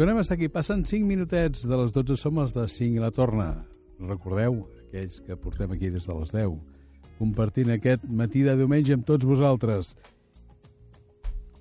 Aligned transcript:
Tornem 0.00 0.16
a 0.16 0.22
estar 0.22 0.38
aquí. 0.38 0.48
Passen 0.48 0.86
5 0.88 1.04
minutets 1.04 1.66
de 1.68 1.76
les 1.76 1.90
12, 1.92 2.14
som 2.16 2.38
els 2.40 2.54
de 2.56 2.62
5 2.72 2.96
i 2.96 3.00
la 3.02 3.10
torna. 3.12 3.50
Recordeu, 4.00 4.54
aquells 4.86 5.18
que 5.26 5.36
portem 5.36 5.74
aquí 5.74 5.90
des 5.92 6.06
de 6.08 6.14
les 6.16 6.30
10, 6.32 6.54
compartint 7.18 7.68
aquest 7.74 8.06
matí 8.08 8.40
de 8.46 8.54
diumenge 8.56 8.96
amb 8.96 9.04
tots 9.04 9.28
vosaltres. 9.28 9.90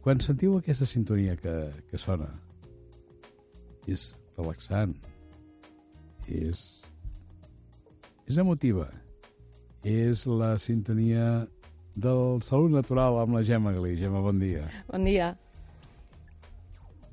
Quan 0.05 0.23
sentiu 0.23 0.55
aquesta 0.55 0.87
sintonia 0.87 1.35
que, 1.35 1.57
que 1.91 1.99
sona, 1.99 2.29
és 3.91 4.05
relaxant, 4.39 4.95
és, 6.31 6.63
és 8.23 8.39
emotiva, 8.39 8.87
és 9.83 10.23
la 10.31 10.53
sintonia 10.63 11.27
del 11.99 12.39
Salut 12.47 12.71
Natural 12.71 13.19
amb 13.19 13.35
la 13.35 13.43
Gemma 13.43 13.75
Galí. 13.75 13.97
Gemma, 13.99 14.23
bon 14.23 14.39
dia. 14.39 14.63
Bon 14.87 15.11
dia. 15.11 15.33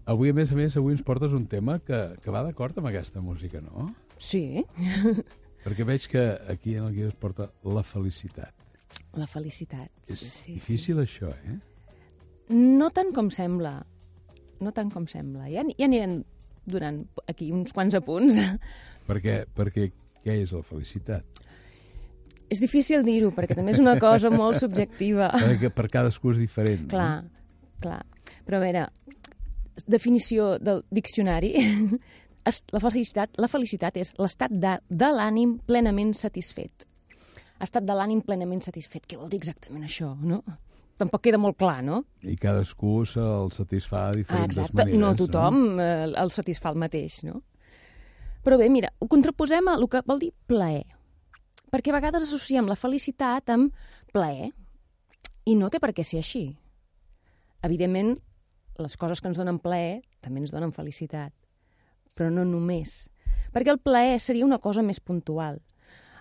Avui, 0.07 0.31
a 0.31 0.37
més 0.37 0.53
a 0.53 0.57
més, 0.59 0.77
avui 0.79 0.95
ens 0.95 1.03
portes 1.03 1.33
un 1.35 1.49
tema 1.51 1.81
que, 1.83 1.99
que 2.23 2.31
va 2.31 2.45
d'acord 2.47 2.77
amb 2.79 2.87
aquesta 2.93 3.23
música, 3.25 3.61
no? 3.65 3.89
Sí, 4.23 4.63
Perquè 5.67 5.83
veig 5.83 6.05
que 6.07 6.23
aquí 6.53 6.77
en 6.79 6.85
el 6.87 6.93
guió 6.95 7.09
es 7.11 7.17
porta 7.19 7.49
la 7.67 7.83
felicitat. 7.83 8.55
la 9.19 9.27
felicitat. 9.27 9.91
És 10.07 10.21
sí, 10.21 10.29
sí, 10.31 10.53
difícil 10.61 11.01
això, 11.03 11.33
eh? 11.35 11.57
Sí. 11.59 12.55
No 12.79 12.93
tant 12.95 13.11
com 13.17 13.33
sembla. 13.35 13.81
No 14.63 14.71
tant 14.77 14.93
com 14.95 15.09
sembla. 15.11 15.49
Ja, 15.51 15.65
ja 15.67 15.89
anirem 15.89 16.21
donant 16.71 17.01
aquí 17.27 17.51
uns 17.53 17.75
quants 17.75 17.99
apunts. 17.99 18.39
Perquè, 19.09 19.41
perquè 19.59 19.89
què 20.23 20.39
és 20.45 20.55
la 20.55 20.63
felicitat? 20.67 21.43
és 22.47 22.61
difícil 22.63 23.03
dir-ho, 23.03 23.33
perquè 23.35 23.57
també 23.59 23.73
és 23.75 23.81
una 23.83 23.97
cosa 23.99 24.31
molt 24.31 24.61
subjectiva. 24.63 25.33
Perquè 25.35 25.71
per 25.75 25.89
cadascú 25.91 26.31
és 26.31 26.39
diferent. 26.39 26.85
clar, 26.93 27.25
clar. 27.83 28.05
Però 28.47 28.61
a 28.61 28.63
veure, 28.63 28.85
definició 29.87 30.59
del 30.59 30.85
diccionari, 30.91 31.53
la 32.75 32.81
felicitat, 32.81 33.37
la 33.37 33.49
felicitat 33.51 33.97
és 34.01 34.13
l'estat 34.19 34.53
de, 34.53 34.77
de 34.89 35.09
l'ànim 35.13 35.59
plenament 35.67 36.15
satisfet. 36.15 36.87
Estat 37.61 37.85
de 37.89 37.95
l'ànim 37.97 38.21
plenament 38.25 38.63
satisfet. 38.65 39.07
Què 39.09 39.17
vol 39.17 39.29
dir 39.33 39.39
exactament 39.41 39.85
això, 39.85 40.15
no? 40.21 40.43
Tampoc 40.97 41.23
queda 41.27 41.37
molt 41.41 41.59
clar, 41.61 41.83
no? 41.85 41.99
No? 42.01 42.05
I 42.25 42.37
cadascú 42.41 43.03
se'l 43.05 43.51
satisfà 43.53 44.07
de 44.11 44.15
Ah, 44.15 44.23
diferents 44.23 44.57
exacte, 44.57 44.77
maneres. 44.81 45.01
no 45.01 45.15
tothom 45.17 45.81
eh, 45.81 46.07
el 46.09 46.31
satisfà 46.33 46.73
el 46.73 46.81
mateix, 46.81 47.23
no? 47.25 47.43
Però 48.45 48.57
bé, 48.57 48.69
mira, 48.71 48.93
ho 49.01 49.09
contraposem 49.09 49.69
a 49.69 49.75
el 49.77 49.89
que 49.93 50.01
vol 50.07 50.21
dir 50.23 50.31
plaer. 50.47 50.85
Perquè 51.73 51.91
a 51.91 51.97
vegades 51.99 52.23
associem 52.23 52.69
la 52.71 52.77
felicitat 52.79 53.51
amb 53.51 53.75
plaer. 54.13 54.53
I 55.45 55.57
no 55.57 55.69
té 55.69 55.81
per 55.83 55.93
què 55.93 56.05
ser 56.05 56.23
així. 56.23 56.47
Evidentment, 57.67 58.17
les 58.79 58.97
coses 58.97 59.21
que 59.21 59.29
ens 59.29 59.39
donen 59.39 59.59
plaer 59.63 60.03
també 60.21 60.41
ens 60.43 60.53
donen 60.53 60.73
felicitat. 60.73 61.33
Però 62.17 62.31
no 62.33 62.45
només. 62.45 63.09
Perquè 63.53 63.73
el 63.73 63.79
plaer 63.81 64.19
seria 64.21 64.45
una 64.47 64.59
cosa 64.59 64.83
més 64.83 65.01
puntual. 65.01 65.61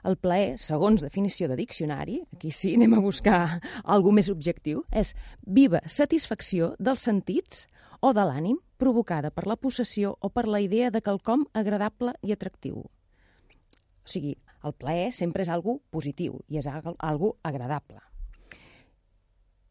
El 0.06 0.18
plaer, 0.22 0.60
segons 0.62 1.02
definició 1.02 1.48
de 1.50 1.56
diccionari, 1.58 2.20
aquí 2.36 2.52
sí 2.54 2.76
anem 2.76 2.94
a 2.94 3.02
buscar 3.02 3.60
algú 3.84 4.12
més 4.14 4.30
objectiu, 4.30 4.84
és 4.92 5.16
viva 5.42 5.82
satisfacció 5.90 6.76
dels 6.78 7.02
sentits 7.02 7.66
o 8.06 8.12
de 8.14 8.22
l'ànim 8.22 8.60
provocada 8.78 9.32
per 9.32 9.48
la 9.50 9.56
possessió 9.58 10.14
o 10.22 10.30
per 10.30 10.46
la 10.48 10.62
idea 10.62 10.92
de 10.92 11.02
quelcom 11.02 11.48
agradable 11.54 12.14
i 12.22 12.36
atractiu. 12.36 12.84
O 12.86 14.06
sigui, 14.06 14.36
el 14.64 14.74
plaer 14.78 15.10
sempre 15.14 15.42
és 15.42 15.50
algo 15.50 15.80
positiu 15.90 16.38
i 16.50 16.60
és 16.62 16.68
al- 16.70 16.96
algo 17.00 17.38
agradable. 17.42 17.98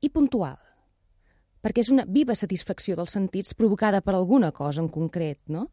I 0.03 0.11
puntual, 0.11 0.59
perquè 1.65 1.81
és 1.81 1.89
una 1.89 2.05
viva 2.05 2.35
satisfacció 2.37 2.93
dels 2.99 3.15
sentits 3.17 3.55
provocada 3.57 4.03
per 4.05 4.13
alguna 4.13 4.51
cosa 4.53 4.83
en 4.85 4.91
concret, 4.93 5.41
no? 5.49 5.71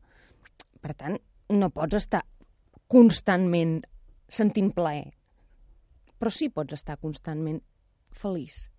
Per 0.80 0.96
tant, 0.96 1.18
no 1.52 1.70
pots 1.76 2.00
estar 2.00 2.22
constantment 2.88 3.82
sentint 4.32 4.72
plaer, 4.72 5.12
però 6.16 6.32
sí 6.32 6.48
pots 6.48 6.80
estar 6.80 6.96
constantment 7.02 7.60
feliç. 8.16 8.70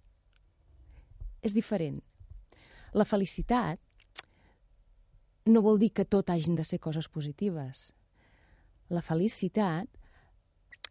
És 1.44 1.52
diferent. 1.52 2.00
La 2.96 3.04
felicitat 3.04 3.78
no 5.52 5.60
vol 5.60 5.80
dir 5.82 5.92
que 5.92 6.08
tot 6.08 6.30
hagin 6.32 6.56
de 6.56 6.64
ser 6.64 6.80
coses 6.80 7.08
positives. 7.12 7.90
La 8.88 9.04
felicitat 9.04 9.88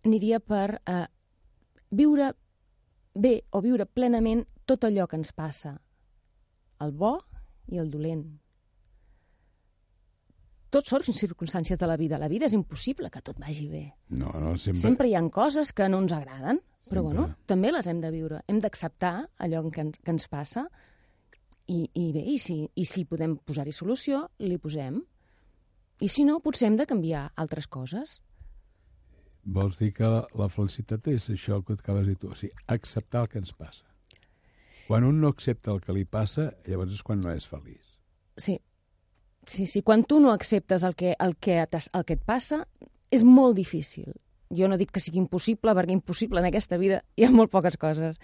aniria 0.05 0.39
per 0.39 0.81
eh, 0.85 1.05
viure 1.89 2.33
bé 3.13 3.39
o 3.51 3.61
viure 3.61 3.85
plenament 3.85 4.45
tot 4.65 4.85
allò 4.85 5.07
que 5.07 5.17
ens 5.17 5.33
passa, 5.33 5.79
el 6.85 6.93
bo 6.97 7.17
i 7.71 7.79
el 7.81 7.91
dolent. 7.93 8.25
Tot 10.71 10.87
són 10.87 11.03
circumstàncies 11.03 11.79
de 11.79 11.87
la 11.87 11.97
vida. 11.99 12.19
La 12.19 12.29
vida 12.31 12.47
és 12.47 12.55
impossible 12.55 13.09
que 13.11 13.21
tot 13.21 13.39
vagi 13.39 13.67
bé. 13.67 13.83
No, 14.15 14.31
no, 14.39 14.55
sempre... 14.55 14.79
Sempre 14.79 15.09
hi 15.09 15.17
ha 15.19 15.23
coses 15.29 15.73
que 15.75 15.89
no 15.91 15.99
ens 15.99 16.13
agraden, 16.15 16.61
però 16.87 17.03
Sempre. 17.03 17.07
bueno, 17.09 17.25
també 17.45 17.73
les 17.75 17.87
hem 17.91 17.99
de 17.99 18.11
viure. 18.13 18.39
Hem 18.47 18.61
d'acceptar 18.63 19.13
allò 19.37 19.65
que 19.69 19.83
ens, 19.83 19.99
que 19.99 20.15
ens 20.15 20.29
passa 20.31 20.65
i, 21.67 21.89
i 21.93 22.05
bé, 22.15 22.23
i 22.23 22.37
si, 22.39 22.61
i 22.75 22.87
si 22.87 23.03
podem 23.07 23.35
posar-hi 23.47 23.75
solució, 23.75 24.25
li 24.39 24.57
posem. 24.63 25.01
I 26.01 26.07
si 26.09 26.23
no, 26.23 26.39
potser 26.39 26.71
hem 26.71 26.79
de 26.79 26.87
canviar 26.87 27.27
altres 27.35 27.67
coses. 27.67 28.21
Vols 29.43 29.75
dir 29.81 29.91
que 29.97 30.07
la, 30.07 30.23
la 30.39 30.47
felicitat 30.53 31.07
és 31.11 31.27
això 31.35 31.59
que 31.65 31.75
acabes 31.75 32.07
de 32.07 32.13
dir 32.13 32.21
tu, 32.21 32.31
o 32.31 32.37
sigui, 32.37 32.55
acceptar 32.71 33.25
el 33.25 33.31
que 33.33 33.41
ens 33.43 33.51
passa. 33.59 33.90
Quan 34.91 35.05
un 35.07 35.21
no 35.23 35.29
accepta 35.31 35.71
el 35.71 35.77
que 35.79 35.93
li 35.95 36.01
passa, 36.03 36.49
llavors 36.67 36.91
és 36.97 37.03
quan 37.07 37.21
no 37.23 37.31
és 37.31 37.45
feliç. 37.47 37.93
Sí, 38.35 38.57
sí, 39.47 39.63
sí. 39.63 39.81
Quan 39.87 40.03
tu 40.03 40.17
no 40.19 40.33
acceptes 40.35 40.83
el 40.83 40.97
que, 40.99 41.13
el 41.15 41.37
que, 41.39 41.61
el 41.63 42.03
que 42.09 42.17
et 42.17 42.25
passa, 42.27 42.65
és 43.07 43.23
molt 43.23 43.55
difícil. 43.55 44.09
Jo 44.51 44.67
no 44.67 44.75
dic 44.75 44.91
que 44.91 44.99
sigui 44.99 45.21
impossible, 45.21 45.71
perquè 45.77 45.95
impossible 45.95 46.43
en 46.43 46.49
aquesta 46.49 46.75
vida 46.81 47.05
hi 47.15 47.23
ha 47.23 47.31
molt 47.31 47.53
poques 47.53 47.79
coses, 47.79 48.19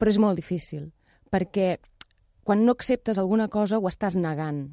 però 0.00 0.08
és 0.08 0.20
molt 0.22 0.40
difícil, 0.40 0.88
perquè 1.28 1.74
quan 2.40 2.64
no 2.64 2.72
acceptes 2.72 3.20
alguna 3.20 3.50
cosa 3.52 3.76
ho 3.76 3.92
estàs 3.92 4.16
negant. 4.16 4.64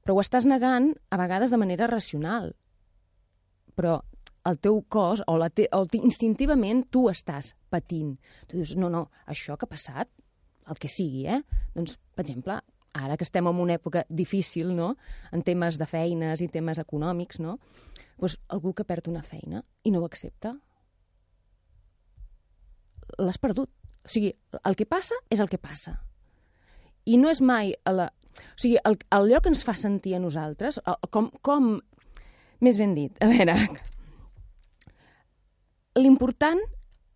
Però 0.00 0.16
ho 0.16 0.24
estàs 0.24 0.48
negant 0.48 0.94
a 1.12 1.20
vegades 1.20 1.52
de 1.52 1.60
manera 1.60 1.90
racional. 1.92 2.54
Però 3.76 4.00
el 4.48 4.58
teu 4.58 4.80
cos, 4.90 5.22
o, 5.26 5.36
la 5.38 5.50
te, 5.50 5.68
o 5.72 5.84
ti- 5.86 6.02
instintivament, 6.02 6.84
tu 6.90 7.06
estàs 7.10 7.52
patint. 7.70 8.16
Tu 8.48 8.58
dius, 8.58 8.74
no, 8.76 8.90
no, 8.90 9.06
això 9.30 9.56
que 9.56 9.68
ha 9.68 9.70
passat, 9.70 10.10
el 10.70 10.78
que 10.78 10.90
sigui, 10.90 11.26
eh? 11.30 11.42
Doncs, 11.74 11.98
per 12.14 12.24
exemple, 12.24 12.58
ara 12.94 13.16
que 13.16 13.24
estem 13.24 13.46
en 13.48 13.60
una 13.62 13.76
època 13.78 14.04
difícil, 14.08 14.74
no?, 14.76 14.96
en 15.32 15.42
temes 15.46 15.78
de 15.80 15.86
feines 15.88 16.42
i 16.42 16.50
temes 16.52 16.80
econòmics, 16.82 17.40
no?, 17.40 17.58
doncs 18.18 18.36
algú 18.54 18.74
que 18.74 18.86
perd 18.86 19.08
una 19.10 19.22
feina 19.26 19.64
i 19.82 19.90
no 19.90 20.02
ho 20.02 20.06
accepta, 20.06 20.52
l'has 23.18 23.38
perdut. 23.42 23.70
O 24.02 24.10
sigui, 24.10 24.32
el 24.64 24.76
que 24.78 24.86
passa 24.86 25.16
és 25.30 25.40
el 25.42 25.50
que 25.50 25.58
passa. 25.58 26.00
I 27.06 27.18
no 27.18 27.30
és 27.30 27.40
mai... 27.42 27.74
A 27.86 27.94
la... 27.94 28.10
O 28.10 28.58
sigui, 28.58 28.78
el, 28.86 28.96
allò 29.14 29.40
que 29.42 29.50
ens 29.52 29.62
fa 29.66 29.74
sentir 29.78 30.14
a 30.16 30.22
nosaltres, 30.22 30.80
com, 31.10 31.30
com... 31.42 31.74
Més 32.62 32.78
ben 32.78 32.94
dit, 32.98 33.18
a 33.22 33.30
veure... 33.30 33.56
L'important 35.92 36.56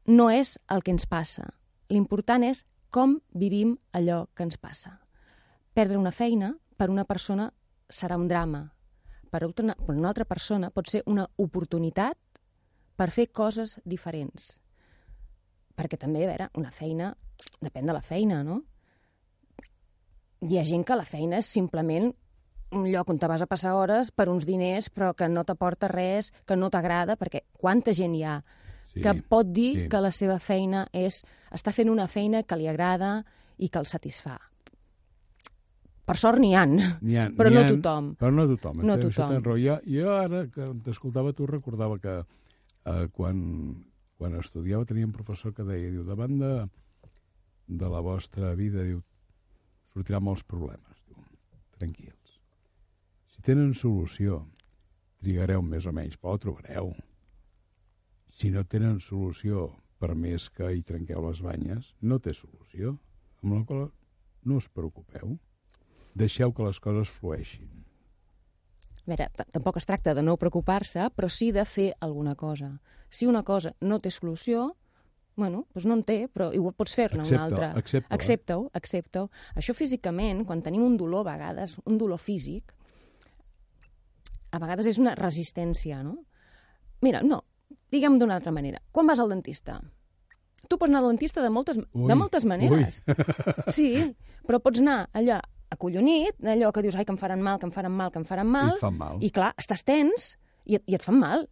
no 0.04 0.26
és 0.28 0.58
el 0.68 0.82
que 0.84 0.92
ens 0.92 1.06
passa. 1.08 1.46
L'important 1.88 2.42
és 2.44 2.58
com 2.92 3.14
vivim 3.32 3.70
allò 3.96 4.26
que 4.36 4.44
ens 4.44 4.58
passa. 4.60 4.98
Perdre 5.72 5.96
una 5.96 6.12
feina 6.12 6.50
per 6.76 6.90
una 6.92 7.06
persona 7.08 7.46
serà 7.88 8.18
un 8.20 8.26
drama. 8.28 8.66
Per 9.32 9.40
una, 9.46 9.72
per 9.80 9.94
una 9.96 10.10
altra 10.10 10.26
persona 10.28 10.68
pot 10.70 10.90
ser 10.92 11.00
una 11.06 11.24
oportunitat 11.40 12.18
per 12.96 13.08
fer 13.10 13.30
coses 13.32 13.78
diferents. 13.84 14.58
Perquè 15.76 15.96
també, 15.96 16.26
a 16.26 16.34
veure, 16.34 16.50
una 16.60 16.70
feina, 16.70 17.14
depèn 17.64 17.88
de 17.88 17.96
la 17.96 18.04
feina, 18.04 18.42
no? 18.44 18.60
Hi 20.44 20.60
ha 20.60 20.66
gent 20.68 20.84
que 20.84 21.00
la 21.00 21.08
feina 21.08 21.40
és 21.40 21.48
simplement 21.48 22.12
un 22.76 22.84
lloc 22.92 23.08
on 23.08 23.16
te 23.16 23.28
vas 23.28 23.40
a 23.40 23.48
passar 23.48 23.72
hores 23.72 24.12
per 24.12 24.28
uns 24.28 24.44
diners 24.44 24.90
però 24.92 25.14
que 25.16 25.30
no 25.32 25.46
t'aporta 25.48 25.88
res, 25.88 26.32
que 26.44 26.60
no 26.60 26.68
t'agrada, 26.68 27.16
perquè 27.16 27.46
quanta 27.56 27.96
gent 27.96 28.12
hi 28.12 28.24
ha 28.26 28.36
Sí, 28.96 29.02
que 29.04 29.12
pot 29.28 29.48
dir 29.52 29.70
sí. 29.76 29.86
que 29.92 30.00
la 30.00 30.12
seva 30.14 30.38
feina 30.40 30.86
és... 30.96 31.20
està 31.52 31.72
fent 31.76 31.92
una 31.92 32.08
feina 32.08 32.42
que 32.42 32.56
li 32.56 32.68
agrada 32.68 33.18
i 33.60 33.68
que 33.68 33.80
el 33.82 33.88
satisfà. 33.88 34.38
Per 36.06 36.14
sort 36.14 36.38
n'hi 36.38 36.52
han, 36.54 36.76
ha, 36.78 37.26
però 37.34 37.50
no 37.50 37.60
ha- 37.60 37.68
tothom. 37.68 38.10
Però 38.20 38.30
no 38.32 38.46
tothom. 38.52 38.82
No 38.86 38.94
això 38.94 39.26
tothom. 39.26 39.58
Jo, 39.58 39.78
jo 39.90 40.12
ara 40.14 40.44
que 40.54 40.68
t'escoltava 40.86 41.34
tu 41.34 41.48
recordava 41.50 41.98
que 41.98 42.14
eh, 42.20 43.06
quan, 43.12 43.40
quan 44.16 44.38
estudiava 44.38 44.86
tenia 44.86 45.08
un 45.08 45.14
professor 45.16 45.54
que 45.54 45.66
deia, 45.66 45.90
diu, 45.90 46.04
davant 46.06 46.38
de, 46.38 46.52
de 47.82 47.90
la 47.90 48.02
vostra 48.06 48.54
vida, 48.58 48.86
diu, 48.86 49.02
sortiran 49.92 50.24
molts 50.28 50.46
problemes. 50.46 51.02
Diu, 51.10 51.18
tranquils. 51.80 52.38
Si 53.34 53.42
tenen 53.42 53.74
solució, 53.74 54.44
trigareu 55.24 55.64
més 55.66 55.90
o 55.90 55.94
menys, 55.96 56.16
però 56.22 56.36
la 56.36 56.44
trobareu. 56.46 56.94
Si 58.36 58.50
no 58.52 58.66
tenen 58.68 58.98
solució, 59.00 59.70
per 59.96 60.12
més 60.12 60.50
que 60.52 60.68
hi 60.68 60.82
trenqueu 60.84 61.22
les 61.24 61.40
banyes, 61.40 61.94
no 62.04 62.18
té 62.20 62.34
solució. 62.36 62.98
Amb 63.40 63.54
la 63.54 63.62
qual 63.68 63.86
no 64.44 64.58
us 64.60 64.68
preocupeu. 64.68 65.38
Deixeu 66.16 66.52
que 66.52 66.66
les 66.66 66.80
coses 66.80 67.12
flueixin. 67.16 67.70
A 69.06 69.12
veure, 69.12 69.28
tampoc 69.54 69.78
es 69.80 69.88
tracta 69.88 70.12
de 70.18 70.24
no 70.26 70.36
preocupar-se, 70.40 71.08
però 71.16 71.30
sí 71.32 71.52
de 71.54 71.64
fer 71.64 71.92
alguna 72.04 72.34
cosa. 72.36 72.74
Si 73.08 73.28
una 73.30 73.44
cosa 73.46 73.72
no 73.80 74.00
té 74.04 74.10
solució, 74.10 74.66
bueno, 75.36 75.64
doncs 75.72 75.88
no 75.88 75.96
en 75.96 76.04
té, 76.04 76.18
però 76.32 76.50
igual 76.52 76.74
pots 76.76 76.96
fer-ne 76.98 77.24
una 77.24 77.42
altra. 77.44 77.72
Accepta-ho, 78.10 78.68
accepta-ho. 78.74 79.30
Això 79.56 79.76
físicament, 79.78 80.44
quan 80.48 80.64
tenim 80.64 80.84
un 80.84 80.96
dolor 81.00 81.24
a 81.24 81.32
vegades, 81.32 81.78
un 81.86 81.96
dolor 82.00 82.20
físic, 82.20 82.72
a 84.52 84.60
vegades 84.60 84.88
és 84.92 84.98
una 85.00 85.14
resistència, 85.16 86.02
no? 86.02 86.18
Mira, 87.04 87.20
no, 87.22 87.42
diguem 87.92 88.18
d'una 88.18 88.36
altra 88.40 88.52
manera. 88.52 88.80
Quan 88.92 89.06
vas 89.06 89.20
al 89.22 89.30
dentista? 89.32 89.80
Tu 90.66 90.78
pots 90.78 90.90
anar 90.90 91.02
al 91.04 91.12
dentista 91.12 91.42
de 91.42 91.50
moltes, 91.50 91.78
Ui, 91.78 92.08
de 92.08 92.14
moltes 92.18 92.44
maneres. 92.48 93.02
Sí, 93.76 93.90
però 94.46 94.58
pots 94.62 94.80
anar 94.82 95.04
allà 95.14 95.40
acollonit, 95.70 96.38
allò 96.46 96.72
que 96.74 96.82
dius, 96.82 96.96
ai, 96.98 97.04
que 97.06 97.12
em 97.14 97.18
faran 97.20 97.42
mal, 97.42 97.58
que 97.58 97.66
em 97.66 97.72
faran 97.74 97.94
mal, 97.94 98.10
que 98.14 98.18
em 98.18 98.26
faran 98.26 98.46
mal, 98.50 98.74
I 98.76 98.80
fan 98.82 98.98
mal. 98.98 99.18
i 99.22 99.30
clar, 99.34 99.52
estàs 99.58 99.82
tens 99.86 100.32
i, 100.64 100.78
i 100.78 100.94
et 100.98 101.02
fan 101.02 101.18
mal. 101.18 101.46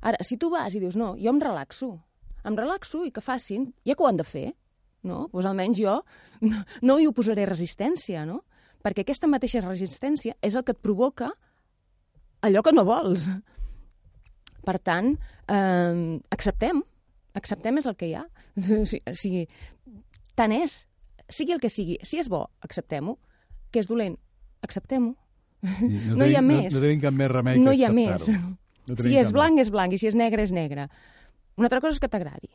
Ara, 0.00 0.20
si 0.24 0.36
tu 0.40 0.50
vas 0.52 0.74
i 0.74 0.80
dius, 0.80 0.96
no, 0.96 1.14
jo 1.18 1.32
em 1.32 1.40
relaxo, 1.42 1.90
em 2.46 2.56
relaxo 2.56 3.02
i 3.04 3.10
que 3.12 3.20
facin, 3.24 3.70
ja 3.84 3.96
que 3.96 4.04
ho 4.04 4.08
han 4.08 4.20
de 4.20 4.24
fer, 4.24 4.46
no? 5.08 5.26
Doncs 5.32 5.48
almenys 5.48 5.80
jo 5.80 5.98
no, 6.44 6.62
no 6.86 6.98
hi 6.98 7.08
oposaré 7.10 7.44
resistència, 7.48 8.24
no? 8.28 8.42
Perquè 8.84 9.02
aquesta 9.02 9.26
mateixa 9.30 9.60
resistència 9.64 10.36
és 10.44 10.54
el 10.54 10.64
que 10.64 10.72
et 10.76 10.80
provoca 10.80 11.32
allò 12.46 12.62
que 12.62 12.72
no 12.72 12.84
vols. 12.86 13.26
Per 14.66 14.76
tant, 14.84 15.14
eh, 15.48 16.18
acceptem. 16.34 16.82
Acceptem 17.38 17.78
és 17.78 17.86
el 17.86 17.96
que 17.96 18.08
hi 18.10 18.14
ha. 18.18 18.24
Si, 18.90 19.00
si, 19.14 19.46
tant 20.34 20.52
és, 20.56 20.80
sigui 21.30 21.54
el 21.54 21.60
que 21.62 21.70
sigui. 21.70 21.98
Si 22.02 22.18
és 22.18 22.28
bo, 22.32 22.46
acceptem-ho. 22.66 23.16
Que 23.70 23.82
és 23.84 23.88
dolent, 23.90 24.16
acceptem-ho. 24.66 25.14
I 25.62 26.16
no 26.16 26.26
hi 26.30 26.36
ha 26.38 26.42
més. 26.42 26.72
No, 26.72 26.78
no 26.80 26.84
tenim 26.86 27.00
cap 27.02 27.14
més 27.14 27.30
remei 27.30 27.58
No 27.62 27.72
que 27.74 27.78
hi 27.80 27.84
ha 27.86 27.92
més. 27.94 28.28
No 28.32 28.96
si 29.04 29.16
és 29.20 29.32
blanc, 29.34 29.58
és 29.60 29.70
blanc, 29.74 29.92
i 29.94 29.98
si 30.00 30.08
és 30.10 30.16
negre, 30.18 30.42
és 30.42 30.52
negre. 30.54 30.88
Una 31.58 31.66
altra 31.70 31.80
cosa 31.84 31.96
és 31.96 32.02
que 32.02 32.10
t'agradi. 32.10 32.50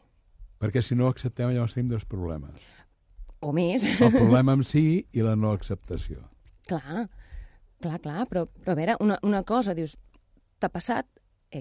Perquè 0.63 0.81
si 0.83 0.95
no 0.95 1.09
acceptem, 1.11 1.51
llavors 1.51 1.73
tenim 1.75 1.89
dos 1.91 2.05
problemes. 2.07 2.55
O 3.43 3.51
més. 3.51 3.83
El 3.99 4.13
problema 4.13 4.53
en 4.55 4.63
si 4.63 5.03
i 5.11 5.23
la 5.25 5.35
no 5.35 5.51
acceptació. 5.51 6.21
clar, 6.67 7.09
clar, 7.83 7.99
clar. 7.99 8.23
Però, 8.31 8.45
però 8.47 8.71
a 8.71 8.77
veure, 8.79 8.95
una, 9.03 9.17
una 9.27 9.41
cosa, 9.43 9.75
dius, 9.75 9.97
t'ha 10.63 10.69
passat 10.71 11.07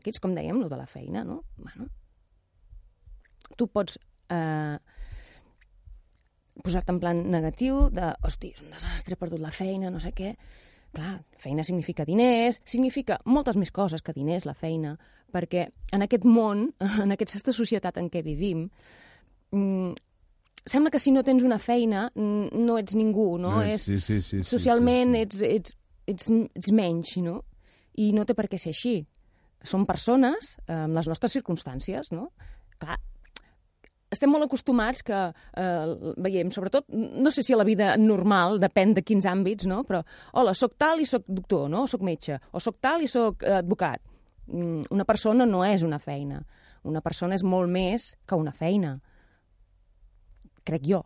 X, 0.00 0.21
com 0.21 0.35
dèiem, 0.35 0.61
lo 0.61 0.69
de 0.73 0.77
la 0.81 0.87
feina, 0.87 1.25
no? 1.25 1.43
Bueno, 1.59 1.89
tu 3.56 3.67
pots 3.69 3.99
eh, 4.33 4.79
posar-te 6.62 6.93
en 6.93 7.00
plan 7.00 7.23
negatiu 7.33 7.89
de, 7.94 8.12
hosti, 8.27 8.53
és 8.55 8.62
un 8.62 8.71
desastre, 8.75 9.17
he 9.17 9.21
perdut 9.21 9.41
la 9.43 9.50
feina, 9.55 9.91
no 9.91 10.00
sé 10.03 10.12
què. 10.17 10.35
Clar, 10.93 11.23
feina 11.41 11.65
significa 11.65 12.05
diners, 12.05 12.61
significa 12.69 13.17
moltes 13.25 13.56
més 13.56 13.71
coses 13.73 14.03
que 14.05 14.12
diners, 14.12 14.44
la 14.44 14.53
feina, 14.55 14.94
perquè 15.33 15.67
en 15.97 16.05
aquest 16.05 16.27
món, 16.29 16.67
en 17.05 17.15
aquesta 17.15 17.53
societat 17.56 17.97
en 18.00 18.11
què 18.12 18.21
vivim, 18.27 18.67
mm, 19.56 19.95
sembla 20.69 20.93
que 20.93 21.00
si 21.03 21.11
no 21.11 21.25
tens 21.25 21.43
una 21.43 21.59
feina 21.59 22.11
no 22.15 22.77
ets 22.79 22.95
ningú, 22.95 23.38
no? 23.41 23.56
ets- 23.65 23.73
és, 23.73 23.87
sí, 23.88 23.97
sí, 24.00 24.21
sí, 24.21 24.43
sí, 24.43 24.50
socialment 24.53 25.17
sí, 25.17 25.23
sí. 25.23 25.23
Ets, 25.25 25.41
ets, 25.49 25.75
ets, 26.12 26.31
ets 26.61 26.71
menys, 26.77 27.17
no? 27.25 27.41
I 27.99 28.12
no 28.17 28.23
té 28.29 28.37
per 28.37 28.47
què 28.53 28.61
ser 28.61 28.71
així. 28.77 28.99
Som 29.64 29.87
persones 29.87 30.56
eh, 30.67 30.85
amb 30.85 30.99
les 30.99 31.09
nostres 31.11 31.35
circumstàncies, 31.37 32.11
no? 32.14 32.29
Clar, 32.82 32.99
estem 34.12 34.31
molt 34.32 34.47
acostumats 34.47 35.03
que 35.06 35.19
eh, 35.32 35.93
veiem, 36.20 36.50
sobretot, 36.53 36.88
no 36.93 37.32
sé 37.32 37.44
si 37.47 37.55
a 37.55 37.61
la 37.61 37.67
vida 37.69 37.94
normal, 38.00 38.59
depèn 38.62 38.93
de 38.97 39.05
quins 39.06 39.26
àmbits, 39.29 39.67
no? 39.70 39.82
però, 39.88 40.03
hola, 40.37 40.55
sóc 40.59 40.76
tal 40.81 41.00
i 41.00 41.09
sóc 41.09 41.25
doctor, 41.29 41.69
no? 41.73 41.87
O 41.87 41.91
sóc 41.91 42.05
metge, 42.06 42.38
o 42.53 42.61
sóc 42.61 42.81
tal 42.85 43.05
i 43.05 43.09
sóc 43.11 43.47
eh, 43.47 43.56
advocat. 43.62 44.03
Mm, 44.50 44.91
Una 44.93 45.06
persona 45.09 45.47
no 45.49 45.62
és 45.64 45.85
una 45.87 46.00
feina. 46.03 46.43
Una 46.88 47.00
persona 47.00 47.38
és 47.38 47.44
molt 47.47 47.70
més 47.70 48.12
que 48.26 48.37
una 48.37 48.53
feina. 48.53 48.97
Crec 50.67 50.85
jo. 50.87 51.03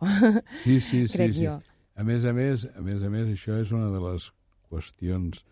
Sí, 0.63 0.79
sí, 0.81 1.05
sí. 1.07 1.13
Crec 1.15 1.35
sí. 1.37 1.45
jo. 1.45 1.57
A 1.97 2.05
més 2.05 2.25
a 2.25 2.33
més, 2.33 2.65
a 2.77 2.81
més 2.85 3.01
a 3.01 3.09
més, 3.13 3.29
això 3.33 3.57
és 3.61 3.71
una 3.73 3.91
de 3.93 4.01
les 4.03 4.31
qüestions... 4.69 5.45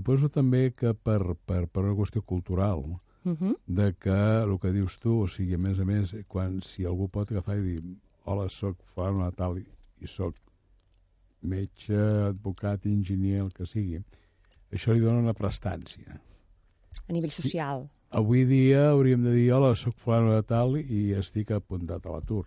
Suposo 0.00 0.30
també 0.32 0.70
que 0.72 0.94
per, 0.96 1.34
per, 1.44 1.66
per 1.68 1.82
una 1.84 1.96
qüestió 1.98 2.24
cultural, 2.24 2.84
Uh 3.22 3.36
-huh. 3.36 3.54
de 3.66 3.92
que 4.00 4.20
el 4.44 4.58
que 4.58 4.72
dius 4.72 4.98
tu, 4.98 5.24
o 5.24 5.28
sigui, 5.28 5.54
a 5.54 5.58
més 5.58 5.78
a 5.78 5.84
més, 5.84 6.14
quan 6.26 6.62
si 6.62 6.86
algú 6.86 7.06
pot 7.08 7.30
agafar 7.30 7.58
i 7.58 7.60
dir 7.60 7.82
hola, 8.24 8.48
sóc 8.48 8.78
fulano 8.94 9.26
de 9.26 9.36
tal 9.36 9.58
i, 9.58 9.66
i 10.00 10.06
sóc 10.06 10.34
metge, 11.42 12.00
advocat, 12.30 12.86
enginyer, 12.86 13.40
el 13.40 13.52
que 13.52 13.66
sigui, 13.66 14.00
això 14.72 14.94
li 14.94 15.00
dona 15.00 15.20
una 15.20 15.34
prestància. 15.34 16.16
A 17.08 17.12
nivell 17.12 17.30
social. 17.30 17.90
Avui 18.10 18.44
dia 18.44 18.88
hauríem 18.90 19.22
de 19.22 19.34
dir 19.34 19.52
hola, 19.52 19.76
sóc 19.76 19.94
fulano 19.98 20.32
de 20.32 20.42
tal 20.42 20.78
i 20.78 21.12
estic 21.12 21.50
apuntat 21.50 22.06
a 22.06 22.10
l'atur. 22.10 22.46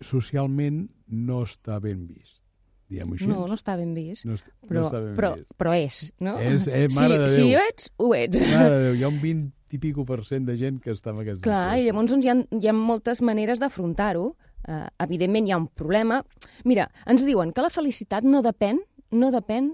Socialment 0.00 0.88
no 1.08 1.42
està 1.42 1.78
ben 1.78 2.06
vist, 2.06 2.42
diguem-ho 2.88 3.14
així. 3.18 3.26
No, 3.28 3.46
no 3.46 3.54
està 3.58 3.76
ben 3.76 3.94
vist. 3.94 4.24
no, 4.24 4.36
però, 4.66 4.80
no 4.80 4.86
està 4.88 5.00
ben 5.04 5.14
però, 5.16 5.30
vist. 5.36 5.54
però 5.60 5.74
és, 5.76 6.00
no? 6.24 6.38
És- 6.40 6.66
eh, 6.68 6.86
mare 6.96 7.14
si, 7.14 7.22
de 7.22 7.28
si 7.28 7.42
Déu. 7.42 7.50
ho 7.58 7.62
ets, 7.68 7.90
ho 7.98 8.10
ets. 8.14 8.40
Mare 8.40 8.74
de 8.76 8.82
Déu, 8.88 8.94
hi 8.98 9.02
ha 9.04 9.08
un 9.08 9.20
20 9.22 9.76
i 9.76 9.78
pico 9.78 10.04
per 10.08 10.24
cent 10.24 10.46
de 10.48 10.56
gent 10.56 10.78
que 10.80 10.90
està 10.94 11.10
en 11.12 11.20
aquesta 11.20 11.42
Clar, 11.44 11.76
i 11.76 11.84
situació. 11.84 11.92
llavors 11.92 12.10
doncs, 12.12 12.24
hi, 12.24 12.28
ha, 12.32 12.60
hi 12.62 12.68
ha 12.68 12.72
moltes 12.72 13.20
maneres 13.22 13.60
d'afrontar-ho. 13.60 14.34
Uh, 14.68 14.86
evidentment 15.00 15.46
hi 15.46 15.52
ha 15.52 15.58
un 15.60 15.68
problema. 15.68 16.22
Mira, 16.64 16.88
ens 17.06 17.24
diuen 17.24 17.52
que 17.52 17.62
la 17.62 17.70
felicitat 17.70 18.24
no 18.24 18.40
depèn, 18.42 18.80
no 19.12 19.30
depèn 19.30 19.70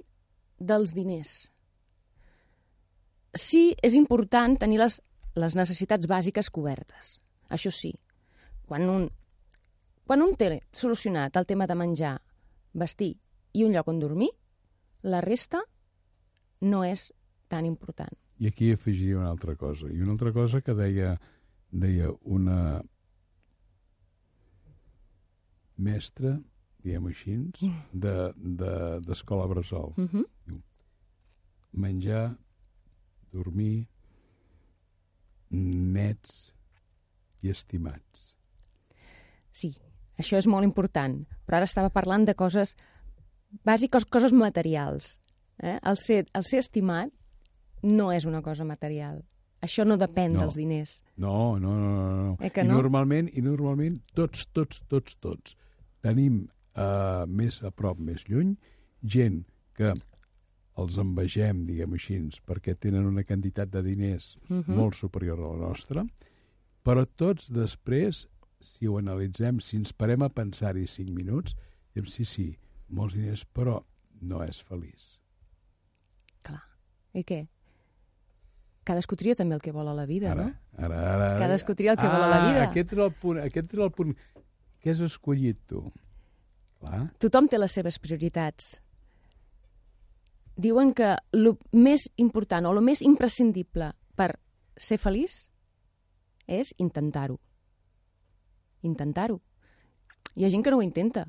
dels 0.59 0.93
diners. 0.95 1.51
Sí, 3.35 3.75
és 3.83 3.95
important 3.99 4.55
tenir 4.61 4.79
les, 4.79 5.01
les 5.35 5.57
necessitats 5.59 6.07
bàsiques 6.07 6.51
cobertes. 6.55 7.17
Això 7.51 7.73
sí. 7.75 7.93
Quan 8.67 8.87
un, 8.89 9.09
quan 10.07 10.23
un 10.23 10.35
té 10.39 10.61
solucionat 10.73 11.37
el 11.37 11.47
tema 11.47 11.67
de 11.67 11.75
menjar, 11.75 12.21
vestir 12.75 13.15
i 13.55 13.65
un 13.65 13.73
lloc 13.73 13.89
on 13.89 13.99
dormir, 14.03 14.31
la 15.03 15.21
resta 15.21 15.61
no 16.61 16.83
és 16.85 17.13
tan 17.49 17.65
important. 17.69 18.13
I 18.41 18.49
aquí 18.51 18.73
afegiria 18.73 19.19
una 19.19 19.31
altra 19.31 19.55
cosa. 19.57 19.87
I 19.89 20.01
una 20.03 20.13
altra 20.13 20.33
cosa 20.33 20.61
que 20.61 20.75
deia, 20.75 21.21
deia 21.71 22.11
una 22.23 22.83
mestra, 25.77 26.37
diguem-ho 26.85 27.09
així, 27.11 27.37
de- 27.93 28.33
de- 28.37 29.01
d'escola 29.07 29.47
de, 29.47 29.55
bressol. 29.55 29.93
Uh 29.97 30.09
-huh. 30.09 30.63
Menjar, 31.73 32.37
dormir, 33.33 33.87
nets 35.51 36.53
i 37.43 37.51
estimats. 37.51 38.35
Sí, 39.51 39.75
això 40.19 40.39
és 40.39 40.47
molt 40.47 40.65
important. 40.65 41.21
Però 41.47 41.57
ara 41.59 41.65
estava 41.69 41.91
parlant 41.91 42.25
de 42.25 42.35
coses 42.35 42.77
bàsiques, 43.65 44.05
coses 44.11 44.33
materials. 44.33 45.19
Eh? 45.63 45.79
El, 45.83 45.97
ser, 45.97 46.25
el 46.35 46.45
ser 46.45 46.59
estimat 46.65 47.13
no 47.83 48.11
és 48.13 48.25
una 48.25 48.43
cosa 48.43 48.65
material. 48.65 49.23
Això 49.65 49.85
no 49.87 49.97
depèn 49.97 50.35
No. 50.35 50.41
dels 50.45 50.57
diners. 50.57 51.03
No, 51.17 51.59
no, 51.59 51.73
no, 51.79 51.93
no. 51.95 52.17
no. 52.25 52.37
Eh 52.41 52.51
I 52.53 52.67
no? 52.67 52.75
normalment, 52.83 53.31
i 53.33 53.41
normalment 53.41 54.01
tots, 54.15 54.47
tots, 54.53 54.83
tots, 54.89 55.17
tots 55.21 55.57
tenim 56.05 56.43
uh, 56.77 57.25
més 57.27 57.63
a 57.65 57.71
prop, 57.71 57.99
més 57.99 58.27
lluny, 58.29 58.57
gent 59.03 59.45
que 59.75 59.95
els 60.77 60.99
envegem, 60.99 61.65
diguem 61.69 61.93
així, 61.95 62.19
perquè 62.45 62.75
tenen 62.77 63.07
una 63.07 63.23
quantitat 63.25 63.71
de 63.71 63.81
diners 63.83 64.37
Mhm. 64.51 64.75
molt 64.77 64.95
superior 64.99 65.39
a 65.39 65.53
la 65.55 65.69
nostra, 65.69 66.05
però 66.85 67.07
tots 67.17 67.47
després, 67.49 68.27
si 68.65 68.89
ho 68.89 68.97
analitzem, 68.99 69.61
si 69.61 69.77
ens 69.77 69.93
parem 69.93 70.23
a 70.25 70.31
pensar-hi 70.33 70.87
cinc 70.91 71.11
minuts, 71.15 71.55
diem 71.95 72.07
sí, 72.11 72.25
sí, 72.25 72.47
molts 72.89 73.15
diners, 73.15 73.45
però 73.55 73.79
no 74.25 74.43
és 74.45 74.61
feliç. 74.65 75.05
Clar. 76.43 76.63
I 77.15 77.23
què? 77.29 77.43
Cadascú 78.85 79.17
tria 79.17 79.37
també 79.39 79.55
el 79.57 79.63
que 79.65 79.73
vol 79.73 79.89
a 79.89 79.95
la 79.97 80.05
vida, 80.05 80.33
Ara, 80.35 80.45
no? 80.51 80.55
ara, 80.77 80.97
ara, 81.01 81.27
ara. 81.31 81.39
Cadascú 81.41 81.75
tria 81.77 81.93
el 81.95 81.99
que 82.01 82.09
vol 82.09 82.23
a 82.25 82.29
la 82.29 82.41
Ah, 82.43 82.49
vida. 82.51 82.65
Aquest 82.69 82.93
era 82.93 83.05
el 83.07 83.13
punt. 83.17 83.39
Aquest 83.41 83.73
era 83.75 83.85
el 83.87 83.93
punt. 83.97 84.17
Què 84.83 84.91
has 84.93 85.01
escollit 85.01 85.61
tu? 85.71 85.81
Clar. 86.83 87.07
Tothom 87.23 87.49
té 87.49 87.57
les 87.59 87.73
seves 87.73 87.97
prioritats. 87.99 88.75
Diuen 90.61 90.93
que 90.95 91.15
el 91.35 91.49
més 91.73 92.05
important 92.21 92.67
o 92.69 92.73
el 92.77 92.83
més 92.85 93.01
imprescindible 93.03 93.89
per 94.15 94.35
ser 94.77 94.99
feliç 95.03 95.49
és 96.47 96.75
intentar-ho. 96.79 97.39
Intentar-ho. 98.85 99.41
Hi 100.35 100.47
ha 100.47 100.53
gent 100.53 100.65
que 100.65 100.73
no 100.73 100.81
ho 100.81 100.85
intenta. 100.85 101.27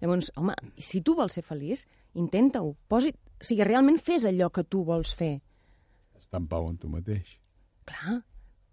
Llavors, 0.00 0.30
home, 0.38 0.54
si 0.78 1.02
tu 1.04 1.14
vols 1.18 1.36
ser 1.36 1.44
feliç, 1.46 1.86
intenta-ho. 2.18 2.74
Posi... 2.88 3.12
O 3.40 3.46
sigui, 3.46 3.64
realment 3.64 3.96
fes 4.04 4.26
allò 4.28 4.50
que 4.52 4.66
tu 4.68 4.82
vols 4.84 5.14
fer. 5.16 5.38
Està 6.20 6.40
en 6.40 6.48
pau 6.50 6.66
amb 6.68 6.80
tu 6.80 6.90
mateix. 6.92 7.38
Clar, 7.88 8.18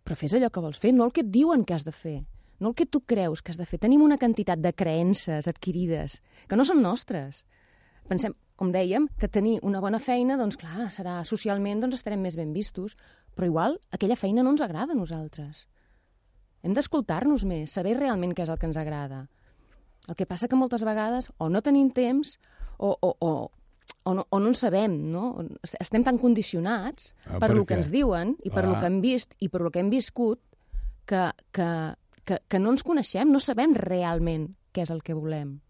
però 0.04 0.18
fes 0.20 0.36
allò 0.36 0.50
que 0.52 0.64
vols 0.64 0.82
fer, 0.84 0.92
no 0.96 1.08
el 1.08 1.14
que 1.16 1.24
et 1.24 1.30
diuen 1.32 1.64
que 1.68 1.78
has 1.78 1.86
de 1.88 1.94
fer, 1.96 2.18
no 2.60 2.74
el 2.74 2.76
que 2.76 2.86
tu 2.86 3.02
creus 3.08 3.42
que 3.42 3.54
has 3.54 3.62
de 3.62 3.68
fer. 3.70 3.80
Tenim 3.80 4.04
una 4.04 4.20
quantitat 4.20 4.60
de 4.64 4.74
creences 4.76 5.48
adquirides 5.48 6.20
que 6.48 6.60
no 6.60 6.68
són 6.68 6.84
nostres. 6.84 7.46
Pensem, 8.12 8.36
com 8.60 8.72
dèiem, 8.74 9.08
que 9.20 9.32
tenir 9.32 9.58
una 9.68 9.80
bona 9.84 10.00
feina, 10.04 10.38
doncs 10.40 10.60
clar, 10.60 10.90
serà 10.92 11.22
socialment, 11.28 11.80
doncs 11.84 12.00
estarem 12.00 12.24
més 12.24 12.36
ben 12.40 12.54
vistos, 12.56 12.96
però 13.36 13.48
igual 13.48 13.80
aquella 13.96 14.20
feina 14.20 14.44
no 14.44 14.56
ens 14.56 14.64
agrada 14.66 14.96
a 14.96 15.00
nosaltres. 15.00 15.68
Hem 16.68 16.74
d'escoltar-nos 16.76 17.46
més, 17.48 17.72
saber 17.72 17.94
realment 17.96 18.34
què 18.36 18.44
és 18.44 18.50
el 18.52 18.58
que 18.60 18.68
ens 18.68 18.78
agrada. 18.80 19.22
El 20.12 20.18
que 20.20 20.26
passa 20.28 20.50
que 20.52 20.58
moltes 20.60 20.84
vegades 20.84 21.30
o 21.40 21.48
no 21.48 21.62
tenim 21.64 21.94
temps 21.96 22.34
o, 22.78 22.90
o, 22.92 23.14
o, 23.24 23.32
o, 24.04 24.14
no, 24.14 24.26
o 24.28 24.40
no 24.44 24.52
en 24.52 24.58
sabem, 24.60 24.98
no? 25.14 25.30
Estem 25.80 26.04
tan 26.04 26.20
condicionats 26.20 27.14
Ah, 27.24 27.38
per 27.38 27.48
per 27.48 27.56
lo 27.56 27.64
que 27.66 27.78
ens 27.80 27.92
diuen 27.92 28.36
i 28.44 28.52
per 28.52 28.66
lo 28.68 28.76
Ah. 28.76 28.82
que 28.82 28.92
hem 28.92 29.00
vist 29.02 29.32
i 29.40 29.48
per 29.48 29.62
lo 29.64 29.72
que 29.72 29.80
hem 29.80 29.90
viscut 29.94 30.42
que, 31.08 31.32
que, 31.56 31.70
que, 32.28 32.42
que 32.48 32.60
no 32.60 32.76
ens 32.76 32.84
coneixem, 32.84 33.32
no 33.32 33.40
sabem 33.40 33.74
realment 33.76 34.50
què 34.76 34.84
és 34.84 34.92
el 34.92 35.00
que 35.04 35.16
volem. 35.16 35.62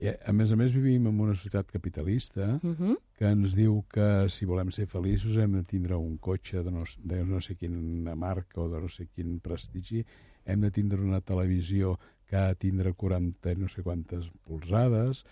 I, 0.00 0.14
a 0.24 0.32
més 0.32 0.48
a 0.52 0.56
més, 0.56 0.72
vivim 0.72 1.06
en 1.10 1.18
una 1.20 1.34
societat 1.36 1.68
capitalista 1.70 2.58
Uh 2.62 2.74
-huh. 2.76 2.96
que 3.18 3.26
ens 3.28 3.54
diu 3.54 3.84
que 3.88 4.28
si 4.30 4.46
volem 4.46 4.70
ser 4.70 4.86
feliços 4.86 5.36
hem 5.36 5.52
de 5.52 5.62
tindre 5.62 5.94
un 5.96 6.16
cotxe 6.18 6.62
de 6.64 6.70
no, 6.70 6.84
de 7.04 7.24
no 7.24 7.40
sé 7.40 7.54
quina 7.54 8.14
marca 8.16 8.60
o 8.62 8.68
de 8.68 8.80
no 8.80 8.88
sé 8.88 9.06
quin 9.14 9.40
prestigi, 9.40 10.04
hem 10.46 10.60
de 10.60 10.70
tindre 10.70 11.00
una 11.00 11.20
televisió 11.20 11.98
que 12.26 12.36
ha 12.36 12.46
de 12.48 12.54
tindre 12.54 12.92
40 12.94 13.54
no 13.56 13.68
sé 13.68 13.82
quantes 13.82 14.30
polzades, 14.44 15.24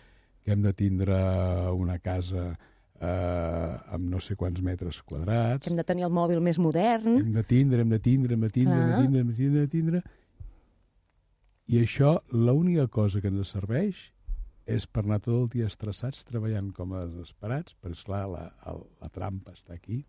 que 0.45 0.53
hem 0.53 0.63
de 0.63 0.73
tindre 0.73 1.15
una 1.73 1.99
casa 1.99 2.59
eh, 3.01 3.79
amb 3.95 4.11
no 4.11 4.21
sé 4.21 4.37
quants 4.37 4.61
metres 4.61 5.03
quadrats, 5.03 5.65
Que 5.65 5.71
hem 5.71 5.77
de 5.77 5.85
tenir 5.85 6.05
el 6.05 6.11
mòbil 6.11 6.41
més 6.41 6.59
modern. 6.59 7.19
hem 7.19 7.33
de 7.33 7.43
tindre, 7.45 7.81
hem 7.81 7.89
de 7.89 7.99
tindre, 8.01 8.35
hem 8.35 8.41
de 8.41 8.51
tindre, 8.51 8.75
hem 8.75 8.91
de 8.91 8.97
tindre, 9.03 9.21
hem 9.21 9.27
de 9.29 9.37
tindre, 9.37 9.61
hem 9.61 9.67
de 9.67 9.69
tindre. 9.69 10.03
I 11.69 11.83
això, 11.83 12.21
l'única 12.33 12.87
cosa 12.89 13.21
que 13.21 13.29
ens 13.29 13.49
serveix 13.49 13.97
és 14.69 14.85
per 14.87 15.03
anar 15.07 15.19
tot 15.25 15.35
el 15.35 15.49
dia 15.55 15.67
estressats, 15.71 16.27
treballant 16.29 16.69
com 16.77 16.93
a 16.93 17.07
desesperats, 17.09 17.75
però 17.81 17.97
esclar, 17.97 18.23
la, 18.29 18.45
el, 18.69 18.83
la 19.01 19.09
trampa 19.15 19.55
està 19.57 19.73
aquí. 19.79 20.03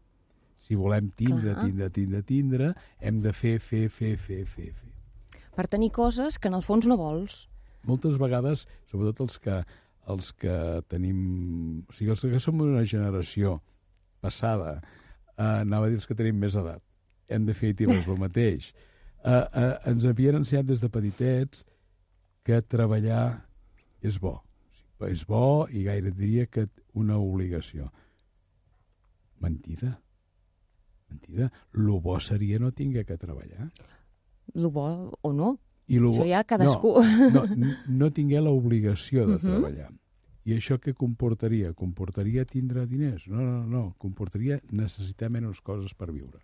Si 0.59 0.75
volem 0.75 1.07
tindre, 1.15 1.53
Clar. 1.53 1.63
tindre, 1.63 1.87
tindre, 1.95 2.21
tindre, 2.27 2.71
hem 2.99 3.21
de 3.23 3.31
fer, 3.33 3.55
fer, 3.63 3.85
fer, 3.89 4.17
fer, 4.19 4.43
fer, 4.45 4.71
fer. 4.75 4.95
per 5.55 5.67
tenir 5.67 5.89
coses 5.95 6.37
que 6.39 6.47
en 6.47 6.55
el 6.55 6.63
fons 6.63 6.85
no 6.87 6.95
vols. 6.99 7.45
Moltes 7.87 8.19
vegades, 8.19 8.65
sobretot 8.91 9.23
els 9.25 9.39
que, 9.43 9.61
els 10.11 10.29
que 10.43 10.57
tenim... 10.91 11.17
O 11.87 11.95
sigui, 11.95 12.11
els 12.11 12.23
que 12.23 12.43
som 12.43 12.59
d'una 12.59 12.83
generació 12.87 13.57
passada, 14.23 14.77
eh, 15.37 15.63
anava 15.63 15.87
a 15.87 15.91
dir 15.91 15.99
els 15.99 16.07
que 16.07 16.15
tenim 16.19 16.39
més 16.39 16.55
edat, 16.59 16.83
en 17.31 17.47
definitiva 17.47 17.95
és 17.95 18.07
el 18.07 18.19
mateix, 18.25 18.69
eh, 19.23 19.31
eh, 19.31 19.73
ens 19.91 20.07
havien 20.07 20.39
ensenyat 20.41 20.67
des 20.67 20.83
de 20.83 20.91
petitets 20.91 21.63
que 22.43 22.61
treballar 22.67 23.25
és 24.03 24.19
bo. 24.19 24.37
És 25.07 25.25
bo 25.25 25.67
i 25.71 25.83
gaire 25.83 26.11
diria 26.11 26.45
que 26.47 26.67
una 26.93 27.17
obligació. 27.17 27.91
Mentida. 29.39 30.01
Mentida. 31.09 31.51
Lo 31.71 31.99
bo 32.01 32.19
seria 32.19 32.59
no 32.59 32.71
tinguer 32.71 33.05
que 33.05 33.17
treballar. 33.17 33.71
Lo 34.53 34.71
bo 34.71 35.13
o 35.21 35.31
no. 35.33 35.59
I 35.87 35.97
lo 35.97 36.11
Això 36.11 36.19
bo... 36.21 36.27
ja 36.29 36.43
cadascú. 36.43 36.91
No, 37.33 37.45
no, 37.55 37.71
no 37.87 38.11
tingué 38.11 38.41
l'obligació 38.41 39.25
de 39.25 39.37
Mhm. 39.37 39.41
treballar. 39.41 39.91
I 40.45 40.53
això 40.57 40.79
què 40.79 40.93
comportaria? 40.93 41.73
Comportaria 41.73 42.45
tindre 42.45 42.85
diners? 42.87 43.27
No, 43.27 43.41
no, 43.41 43.65
no. 43.65 43.95
Comportaria 43.97 44.59
necessitar 44.71 45.29
menys 45.29 45.61
coses 45.61 45.93
per 45.93 46.11
viure. 46.11 46.39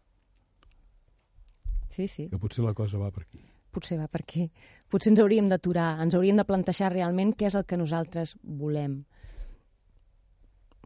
Sí, 1.90 2.08
sí. 2.08 2.28
Que 2.30 2.38
potser 2.38 2.64
la 2.66 2.74
cosa 2.74 2.98
va 2.98 3.12
per 3.12 3.24
aquí. 3.24 3.40
Potser 3.76 4.00
va 4.00 4.08
per 4.12 4.24
aquí. 4.24 4.48
Potser 4.92 5.12
ens 5.12 5.22
hauríem 5.22 5.50
d'aturar, 5.52 5.96
ens 6.04 6.16
hauríem 6.16 6.40
de 6.40 6.48
plantejar 6.48 6.94
realment 6.94 7.34
què 7.36 7.50
és 7.50 7.58
el 7.60 7.66
que 7.68 7.80
nosaltres 7.80 8.36
volem. 8.44 9.02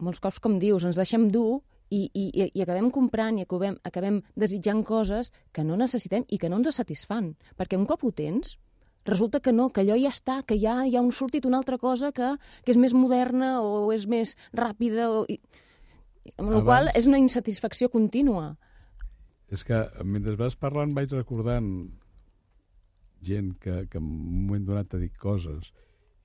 Molts 0.00 0.22
cops, 0.24 0.40
com 0.42 0.58
dius, 0.58 0.86
ens 0.88 0.98
deixem 0.98 1.28
dur 1.30 1.60
i, 1.90 2.08
i, 2.14 2.48
i 2.48 2.64
acabem 2.64 2.88
comprant 2.94 3.38
i 3.38 3.44
acabem, 3.46 3.76
acabem 3.86 4.20
desitjant 4.38 4.82
coses 4.86 5.30
que 5.54 5.62
no 5.66 5.78
necessitem 5.78 6.26
i 6.28 6.38
que 6.40 6.50
no 6.50 6.58
ens 6.58 6.74
satisfan. 6.80 7.34
Perquè 7.58 7.78
un 7.78 7.86
cop 7.86 8.02
ho 8.06 8.12
tens, 8.16 8.56
resulta 9.04 9.40
que 9.44 9.52
no, 9.52 9.68
que 9.70 9.84
allò 9.84 9.98
ja 10.00 10.12
està, 10.14 10.40
que 10.46 10.58
ja 10.60 10.80
hi 10.86 10.96
ha 10.96 11.04
un 11.04 11.12
sortit 11.12 11.46
una 11.46 11.60
altra 11.60 11.78
cosa 11.78 12.12
que, 12.16 12.34
que 12.64 12.74
és 12.74 12.80
més 12.80 12.94
moderna 12.96 13.58
o 13.62 13.90
és 13.94 14.06
més 14.10 14.36
ràpida. 14.56 15.10
O, 15.10 15.24
i, 15.28 15.40
amb 16.36 16.52
la 16.54 16.64
qual 16.64 16.90
és 16.94 17.08
una 17.10 17.20
insatisfacció 17.20 17.90
contínua. 17.92 18.54
És 19.50 19.64
que 19.66 19.82
mentre 20.06 20.36
vas 20.38 20.56
parlant 20.56 20.92
vaig 20.94 21.12
recordant 21.16 21.70
gent 23.22 23.54
que, 23.60 23.84
que 23.90 23.98
en 23.98 24.04
un 24.04 24.46
moment 24.46 24.66
donat 24.66 24.90
t'ha 24.90 25.00
dit 25.02 25.16
coses 25.18 25.72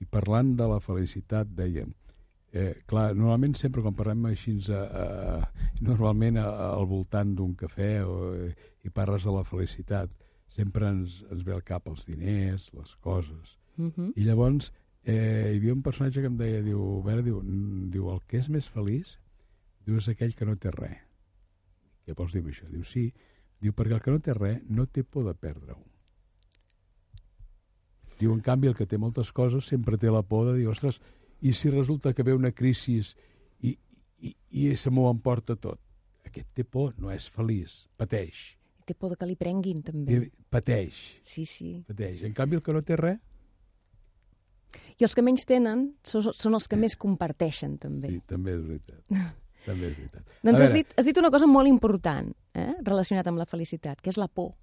i 0.00 0.08
parlant 0.08 0.54
de 0.56 0.66
la 0.68 0.80
felicitat 0.80 1.48
dèiem 1.58 1.92
eh, 2.52 2.74
clar, 2.86 3.10
normalment 3.14 3.56
sempre 3.58 3.82
quan 3.84 3.96
parlem 3.96 4.24
així 4.30 4.56
a, 4.72 4.82
a, 4.82 5.66
normalment 5.80 6.40
a, 6.40 6.46
al 6.70 6.88
voltant 6.90 7.34
d'un 7.36 7.54
cafè 7.58 7.92
o, 8.04 8.16
eh, 8.34 8.54
i 8.84 8.90
parles 8.90 9.24
de 9.24 9.34
la 9.34 9.44
felicitat 9.44 10.12
sempre 10.56 10.88
ens, 10.88 11.20
ens 11.30 11.44
ve 11.44 11.52
al 11.52 11.64
cap 11.66 11.88
els 11.92 12.04
diners, 12.08 12.70
les 12.72 12.96
coses 13.04 13.58
Uh 13.76 13.92
-huh. 13.92 14.12
i 14.16 14.24
llavors 14.24 14.72
eh, 15.04 15.50
hi 15.52 15.56
havia 15.58 15.72
un 15.72 15.82
personatge 15.82 16.20
que 16.20 16.26
em 16.26 16.36
deia, 16.36 16.62
diu, 16.62 16.80
a 16.98 17.02
veure, 17.06 17.22
diu, 17.22 17.40
diu, 17.92 18.10
el 18.10 18.20
que 18.26 18.40
és 18.42 18.48
més 18.48 18.68
feliç, 18.68 19.18
diu, 19.86 19.98
és 20.00 20.08
aquell 20.08 20.34
que 20.34 20.46
no 20.48 20.56
té 20.56 20.72
res. 20.74 21.02
Què 22.06 22.14
vols 22.18 22.32
dir 22.32 22.42
això? 22.42 22.66
Diu, 22.70 22.82
sí. 22.84 23.12
Diu, 23.62 23.72
perquè 23.72 23.94
el 23.94 24.02
que 24.02 24.14
no 24.14 24.22
té 24.22 24.34
res 24.34 24.62
no 24.68 24.86
té 24.86 25.04
por 25.04 25.24
de 25.26 25.34
perdre-ho. 25.34 25.78
Diu, 28.20 28.32
en 28.32 28.40
canvi, 28.40 28.68
el 28.70 28.76
que 28.78 28.86
té 28.88 28.98
moltes 28.98 29.32
coses 29.36 29.66
sempre 29.68 29.98
té 30.00 30.10
la 30.10 30.22
por 30.24 30.46
de 30.50 30.56
dir, 30.58 30.68
ostres, 30.72 31.00
i 31.44 31.52
si 31.52 31.70
resulta 31.70 32.14
que 32.16 32.24
ve 32.24 32.32
una 32.34 32.52
crisi 32.56 32.98
i, 33.60 33.74
i, 34.24 34.34
i 34.50 34.68
se 34.76 34.90
m'ho 34.90 35.10
emporta 35.10 35.56
tot? 35.56 35.80
Aquest 36.26 36.48
té 36.56 36.64
por, 36.64 36.94
no 36.98 37.12
és 37.12 37.28
feliç, 37.30 37.82
pateix. 38.00 38.56
Té 38.86 38.94
por 38.94 39.16
que 39.18 39.26
li 39.28 39.36
prenguin, 39.36 39.82
també. 39.82 40.16
I, 40.16 40.30
pateix, 40.50 40.96
Sí, 41.22 41.44
sí. 41.44 41.72
pateix. 41.88 42.22
En 42.24 42.32
canvi, 42.32 42.56
el 42.56 42.62
que 42.62 42.72
no 42.76 42.82
té 42.86 42.96
res, 42.96 43.20
I 45.00 45.04
els 45.06 45.14
que 45.16 45.22
menys 45.24 45.44
tenen 45.48 45.90
són, 46.04 46.30
són 46.36 46.56
els 46.56 46.66
que 46.68 46.76
més 46.76 46.96
comparteixen, 47.00 47.76
també. 47.80 48.10
sí, 48.12 48.20
també 48.28 48.54
és 48.56 48.62
veritat. 48.64 49.02
també 49.66 49.90
és 49.90 49.96
veritat. 49.98 50.30
Doncs 50.44 50.62
has 50.64 50.72
dit, 50.74 50.92
has 50.96 51.08
dit 51.08 51.18
una 51.20 51.30
cosa 51.32 51.48
molt 51.48 51.68
important, 51.68 52.32
eh? 52.56 52.72
relacionat 52.84 53.28
amb 53.30 53.40
la 53.40 53.46
felicitat, 53.48 54.00
que 54.00 54.12
és 54.12 54.18
la 54.20 54.28
por. 54.28 54.54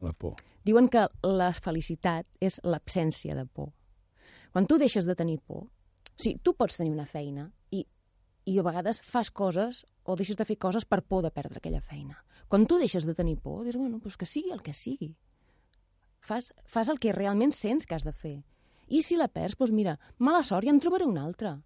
La 0.00 0.12
por. 0.12 0.36
Diuen 0.64 0.88
que 0.92 1.06
la 1.26 1.50
felicitat 1.56 2.26
és 2.40 2.60
l'absència 2.62 3.34
de 3.34 3.44
por. 3.46 3.72
Quan 4.52 4.66
tu 4.66 4.78
deixes 4.78 5.06
de 5.08 5.16
tenir 5.18 5.38
por, 5.40 5.66
sigui, 6.14 6.38
tu 6.42 6.54
pots 6.54 6.78
tenir 6.78 6.92
una 6.94 7.06
feina 7.06 7.48
i, 7.74 7.84
i 8.46 8.58
a 8.58 8.66
vegades 8.66 9.00
fas 9.04 9.30
coses 9.30 9.84
o 10.04 10.16
deixes 10.16 10.38
de 10.38 10.46
fer 10.48 10.56
coses 10.56 10.86
per 10.88 11.02
por 11.02 11.24
de 11.24 11.32
perdre 11.34 11.60
aquella 11.60 11.82
feina. 11.84 12.16
Quan 12.48 12.66
tu 12.66 12.78
deixes 12.80 13.04
de 13.04 13.14
tenir 13.14 13.36
por, 13.42 13.64
dius, 13.64 13.76
bueno, 13.76 13.98
doncs 13.98 14.16
que 14.16 14.26
sigui 14.26 14.54
el 14.54 14.62
que 14.64 14.72
sigui. 14.72 15.10
Fas, 16.20 16.52
fas 16.64 16.88
el 16.88 16.98
que 16.98 17.12
realment 17.12 17.52
sents 17.52 17.86
que 17.86 17.96
has 17.96 18.06
de 18.06 18.14
fer. 18.14 18.38
I 18.88 19.02
si 19.04 19.18
la 19.20 19.28
perds, 19.28 19.58
doncs 19.58 19.74
mira, 19.74 19.98
mala 20.18 20.42
sort, 20.42 20.64
ja 20.64 20.72
en 20.72 20.80
trobaré 20.80 21.04
una 21.04 21.26
altra. 21.26 21.58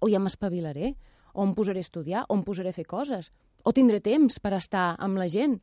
O 0.00 0.10
ja 0.12 0.20
m'espavilaré, 0.20 0.92
o 1.32 1.46
em 1.46 1.54
posaré 1.56 1.80
a 1.80 1.86
estudiar, 1.86 2.26
o 2.28 2.36
em 2.36 2.44
posaré 2.44 2.74
a 2.74 2.76
fer 2.76 2.84
coses, 2.88 3.30
o 3.64 3.72
tindré 3.72 4.00
temps 4.04 4.38
per 4.42 4.52
estar 4.58 4.92
amb 4.98 5.20
la 5.20 5.28
gent. 5.32 5.56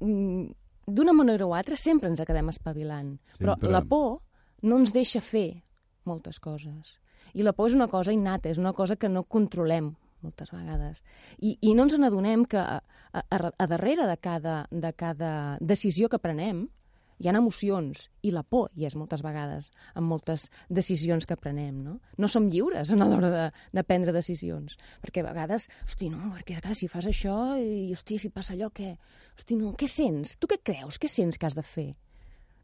Mm, 0.00 0.50
D'una 0.86 1.14
manera 1.14 1.46
o 1.46 1.54
altra 1.54 1.76
sempre 1.76 2.10
ens 2.10 2.20
acabem 2.20 2.48
espavilant. 2.50 3.16
Però 3.38 3.54
Sempre. 3.54 3.70
la 3.70 3.82
por 3.82 4.20
no 4.62 4.78
ens 4.82 4.92
deixa 4.92 5.20
fer 5.20 5.62
moltes 6.04 6.40
coses. 6.42 6.98
I 7.34 7.42
la 7.46 7.52
por 7.52 7.70
és 7.70 7.76
una 7.78 7.88
cosa 7.88 8.12
innata, 8.12 8.50
és 8.50 8.58
una 8.58 8.72
cosa 8.72 8.96
que 8.96 9.08
no 9.08 9.24
controlem 9.24 9.94
moltes 10.22 10.52
vegades. 10.52 11.02
I, 11.38 11.56
i 11.60 11.74
no 11.74 11.86
ens 11.86 11.96
n'adonem 11.98 12.44
que 12.46 12.58
a, 12.58 12.80
a, 13.12 13.38
a 13.50 13.66
darrere 13.66 14.06
de 14.06 14.16
cada, 14.16 14.66
de 14.70 14.92
cada 14.92 15.32
decisió 15.60 16.08
que 16.08 16.20
prenem 16.22 16.66
hi 17.22 17.28
ha 17.30 17.34
emocions, 17.38 18.08
i 18.26 18.32
la 18.34 18.42
por 18.42 18.70
hi 18.74 18.88
és 18.88 18.96
moltes 18.98 19.22
vegades 19.22 19.68
en 19.94 20.04
moltes 20.08 20.48
decisions 20.68 21.26
que 21.28 21.36
prenem, 21.38 21.78
no? 21.84 21.98
No 22.18 22.30
som 22.30 22.48
lliures 22.50 22.90
a 22.90 22.98
l'hora 22.98 23.30
de, 23.30 23.44
de 23.78 23.84
prendre 23.86 24.14
decisions, 24.14 24.74
perquè 25.04 25.22
a 25.22 25.28
vegades, 25.28 25.68
hosti, 25.86 26.10
no, 26.10 26.32
perquè 26.34 26.58
clar, 26.58 26.74
si 26.74 26.90
fas 26.90 27.06
això 27.06 27.36
i, 27.62 27.92
hosti, 27.94 28.18
si 28.18 28.32
passa 28.34 28.56
allò, 28.56 28.72
què? 28.74 28.96
Hosti, 29.36 29.58
no, 29.60 29.76
què 29.78 29.86
sents? 29.90 30.34
Tu 30.42 30.50
què 30.50 30.58
creus? 30.66 30.98
Què 30.98 31.10
sents 31.10 31.38
que 31.38 31.46
has 31.46 31.58
de 31.58 31.64
fer? 31.66 31.92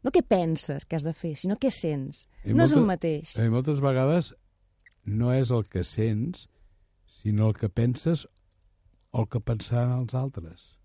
No 0.03 0.11
què 0.15 0.23
penses 0.23 0.85
que 0.87 0.99
has 0.99 1.07
de 1.07 1.15
fer, 1.15 1.33
sinó 1.39 1.55
què 1.59 1.71
sents. 1.71 2.25
I 2.43 2.55
no 2.55 2.67
és 2.67 2.75
el 2.75 2.85
mateix. 2.87 3.35
I 3.39 3.51
moltes 3.51 3.79
vegades 3.83 4.33
no 5.07 5.31
és 5.35 5.51
el 5.55 5.65
que 5.71 5.83
sents, 5.87 6.47
sinó 7.19 7.49
el 7.49 7.55
que 7.55 7.71
penses 7.71 8.27
o 9.11 9.23
el 9.23 9.31
que 9.31 9.41
pensaran 9.43 9.95
els 9.97 10.15
altres. 10.15 10.78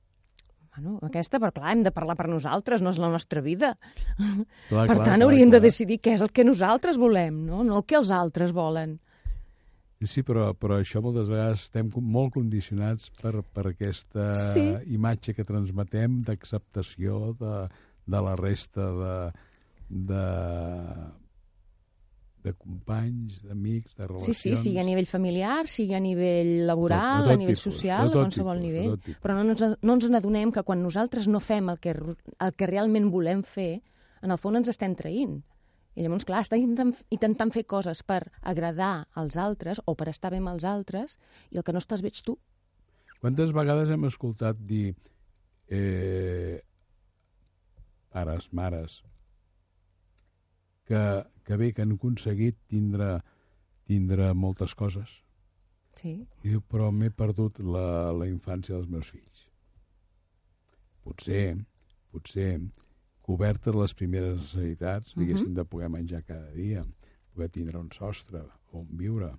Bueno, 0.75 0.97
aquesta, 1.07 1.38
però 1.38 1.52
clar, 1.54 1.71
hem 1.73 1.85
de 1.87 1.93
parlar 1.95 2.16
per 2.19 2.26
nosaltres, 2.26 2.83
no 2.83 2.90
és 2.90 2.99
la 2.99 3.11
nostra 3.12 3.40
vida. 3.45 3.76
Clar, 4.19 4.35
per 4.69 4.87
clar, 4.87 4.97
tant, 4.97 5.04
clar, 5.07 5.23
hauríem 5.23 5.50
de 5.52 5.59
clar. 5.61 5.69
decidir 5.69 6.00
què 6.02 6.16
és 6.16 6.25
el 6.25 6.33
que 6.35 6.43
nosaltres 6.45 6.99
volem, 6.99 7.45
no? 7.47 7.62
no 7.62 7.76
el 7.78 7.85
que 7.87 7.95
els 8.00 8.11
altres 8.11 8.50
volen. 8.57 8.97
Sí, 10.04 10.21
però, 10.26 10.50
però 10.59 10.81
això 10.83 11.00
moltes 11.00 11.31
vegades 11.31 11.62
estem 11.69 11.88
molt 11.95 12.35
condicionats 12.35 13.07
per, 13.23 13.38
per 13.54 13.69
aquesta 13.71 14.33
Sí. 14.52 14.64
imatge 14.93 15.33
que 15.33 15.47
transmetem 15.49 16.19
d'acceptació 16.26 17.31
de, 17.40 17.54
de 18.04 18.21
la 18.26 18.35
resta 18.37 18.90
de, 18.99 19.14
de, 20.11 20.25
de 22.44 22.52
companys, 22.60 23.38
d'amics, 23.42 23.94
de 23.96 24.02
Sí, 24.02 24.08
relacions. 24.10 24.36
sí, 24.42 24.52
sigui 24.60 24.78
a 24.78 24.84
nivell 24.84 25.06
familiar, 25.08 25.66
sigui 25.66 25.94
a 25.96 26.00
nivell 26.00 26.66
laboral, 26.68 27.24
tot 27.24 27.32
a 27.32 27.36
nivell 27.40 27.56
tipus, 27.56 27.64
social, 27.72 28.10
a 28.10 28.12
qualsevol 28.12 28.60
tipus, 28.60 28.66
nivell. 28.68 29.16
Però 29.22 29.36
no 29.38 29.54
ens, 29.54 29.64
no 29.80 29.96
ens 29.96 30.06
n'adonem 30.12 30.52
que 30.52 30.62
quan 30.62 30.82
nosaltres 30.84 31.26
no 31.26 31.40
fem 31.40 31.72
el 31.72 31.80
que, 31.80 31.94
el 31.96 32.52
que 32.54 32.68
realment 32.68 33.08
volem 33.10 33.42
fer, 33.42 33.80
en 34.22 34.30
el 34.30 34.38
fons 34.38 34.60
ens 34.60 34.68
estem 34.74 34.94
traint. 34.94 35.40
I 35.94 36.02
llavors, 36.02 36.24
clar, 36.26 36.42
estàs 36.42 36.58
intentant, 36.60 36.94
intentant 37.14 37.52
fer 37.54 37.64
coses 37.70 38.02
per 38.02 38.20
agradar 38.42 39.06
als 39.14 39.36
altres 39.38 39.80
o 39.86 39.94
per 39.94 40.08
estar 40.10 40.30
bé 40.34 40.40
amb 40.42 40.50
els 40.52 40.64
altres 40.64 41.16
i 41.50 41.56
el 41.56 41.62
que 41.64 41.72
no 41.72 41.78
estàs 41.78 42.02
bé 42.02 42.08
ets 42.12 42.22
tu. 42.26 42.36
Quantes 43.20 43.52
vegades 43.54 43.88
hem 43.88 44.04
escoltat 44.04 44.58
dir 44.58 44.94
eh, 45.70 46.60
pares, 48.10 48.48
mares, 48.52 49.02
que, 50.84 51.24
que 51.44 51.56
bé, 51.60 51.72
que 51.72 51.82
han 51.84 51.92
aconseguit 51.96 52.56
tindre, 52.68 53.20
tindre 53.86 54.32
moltes 54.34 54.74
coses, 54.74 55.20
Sí. 55.94 56.26
i 56.42 56.48
diu, 56.50 56.60
però 56.66 56.88
m'he 56.90 57.10
perdut 57.14 57.60
la, 57.62 58.10
la 58.12 58.26
infància 58.26 58.74
dels 58.74 58.88
meus 58.90 59.10
fills. 59.14 59.44
Potser, 61.04 61.54
potser, 62.10 62.58
cobertes 63.24 63.74
les 63.76 63.94
primeres 63.96 64.38
necessitats, 64.40 65.14
diguéssim, 65.16 65.52
de 65.56 65.64
poder 65.68 65.88
menjar 65.92 66.22
cada 66.24 66.50
dia, 66.56 66.82
poder 67.34 67.50
tindre 67.52 67.78
un 67.78 67.90
sostre 67.92 68.42
on 68.72 68.86
viure, 68.98 69.30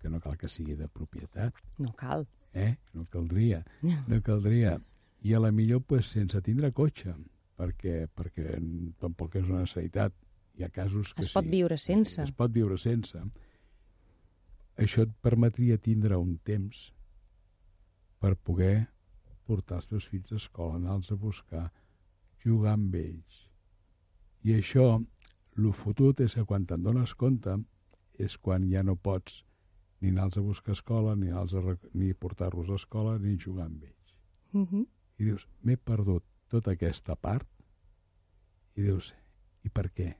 que 0.00 0.10
no 0.12 0.20
cal 0.20 0.36
que 0.38 0.48
sigui 0.52 0.76
de 0.76 0.88
propietat, 0.88 1.54
No 1.78 1.92
cal. 1.96 2.26
eh? 2.52 2.76
No 2.92 3.04
caldria, 3.10 3.64
no 4.08 4.20
caldria. 4.22 4.78
I 5.24 5.32
a 5.34 5.40
la 5.40 5.50
millor, 5.52 5.80
pues, 5.88 6.06
sense 6.12 6.40
tindre 6.44 6.70
cotxe, 6.72 7.14
perquè, 7.56 8.06
perquè 8.12 8.58
tampoc 9.00 9.36
és 9.40 9.48
una 9.48 9.62
necessitat. 9.64 10.12
Hi 10.54 10.64
ha 10.64 10.70
casos 10.70 11.12
que 11.14 11.22
Es 11.24 11.32
pot 11.34 11.46
sí. 11.46 11.50
viure 11.50 11.78
sense. 11.78 12.22
Es 12.22 12.32
pot 12.32 12.52
viure 12.54 12.78
sense. 12.78 13.20
Això 14.84 15.06
et 15.06 15.14
permetria 15.22 15.78
tindre 15.78 16.18
un 16.18 16.36
temps 16.46 16.90
per 18.22 18.34
poder 18.36 18.86
portar 19.46 19.80
els 19.80 19.88
teus 19.90 20.06
fills 20.10 20.32
a 20.32 20.38
escola, 20.40 20.78
anar-los 20.78 21.10
a 21.12 21.18
buscar, 21.20 21.64
jugar 22.44 22.74
amb 22.78 22.94
ells. 22.98 23.40
I 24.44 24.56
això, 24.58 24.86
el 25.58 25.70
fotut 25.76 26.20
és 26.24 26.34
que 26.38 26.46
quan 26.48 26.66
te'n 26.66 26.82
dones 26.86 27.14
compte 27.18 27.58
és 28.18 28.36
quan 28.38 28.66
ja 28.70 28.82
no 28.86 28.96
pots 28.96 29.42
ni 30.00 30.10
anar-los 30.10 30.38
a 30.38 30.44
buscar 30.44 30.72
a 30.74 30.78
escola, 30.78 31.14
ni, 31.16 31.30
a 31.30 31.44
ni 31.94 32.12
portar-los 32.14 32.70
a 32.70 32.78
escola, 32.80 33.18
ni 33.18 33.38
jugar 33.38 33.66
amb 33.66 33.82
ells. 33.84 34.16
Uh 34.52 34.66
-huh. 34.66 34.86
I 35.18 35.24
dius, 35.24 35.48
m'he 35.62 35.76
perdut 35.76 36.24
tota 36.48 36.72
aquesta 36.72 37.16
part? 37.16 37.48
I 38.76 38.82
dius, 38.82 39.14
i 39.62 39.68
per 39.68 39.90
què? 39.90 40.14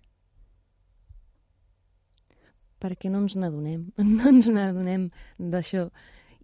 Perquè 2.85 3.11
no 3.13 3.25
ens 3.25 3.37
n'adonem, 3.41 3.89
no 4.17 4.31
ens 4.31 4.51
n'adonem 4.53 5.09
d'això. 5.39 5.89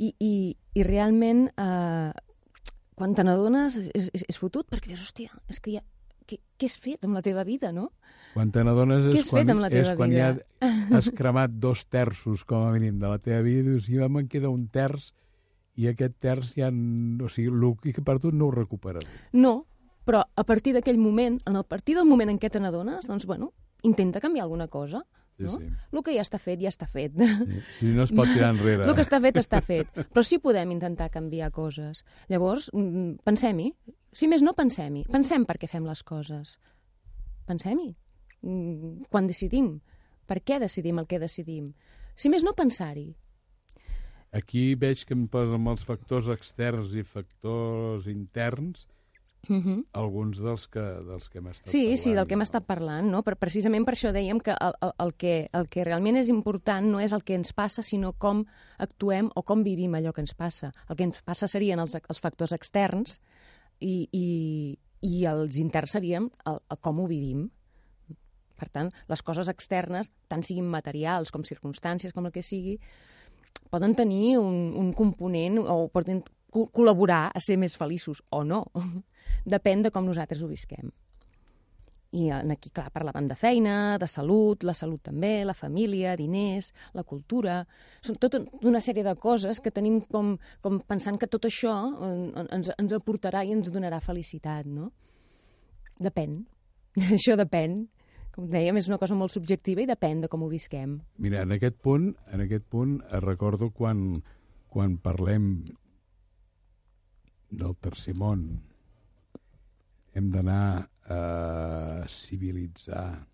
I, 0.01 0.15
i, 0.17 0.35
I 0.81 0.85
realment, 0.87 1.49
eh, 1.61 2.75
quan 2.97 3.17
te 3.17 3.25
n'adones, 3.27 3.77
és, 3.93 4.11
és, 4.17 4.27
és 4.33 4.41
fotut, 4.41 4.69
perquè 4.71 4.95
dius, 4.95 5.05
hòstia, 5.09 5.37
és 5.53 5.61
que 5.63 5.79
ja... 5.79 5.87
Què, 6.31 6.37
què 6.63 6.69
has 6.69 6.77
fet 6.79 7.03
amb 7.03 7.17
la 7.17 7.25
teva 7.27 7.43
vida, 7.43 7.73
no? 7.75 7.89
Quan 8.37 8.53
te 8.55 8.63
n'adones 8.63 9.09
és, 9.11 9.31
quan, 9.33 9.49
és 9.67 9.89
quan 9.99 10.13
vida? 10.13 10.29
ja 10.61 10.69
has 10.95 11.09
cremat 11.19 11.57
dos 11.59 11.81
terços, 11.91 12.45
com 12.47 12.69
a 12.69 12.71
mínim, 12.71 13.01
de 13.03 13.11
la 13.11 13.19
teva 13.19 13.41
vida, 13.43 13.65
i 13.65 13.67
dius, 13.73 13.89
ja 13.91 14.07
me'n 14.07 14.29
queda 14.31 14.53
un 14.53 14.69
terç, 14.71 15.09
i 15.75 15.89
aquest 15.91 16.21
terç 16.23 16.53
ja... 16.55 16.69
O 16.71 17.31
sigui, 17.33 17.51
el 17.51 17.75
que 17.83 17.97
he 17.97 18.07
perdut 18.07 18.37
no 18.37 18.47
ho 18.47 18.55
recuperaré. 18.55 19.11
No, 19.35 19.57
però 20.07 20.23
a 20.23 20.45
partir 20.47 20.77
d'aquell 20.77 21.01
moment, 21.03 21.41
en 21.47 21.59
el 21.59 21.67
partir 21.67 21.97
del 21.99 22.07
moment 22.09 22.31
en 22.33 22.39
què 22.39 22.51
te 22.53 22.63
n'adones, 22.63 23.11
doncs, 23.11 23.27
bueno, 23.27 23.51
intenta 23.83 24.23
canviar 24.23 24.47
alguna 24.47 24.69
cosa, 24.69 25.03
no? 25.47 25.59
sí. 25.59 25.69
El 25.93 26.03
que 26.07 26.15
ja 26.17 26.25
està 26.25 26.41
fet, 26.43 26.61
ja 26.63 26.71
està 26.73 26.89
fet. 26.91 27.15
Sí, 27.17 27.61
Si 27.79 27.93
no 27.95 28.05
es 28.05 28.13
pot 28.17 28.29
tirar 28.33 28.51
enrere. 28.55 28.87
El 28.89 28.95
que 28.99 29.05
està 29.05 29.21
fet, 29.23 29.39
està 29.41 29.61
fet. 29.65 29.89
Però 30.11 30.25
sí 30.27 30.39
podem 30.43 30.73
intentar 30.75 31.11
canviar 31.15 31.51
coses. 31.55 32.05
Llavors, 32.29 32.71
mm, 32.75 33.23
pensem-hi. 33.25 33.71
Si 34.13 34.29
més 34.29 34.43
no, 34.43 34.55
pensem-hi. 34.59 35.05
Pensem 35.11 35.47
per 35.47 35.59
què 35.61 35.69
fem 35.71 35.87
les 35.87 36.03
coses. 36.03 36.57
Pensem-hi. 37.47 37.95
Mm, 38.43 39.07
Quan 39.11 39.27
decidim. 39.31 39.79
Per 40.27 40.41
què 40.47 40.61
decidim 40.63 40.99
el 41.03 41.07
que 41.11 41.19
decidim. 41.19 41.73
Si 42.15 42.31
més 42.31 42.45
no, 42.47 42.55
pensar-hi. 42.55 43.09
Aquí 44.33 44.77
veig 44.79 45.03
que 45.07 45.17
em 45.17 45.27
posen 45.31 45.67
els 45.73 45.83
factors 45.87 46.29
externs 46.31 46.93
i 46.95 47.03
factors 47.03 48.07
interns, 48.07 48.87
Uh 49.49 49.57
-huh. 49.57 49.85
alguns 49.95 50.39
dels 50.39 50.69
que, 50.69 50.81
dels 50.81 51.29
que 51.29 51.39
hem 51.39 51.47
estat 51.49 51.67
Sí, 51.67 51.79
parlant. 51.81 51.99
sí, 51.99 52.13
del 52.13 52.27
que 52.27 52.35
hem 52.35 52.43
estat 52.43 52.65
parlant, 52.67 53.11
no? 53.11 53.23
Per, 53.23 53.37
precisament 53.37 53.85
per 53.85 53.95
això 53.95 54.13
dèiem 54.13 54.39
que 54.39 54.51
el, 54.51 54.73
el, 54.83 54.93
el 54.99 55.15
que 55.15 55.49
el 55.53 55.67
que 55.67 55.85
realment 55.85 56.17
és 56.17 56.29
important 56.29 56.87
no 56.91 57.01
és 57.01 57.13
el 57.13 57.23
que 57.25 57.35
ens 57.35 57.53
passa, 57.53 57.83
sinó 57.83 58.13
com 58.13 58.45
actuem 58.79 59.31
o 59.35 59.43
com 59.43 59.63
vivim 59.65 59.95
allò 59.95 60.13
que 60.13 60.21
ens 60.21 60.35
passa. 60.35 60.73
El 60.89 60.97
que 60.97 61.05
ens 61.05 61.23
passa 61.23 61.49
serien 61.49 61.79
els, 61.81 61.95
els 61.95 62.21
factors 62.21 62.53
externs 62.53 63.19
i, 63.81 64.09
i, 64.13 64.79
i 65.01 65.25
els 65.25 65.57
interns 65.59 65.91
serien 65.93 66.31
el, 66.45 66.59
el 66.71 66.77
com 66.79 67.01
ho 67.01 67.07
vivim. 67.07 67.51
Per 68.57 68.69
tant, 68.69 68.91
les 69.09 69.23
coses 69.23 69.49
externes, 69.49 70.11
tant 70.29 70.43
siguin 70.43 70.67
materials 70.69 71.31
com 71.31 71.43
circumstàncies, 71.43 72.13
com 72.13 72.27
el 72.27 72.33
que 72.33 72.43
sigui, 72.43 72.79
poden 73.71 73.95
tenir 73.95 74.39
un, 74.39 74.75
un 74.77 74.93
component 74.93 75.59
o 75.59 75.89
poden 75.89 76.23
co- 76.51 76.69
col·laborar 76.71 77.31
a 77.35 77.41
ser 77.41 77.57
més 77.57 77.77
feliços 77.79 78.23
o 78.31 78.45
no. 78.45 78.67
Depèn 79.45 79.87
de 79.87 79.93
com 79.95 80.07
nosaltres 80.07 80.43
ho 80.43 80.51
visquem. 80.51 80.91
I 82.11 82.27
en 82.35 82.51
aquí, 82.51 82.73
clar, 82.75 82.89
parlàvem 82.91 83.29
de 83.31 83.37
feina, 83.39 83.97
de 84.03 84.07
salut, 84.11 84.65
la 84.67 84.75
salut 84.75 85.03
també, 85.07 85.45
la 85.47 85.55
família, 85.55 86.17
diners, 86.19 86.73
la 86.99 87.05
cultura... 87.07 87.61
Són 88.03 88.19
tota 88.19 88.41
una 88.67 88.81
sèrie 88.83 89.05
de 89.07 89.15
coses 89.15 89.61
que 89.63 89.71
tenim 89.71 90.01
com, 90.11 90.33
com 90.65 90.81
pensant 90.91 91.21
que 91.23 91.29
tot 91.31 91.47
això 91.47 91.75
eh, 92.09 92.47
ens, 92.57 92.73
ens 92.75 92.95
aportarà 92.97 93.45
i 93.47 93.55
ens 93.55 93.71
donarà 93.71 94.01
felicitat, 94.03 94.67
no? 94.67 94.91
Depèn. 96.03 96.41
això 97.15 97.37
depèn. 97.39 97.85
Com 98.35 98.51
dèiem, 98.51 98.79
és 98.79 98.89
una 98.91 98.99
cosa 98.99 99.15
molt 99.19 99.35
subjectiva 99.35 99.83
i 99.83 99.89
depèn 99.91 100.25
de 100.25 100.31
com 100.31 100.43
ho 100.43 100.49
visquem. 100.51 100.99
Mira, 101.23 101.45
en 101.47 101.55
aquest 101.55 101.79
punt, 101.83 102.11
en 102.35 102.43
aquest 102.43 102.67
punt 102.71 102.99
eh, 103.05 103.21
recordo 103.23 103.71
quan, 103.71 104.25
quan 104.71 104.99
parlem 104.99 105.53
del 107.51 107.79
tercer 107.83 108.17
món, 108.19 108.49
hem 110.15 110.31
d'anar 110.31 110.89
a 111.11 112.07
civilitzar 112.09 113.27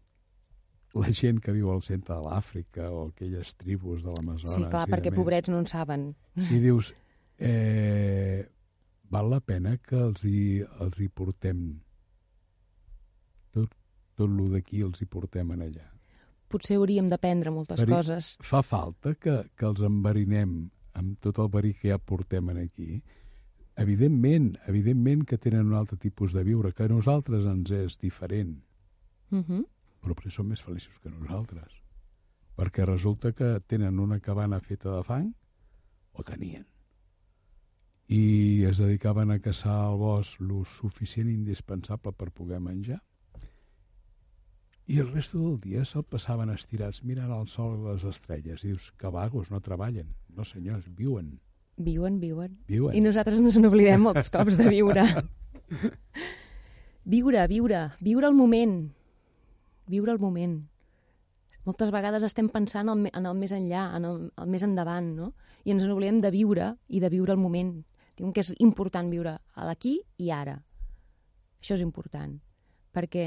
la 0.96 1.10
gent 1.12 1.40
que 1.44 1.52
viu 1.52 1.68
al 1.72 1.82
centre 1.84 2.14
de 2.16 2.22
l'Àfrica 2.24 2.86
o 2.90 3.08
aquelles 3.10 3.50
tribus 3.60 4.02
de 4.04 4.12
l'Amazones. 4.14 4.56
Sí, 4.56 4.64
clar, 4.72 4.86
perquè 4.88 5.12
pobrets 5.12 5.50
no 5.52 5.58
en 5.60 5.66
saben. 5.68 6.06
I 6.40 6.60
dius, 6.62 6.94
eh, 7.36 8.46
val 9.12 9.28
la 9.30 9.40
pena 9.44 9.76
que 9.76 9.98
els 10.06 10.24
hi, 10.24 10.62
els 10.80 10.96
hi 11.00 11.08
portem 11.12 11.66
tot, 13.52 13.74
tot 14.16 14.30
lo 14.32 14.48
d'aquí 14.52 14.80
els 14.86 15.02
hi 15.02 15.08
portem 15.10 15.52
en 15.56 15.66
allà. 15.68 15.84
Potser 16.48 16.78
hauríem 16.78 17.08
d'aprendre 17.10 17.50
moltes 17.52 17.80
Veri- 17.82 17.92
coses. 17.92 18.32
Fa 18.40 18.62
falta 18.62 19.14
que, 19.20 19.36
que 19.56 19.66
els 19.68 19.80
enverinem 19.84 20.56
amb 20.96 21.18
tot 21.20 21.38
el 21.42 21.48
verí 21.52 21.74
que 21.76 21.90
ja 21.92 21.98
portem 21.98 22.48
en 22.54 22.62
aquí? 22.62 23.02
Evidentment, 23.76 24.56
evidentment 24.66 25.24
que 25.28 25.36
tenen 25.38 25.66
un 25.66 25.74
altre 25.76 25.98
tipus 26.00 26.32
de 26.32 26.42
viure, 26.44 26.72
que 26.72 26.84
a 26.86 26.88
nosaltres 26.88 27.44
ens 27.46 27.70
és 27.70 27.98
diferent, 27.98 28.62
Uh 29.30 29.42
-huh. 29.42 29.64
però 30.00 30.14
perquè 30.14 30.30
són 30.30 30.46
més 30.48 30.62
feliços 30.62 30.98
que 31.00 31.10
nosaltres. 31.10 31.82
perquè 32.56 32.86
resulta 32.86 33.32
que 33.32 33.60
tenen 33.66 33.98
una 33.98 34.20
cabana 34.20 34.60
feta 34.60 34.96
de 34.96 35.02
fang, 35.02 35.34
o 36.12 36.22
tenien, 36.22 36.64
i 38.08 38.62
es 38.64 38.78
dedicaven 38.78 39.30
a 39.30 39.38
caçar 39.40 39.74
al 39.88 39.98
bosc 39.98 40.40
lo 40.40 40.64
suficient 40.64 41.28
indispensable 41.28 42.12
per 42.12 42.30
poder 42.30 42.60
menjar, 42.60 43.02
i 44.86 44.98
el 45.00 45.08
resto 45.12 45.38
del 45.38 45.60
dia 45.60 45.84
se'l 45.84 46.04
passaven 46.04 46.48
estirats 46.50 47.02
mirant 47.02 47.32
el 47.32 47.46
sol 47.48 47.78
i 47.80 47.92
les 47.92 48.04
estrelles. 48.04 48.62
I 48.64 48.68
dius, 48.68 48.92
que 48.96 49.08
vagos, 49.10 49.50
no 49.50 49.60
treballen. 49.60 50.14
No, 50.28 50.44
senyors, 50.44 50.86
viuen. 50.94 51.40
Viuen, 51.76 52.20
viuen. 52.20 52.56
Viuen. 52.68 52.94
I 52.96 53.02
nosaltres 53.04 53.36
ens 53.40 53.58
n'oblidem 53.60 54.06
molts 54.06 54.30
cops 54.32 54.56
de 54.56 54.68
viure. 54.72 55.04
viure, 57.14 57.42
viure, 57.50 57.82
viure 58.00 58.30
el 58.30 58.36
moment. 58.36 58.78
Viure 59.92 60.14
el 60.14 60.20
moment. 60.22 60.56
Moltes 61.66 61.90
vegades 61.92 62.24
estem 62.24 62.48
pensant 62.48 62.88
en 62.88 63.04
el, 63.04 63.10
en 63.12 63.26
el 63.28 63.36
més 63.36 63.52
enllà, 63.52 63.90
en 63.98 64.06
el, 64.08 64.22
el 64.40 64.48
més 64.48 64.64
endavant, 64.64 65.10
no? 65.18 65.32
I 65.66 65.74
ens 65.74 65.84
n'oblidem 65.84 66.22
de 66.22 66.30
viure 66.32 66.70
i 66.88 67.02
de 67.02 67.10
viure 67.12 67.34
el 67.34 67.42
moment. 67.42 67.74
Diuen 68.16 68.32
que 68.32 68.40
és 68.40 68.54
important 68.62 69.10
viure 69.12 69.34
a 69.36 69.66
l'aquí 69.68 69.98
i 70.22 70.30
ara. 70.32 70.56
Això 71.60 71.76
és 71.76 71.84
important. 71.84 72.38
Perquè 72.96 73.26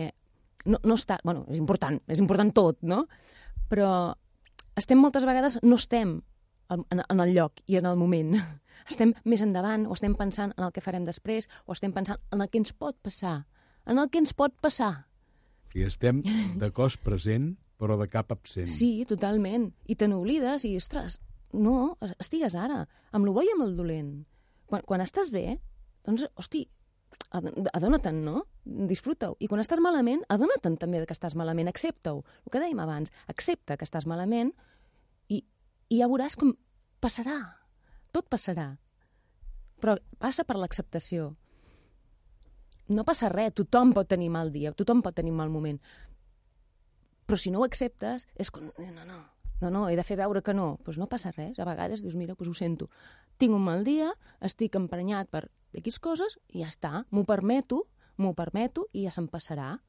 no, 0.65 0.79
no 0.81 0.97
està... 0.97 1.19
bueno, 1.23 1.45
és 1.51 1.59
important, 1.61 1.99
és 2.09 2.23
important 2.23 2.49
tot, 2.55 2.79
no? 2.81 3.03
Però 3.69 3.91
estem 4.79 4.97
moltes 4.97 5.27
vegades, 5.27 5.59
no 5.61 5.77
estem 5.77 6.17
en, 6.69 6.85
en 7.09 7.19
el 7.19 7.33
lloc 7.35 7.61
i 7.67 7.77
en 7.79 7.85
el 7.89 7.97
moment. 7.97 8.35
Estem 8.89 9.11
més 9.27 9.41
endavant, 9.43 9.85
o 9.89 9.93
estem 9.93 10.15
pensant 10.15 10.53
en 10.57 10.63
el 10.65 10.71
que 10.73 10.81
farem 10.81 11.03
després, 11.05 11.49
o 11.67 11.73
estem 11.75 11.91
pensant 11.93 12.17
en 12.31 12.41
el 12.41 12.49
que 12.49 12.57
ens 12.61 12.71
pot 12.73 12.95
passar. 13.03 13.43
En 13.85 13.99
el 13.99 14.07
que 14.09 14.21
ens 14.21 14.33
pot 14.33 14.53
passar. 14.63 15.05
I 15.75 15.83
estem 15.85 16.21
de 16.61 16.71
cos 16.73 16.95
present, 16.97 17.51
però 17.79 17.97
de 17.99 18.07
cap 18.11 18.31
absent. 18.33 18.67
Sí, 18.71 19.03
totalment. 19.09 19.69
I 19.87 19.95
te 19.99 20.07
n'oblides 20.09 20.65
i, 20.65 20.73
ostres, 20.79 21.19
no, 21.53 21.97
estigues 22.19 22.55
ara, 22.55 22.85
amb 23.11 23.27
el 23.27 23.33
bo 23.35 23.43
i 23.45 23.51
amb 23.53 23.65
el 23.67 23.75
dolent. 23.77 24.13
Quan, 24.69 24.83
quan 24.87 25.01
estàs 25.03 25.29
bé, 25.33 25.59
doncs, 26.07 26.25
hosti, 26.39 26.63
ad- 27.35 27.51
adona-te'n, 27.75 28.19
no? 28.25 28.43
Disfruta-ho. 28.65 29.35
I 29.43 29.47
quan 29.51 29.61
estàs 29.63 29.81
malament, 29.83 30.23
adona-te'n 30.33 30.75
també 30.81 31.03
que 31.05 31.15
estàs 31.15 31.35
malament, 31.39 31.69
accepta-ho. 31.71 32.23
El 32.45 32.51
que 32.53 32.61
dèiem 32.63 32.79
abans, 32.83 33.11
accepta 33.31 33.77
que 33.77 33.87
estàs 33.87 34.07
malament 34.09 34.53
i, 35.89 35.99
ja 35.99 36.07
veuràs 36.07 36.37
com 36.39 36.53
passarà. 37.01 37.37
Tot 38.13 38.29
passarà. 38.29 38.71
Però 39.81 39.95
passa 40.19 40.45
per 40.45 40.57
l'acceptació. 40.59 41.33
No 42.89 43.05
passa 43.05 43.29
res, 43.29 43.53
tothom 43.57 43.93
pot 43.93 44.07
tenir 44.09 44.29
mal 44.33 44.49
dia, 44.53 44.71
tothom 44.73 45.03
pot 45.05 45.15
tenir 45.15 45.33
mal 45.35 45.51
moment. 45.53 45.77
Però 47.29 47.37
si 47.37 47.51
no 47.53 47.61
ho 47.61 47.65
acceptes, 47.67 48.25
és 48.35 48.49
com, 48.49 48.71
"Eh, 48.77 48.91
no, 48.91 49.05
no, 49.05 49.19
no, 49.61 49.69
no, 49.69 49.89
he 49.89 49.95
de 49.95 50.03
fer 50.03 50.17
veure 50.17 50.41
que 50.41 50.53
no. 50.53 50.71
Doncs 50.71 50.83
pues 50.85 50.97
no 50.97 51.07
passa 51.07 51.31
res. 51.31 51.59
A 51.59 51.65
vegades 51.65 52.01
dius, 52.01 52.15
mira, 52.15 52.33
doncs 52.33 52.49
ho 52.49 52.53
sento. 52.53 52.89
Tinc 53.37 53.53
un 53.53 53.63
mal 53.63 53.83
dia, 53.83 54.13
estic 54.41 54.75
emprenyat 54.75 55.29
per 55.29 55.49
X 55.73 55.99
coses 55.99 56.39
i 56.49 56.63
ja 56.63 56.67
està. 56.67 57.05
M'ho 57.11 57.25
permeto, 57.25 57.87
m'ho 58.17 58.33
permeto 58.33 58.87
i 58.93 59.03
ja 59.03 59.11
se'm 59.11 59.27
passarà. 59.27 59.79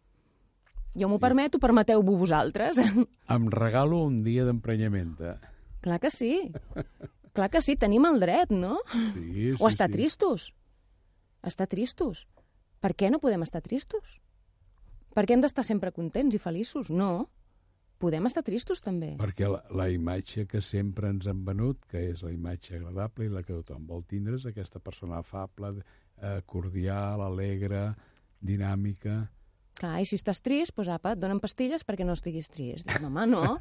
Jo 0.94 1.08
m'ho 1.08 1.20
permeto, 1.22 1.60
permeteu-vos 1.62 2.18
vosaltres. 2.18 2.78
Em 3.36 3.50
regalo 3.50 4.02
un 4.04 4.24
dia 4.24 4.44
d'emprenyament. 4.44 5.16
Clar 5.80 6.00
que 6.00 6.10
sí. 6.10 6.52
Clar 7.32 7.50
que 7.50 7.62
sí, 7.62 7.76
tenim 7.76 8.06
el 8.08 8.20
dret, 8.20 8.50
no? 8.50 8.80
Sí, 8.92 9.10
sí, 9.14 9.50
o 9.58 9.68
estar 9.68 9.88
sí. 9.88 9.96
tristos. 9.98 10.52
Estar 11.46 11.68
tristos. 11.70 12.26
Per 12.80 12.94
què 12.96 13.10
no 13.12 13.20
podem 13.20 13.44
estar 13.46 13.62
tristos? 13.64 14.18
Per 15.14 15.26
què 15.26 15.34
hem 15.34 15.44
d'estar 15.44 15.64
sempre 15.66 15.92
contents 15.92 16.34
i 16.36 16.40
feliços? 16.42 16.90
No. 16.90 17.28
Podem 18.00 18.24
estar 18.24 18.42
tristos, 18.42 18.80
també. 18.80 19.10
Perquè 19.20 19.48
la, 19.50 19.60
la 19.76 19.90
imatge 19.92 20.46
que 20.48 20.62
sempre 20.64 21.10
ens 21.12 21.26
han 21.28 21.42
venut, 21.44 21.82
que 21.90 22.06
és 22.14 22.22
la 22.24 22.32
imatge 22.32 22.78
agradable 22.78 23.26
i 23.26 23.32
la 23.32 23.42
que 23.44 23.52
tothom 23.58 23.84
vol 23.90 24.06
tindre, 24.08 24.38
és 24.40 24.46
aquesta 24.48 24.80
persona 24.80 25.18
afable, 25.20 25.74
eh, 26.16 26.40
cordial, 26.46 27.26
alegre, 27.26 27.90
dinàmica... 28.40 29.20
Clar, 29.78 30.00
i 30.02 30.06
si 30.08 30.18
estàs 30.18 30.42
trist, 30.44 30.74
doncs 30.76 30.90
apa, 30.92 31.14
et 31.14 31.20
donen 31.20 31.38
pastilles 31.40 31.86
perquè 31.86 32.04
no 32.04 32.16
estiguis 32.16 32.50
trist. 32.52 32.84
Dius, 32.88 33.04
home, 33.06 33.26
no. 33.30 33.54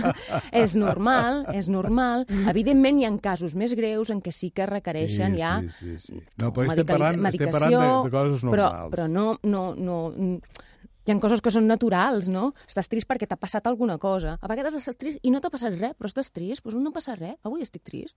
és 0.62 0.76
normal, 0.78 1.44
és 1.54 1.70
normal. 1.72 2.26
Evidentment, 2.52 3.00
hi 3.00 3.08
ha 3.08 3.14
casos 3.24 3.56
més 3.58 3.74
greus 3.78 4.12
en 4.14 4.20
què 4.22 4.34
sí 4.34 4.52
que 4.54 4.68
requereixen 4.70 5.34
sí, 5.34 5.40
ja 5.40 5.56
Sí, 5.64 5.72
sí, 5.80 5.96
sí. 6.02 6.20
No, 6.42 6.52
però 6.54 6.68
estem 6.68 6.86
parlant, 6.92 7.16
estem 7.16 7.26
medicació, 7.26 7.56
parlant 7.56 7.74
de, 7.80 8.10
de 8.10 8.14
coses 8.14 8.44
però, 8.44 8.68
normals. 8.68 8.94
però 8.94 9.08
no, 9.10 9.26
no, 9.42 9.64
no, 9.74 9.98
hi 11.04 11.12
ha 11.12 11.18
coses 11.20 11.42
que 11.44 11.52
són 11.52 11.66
naturals, 11.68 12.30
no? 12.32 12.52
Estàs 12.68 12.88
trist 12.88 13.08
perquè 13.10 13.26
t'ha 13.28 13.36
passat 13.40 13.66
alguna 13.68 13.98
cosa. 14.00 14.38
A 14.40 14.48
vegades 14.48 14.76
estàs 14.78 14.96
trist 14.96 15.20
i 15.20 15.32
no 15.32 15.42
t'ha 15.42 15.50
passat 15.52 15.76
res, 15.76 15.92
però 15.98 16.08
estàs 16.08 16.30
trist, 16.32 16.64
doncs 16.64 16.80
no 16.80 16.94
passa 16.94 17.16
res. 17.18 17.36
Avui 17.44 17.64
estic 17.66 17.84
trist. 17.84 18.16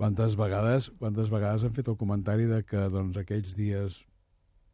Quantes 0.00 0.32
vegades, 0.38 0.88
quantes 0.96 1.28
vegades 1.28 1.66
han 1.66 1.74
fet 1.76 1.90
el 1.92 1.98
comentari 2.00 2.46
de 2.48 2.62
que 2.64 2.86
doncs, 2.88 3.18
aquells 3.20 3.52
dies, 3.58 3.98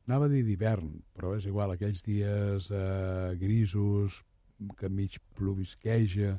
anava 0.07 0.27
a 0.27 0.33
dir 0.33 0.43
d'hivern, 0.47 0.91
però 1.17 1.35
és 1.37 1.47
igual, 1.47 1.73
aquells 1.75 2.03
dies 2.07 2.71
eh, 2.71 3.35
grisos, 3.41 4.23
que 4.79 4.89
mig 4.89 5.19
plovisqueja, 5.37 6.37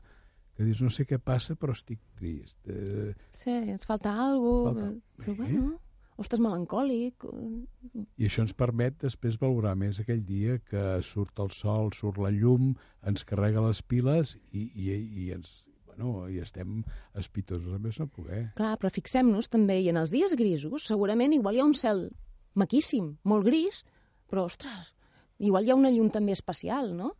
que 0.58 0.66
dius, 0.66 0.80
no 0.82 0.90
sé 0.90 1.06
què 1.06 1.20
passa, 1.22 1.54
però 1.56 1.76
estic 1.76 2.00
trist. 2.18 2.58
Eh, 2.66 3.12
Sí, 3.38 3.52
ens 3.52 3.86
falta 3.86 4.14
alguna 4.14 4.74
cosa, 4.74 4.88
Falta- 4.88 5.22
però 5.22 5.36
Bé. 5.36 5.44
bueno, 5.44 5.80
o 6.18 6.24
estàs 6.24 6.40
melancòlic. 6.42 7.26
o- 7.26 7.68
I 8.18 8.26
això 8.26 8.42
ens 8.42 8.54
permet 8.58 8.98
després 9.04 9.38
valorar 9.38 9.76
més 9.78 10.00
aquell 10.00 10.24
dia 10.26 10.58
que 10.60 11.02
surt 11.04 11.38
el 11.40 11.52
sol, 11.52 11.92
surt 11.94 12.18
la 12.18 12.32
llum, 12.32 12.74
ens 13.06 13.24
carrega 13.24 13.62
les 13.68 13.84
piles 13.84 14.38
i, 14.52 14.72
i, 14.74 14.90
i 15.28 15.32
ens 15.32 15.66
bueno, 15.86 16.28
i 16.30 16.38
estem 16.40 16.84
espitosos 17.16 17.74
a 17.74 17.80
més 17.80 18.00
no 18.00 18.08
poder. 18.08 18.52
Clar, 18.56 18.78
però 18.78 18.90
fixem-nos 18.94 19.48
també, 19.50 19.80
i 19.82 19.90
en 19.90 19.98
els 19.98 20.12
dies 20.12 20.34
grisos, 20.38 20.84
segurament 20.86 21.34
igual 21.34 21.56
hi 21.56 21.60
ha 21.60 21.66
un 21.66 21.74
cel 21.74 22.12
maquíssim, 22.58 23.14
molt 23.24 23.46
gris, 23.48 23.84
però, 24.28 24.48
ostres, 24.50 24.94
igual 25.40 25.66
hi 25.68 25.72
ha 25.72 25.78
una 25.80 25.92
llum 25.94 26.10
també 26.14 26.34
especial, 26.36 26.92
no? 26.98 27.14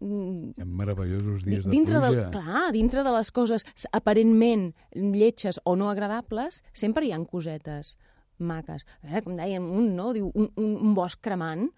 Mm, 0.00 0.54
Hi 0.58 0.62
ha 0.64 0.66
meravellosos 0.66 1.44
dies 1.46 1.64
de 1.64 1.70
dintre 1.70 2.00
pluja. 2.00 2.10
del, 2.10 2.30
clar, 2.34 2.64
dintre 2.74 3.04
de 3.06 3.12
les 3.14 3.30
coses 3.34 3.64
aparentment 3.94 4.72
lletges 4.94 5.60
o 5.64 5.76
no 5.78 5.90
agradables, 5.90 6.62
sempre 6.72 7.06
hi 7.06 7.12
han 7.14 7.24
cosetes 7.30 7.94
maques. 8.38 8.82
A 9.02 9.06
veure, 9.06 9.22
com 9.28 9.36
dèiem, 9.38 9.64
un, 9.70 9.92
no? 9.96 10.12
Diu, 10.16 10.30
un, 10.34 10.50
un, 10.58 10.72
un 10.88 10.94
bosc 10.98 11.20
cremant 11.22 11.68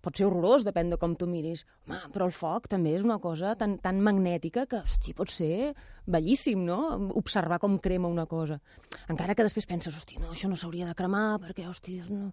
pot 0.00 0.16
ser 0.16 0.24
horrorós, 0.26 0.64
depèn 0.64 0.90
de 0.90 0.96
com 1.00 1.14
tu 1.16 1.26
miris. 1.28 1.66
Home, 1.86 1.98
però 2.14 2.24
el 2.26 2.32
foc 2.32 2.68
també 2.72 2.94
és 2.96 3.02
una 3.04 3.18
cosa 3.20 3.54
tan, 3.56 3.78
tan 3.78 4.00
magnètica 4.00 4.66
que, 4.66 4.80
hosti, 4.84 5.12
pot 5.14 5.28
ser 5.30 5.74
bellíssim, 6.06 6.62
no? 6.64 7.10
Observar 7.20 7.58
com 7.60 7.78
crema 7.78 8.08
una 8.08 8.26
cosa. 8.26 8.60
Encara 9.08 9.34
que 9.34 9.44
després 9.44 9.66
penses, 9.66 9.94
hosti, 9.96 10.16
no, 10.18 10.30
això 10.32 10.48
no 10.48 10.56
s'hauria 10.56 10.86
de 10.88 10.94
cremar, 10.98 11.38
perquè, 11.40 11.66
hosti, 11.68 12.00
no... 12.08 12.32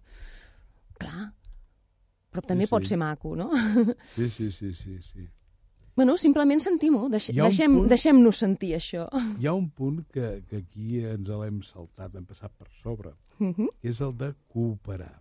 Clar, 0.98 1.28
però 2.32 2.42
també 2.42 2.66
Sí, 2.66 2.70
pot 2.72 2.82
sí. 2.82 2.88
ser 2.94 2.98
maco, 2.98 3.36
no? 3.36 3.50
Sí, 4.16 4.28
sí, 4.30 4.50
sí, 4.52 4.72
sí, 4.74 4.96
sí. 5.02 5.28
Bueno, 5.98 6.14
simplement 6.16 6.60
sentim-ho, 6.62 7.08
deix 7.10 7.28
Hi 7.32 7.40
ha 7.40 7.44
un 7.44 7.50
deixem, 7.50 7.72
deixem-nos 7.90 8.38
sentir 8.38 8.72
això. 8.76 9.08
Hi 9.40 9.46
ha 9.50 9.52
un 9.54 9.68
punt 9.74 10.04
que, 10.14 10.44
que 10.46 10.60
aquí 10.62 11.00
ens 11.02 11.26
l'hem 11.28 11.56
saltat, 11.66 12.14
hem 12.14 12.24
passat 12.26 12.52
per 12.54 12.68
sobre, 12.82 13.14
Mhm. 13.38 13.68
que 13.82 13.88
és 13.90 14.00
el 14.00 14.12
de 14.16 14.32
cooperar. 14.50 15.18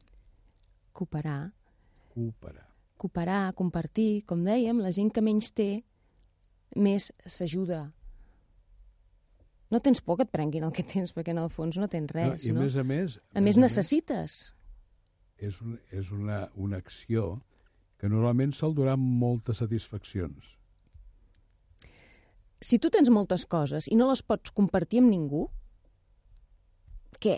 Cooperar, 0.94 1.52
Cooperar. 2.18 2.66
cooperar, 2.98 3.54
compartir, 3.54 4.24
com 4.26 4.42
dèiem, 4.42 4.80
la 4.82 4.90
gent 4.90 5.12
que 5.14 5.22
menys 5.22 5.52
té, 5.54 5.84
més 6.74 7.12
s'ajuda. 7.30 7.84
No 9.70 9.82
tens 9.86 10.02
por 10.02 10.18
que 10.18 10.26
et 10.26 10.32
prenguin 10.34 10.66
el 10.66 10.74
que 10.74 10.82
tens, 10.82 11.14
perquè 11.14 11.36
en 11.36 11.42
el 11.44 11.52
fons 11.54 11.78
no 11.78 11.86
tens 11.92 12.10
res, 12.16 12.48
I 12.48 12.56
a 12.56 12.56
no? 12.56 12.64
més 12.64 12.78
a 12.80 12.86
més... 12.88 13.20
A 13.38 13.44
més, 13.44 13.60
necessites. 13.62 14.38
és, 15.38 15.60
un, 15.62 15.78
és 15.94 16.10
una, 16.12 16.48
una 16.56 16.80
acció 16.82 17.36
que 18.02 18.10
normalment 18.10 18.54
sol 18.54 18.74
durar 18.78 18.98
moltes 18.98 19.62
satisfaccions. 19.62 20.56
Si 22.62 22.80
tu 22.82 22.90
tens 22.90 23.12
moltes 23.14 23.46
coses 23.46 23.86
i 23.94 23.96
no 24.00 24.10
les 24.10 24.24
pots 24.26 24.54
compartir 24.58 25.04
amb 25.04 25.14
ningú, 25.14 25.46
què? 27.22 27.38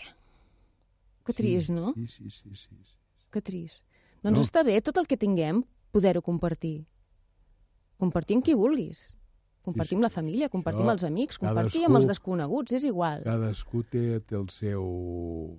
Que 1.28 1.36
trist, 1.36 1.68
sí, 1.68 1.76
no? 1.76 1.92
Sí, 1.98 2.08
sí, 2.08 2.30
sí, 2.32 2.56
sí. 2.56 2.80
sí. 2.80 2.96
Que 3.30 3.44
trist. 3.44 3.84
Doncs 4.24 4.38
No. 4.38 4.44
està 4.44 4.64
bé 4.66 4.82
tot 4.82 4.98
el 4.98 5.08
que 5.08 5.18
tinguem 5.18 5.64
poder-ho 5.92 6.22
compartir. 6.22 6.86
Compartir 7.98 8.36
amb 8.38 8.46
qui 8.46 8.54
vulguis. 8.54 9.10
Compartir 9.62 9.96
amb 9.98 10.04
la 10.04 10.10
família, 10.10 10.50
compartir 10.50 10.82
amb 10.82 10.92
els 10.96 11.04
amics, 11.04 11.38
compartir 11.38 11.84
amb 11.86 11.96
els 11.98 12.06
cadascú- 12.06 12.08
desconeguts, 12.08 12.72
és 12.74 12.84
igual. 12.86 13.24
Cadascú 13.24 13.84
té, 13.84 14.20
té 14.22 14.36
el 14.36 14.48
seu 14.50 15.58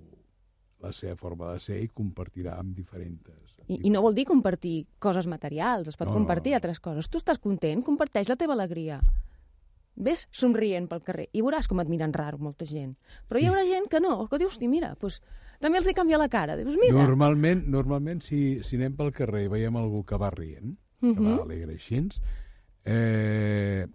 la 0.81 0.91
seva 0.91 1.15
forma 1.15 1.51
de 1.53 1.59
ser 1.59 1.77
i 1.83 1.87
compartirà 1.87 2.55
amb 2.57 2.75
diferents. 2.75 3.21
I, 3.67 3.77
I 3.85 3.89
no 3.91 4.01
vol 4.01 4.15
dir 4.15 4.25
compartir 4.25 4.87
coses 4.99 5.27
materials, 5.27 5.87
es 5.87 5.95
pot 5.95 6.07
No, 6.07 6.13
no, 6.13 6.19
compartir 6.19 6.51
no. 6.53 6.55
altres 6.57 6.79
coses. 6.79 7.07
Tu 7.07 7.19
estàs 7.19 7.37
content, 7.39 7.83
comparteix 7.85 8.27
la 8.27 8.35
teva 8.35 8.53
alegria. 8.53 8.99
Ves 9.95 10.27
somrient 10.31 10.87
pel 10.87 11.01
carrer 11.03 11.27
i 11.33 11.41
veuràs 11.41 11.67
com 11.67 11.79
et 11.81 11.87
miren 11.89 12.13
raro 12.13 12.37
molta 12.39 12.65
gent. 12.65 12.95
Però 13.27 13.37
hi 13.37 13.43
Sí. 13.43 13.47
haurà 13.49 13.65
gent 13.65 13.87
que 13.89 13.99
no, 13.99 14.27
que 14.27 14.37
dius, 14.37 14.53
"Hosti, 14.53 14.67
mira, 14.67 14.95
doncs, 14.99 15.21
també 15.59 15.77
els 15.77 15.87
hi 15.87 15.93
canvia 15.93 16.17
la 16.17 16.29
cara. 16.29 16.55
Dius, 16.55 16.75
mira, 16.79 16.93
Normalment, 17.05 17.67
normalment 17.67 18.21
si, 18.21 18.63
si 18.63 18.75
anem 18.77 18.95
pel 18.95 19.11
carrer 19.11 19.43
i 19.45 19.47
veiem 19.47 19.75
algú 19.75 20.03
que 20.05 20.17
va 20.17 20.29
rient, 20.31 20.77
que 20.99 21.07
Mhm. 21.07 21.37
va 21.37 21.43
alegre 21.43 21.73
així, 21.73 22.09
eh, 22.85 23.85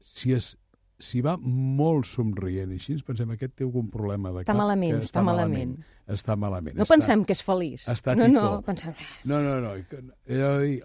si 0.00 0.32
es 0.32 0.56
si 1.04 1.22
va 1.24 1.36
molt 1.40 2.08
somrient 2.08 2.72
i 2.72 2.78
així 2.80 2.96
ens 2.96 3.04
pensem 3.06 3.34
aquest 3.34 3.54
té 3.58 3.66
algun 3.66 3.90
problema 3.92 4.32
de 4.32 4.44
Està 4.44 4.52
cap, 4.52 4.60
malament, 4.60 4.96
que 4.96 5.08
està 5.08 5.24
malament. 5.24 5.74
Està 6.10 6.36
malament. 6.36 6.76
No 6.76 6.84
està, 6.84 6.96
pensem 6.96 7.24
que 7.24 7.36
és 7.36 7.42
feliç. 7.44 7.86
està 7.88 8.16
no, 8.18 8.28
no, 8.28 8.46
pensem... 8.66 8.96
No, 9.28 9.40
no, 9.44 9.56
no. 9.64 9.74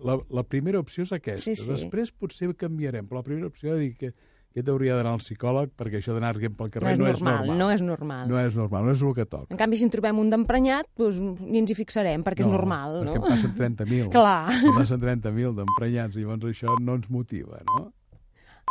la, 0.10 0.18
la 0.40 0.44
primera 0.48 0.80
opció 0.80 1.08
és 1.08 1.16
aquesta. 1.16 1.48
Sí, 1.48 1.56
sí. 1.60 1.70
Després 1.72 2.12
potser 2.16 2.52
canviarem, 2.60 3.08
però 3.08 3.24
la 3.24 3.28
primera 3.28 3.50
opció 3.52 3.76
és 3.76 3.84
dir 3.84 3.96
que 4.00 4.14
aquest 4.50 4.70
hauria 4.74 4.96
d'anar 4.98 5.12
al 5.14 5.22
psicòleg 5.22 5.74
perquè 5.78 6.00
això 6.00 6.16
d'anar 6.16 6.32
rient 6.36 6.56
pel 6.58 6.70
No 6.70 6.74
carrer 6.74 6.94
és, 6.96 7.00
no, 7.00 7.10
normal, 7.12 7.52
no 7.60 7.68
és 7.72 7.84
normal. 7.86 8.32
No 8.32 8.40
és 8.42 8.56
normal, 8.58 8.88
no 8.88 8.96
és 8.96 9.04
el 9.06 9.14
que 9.18 9.26
toca. 9.30 9.54
En 9.54 9.60
canvi, 9.62 9.78
si 9.78 9.86
en 9.86 9.94
trobem 9.94 10.20
un 10.24 10.32
d'emprenyat, 10.34 10.90
doncs, 10.98 11.20
ni 11.46 11.62
ens 11.62 11.70
hi 11.70 11.78
fixarem, 11.78 12.26
perquè 12.26 12.46
és 12.46 12.50
normal, 12.50 13.00
no? 13.06 13.14
Perquè 13.14 13.30
en 13.30 13.54
passen 13.56 13.86
30.000. 13.86 14.10
Clar. 14.16 14.50
En 14.58 14.80
passen 14.80 15.04
30.000 15.04 15.54
d'emprenyats, 15.62 16.18
i 16.18 16.26
llavors 16.26 16.50
això 16.50 16.80
no 16.82 16.98
ens 16.98 17.12
motiva, 17.14 17.62
no? 17.70 17.92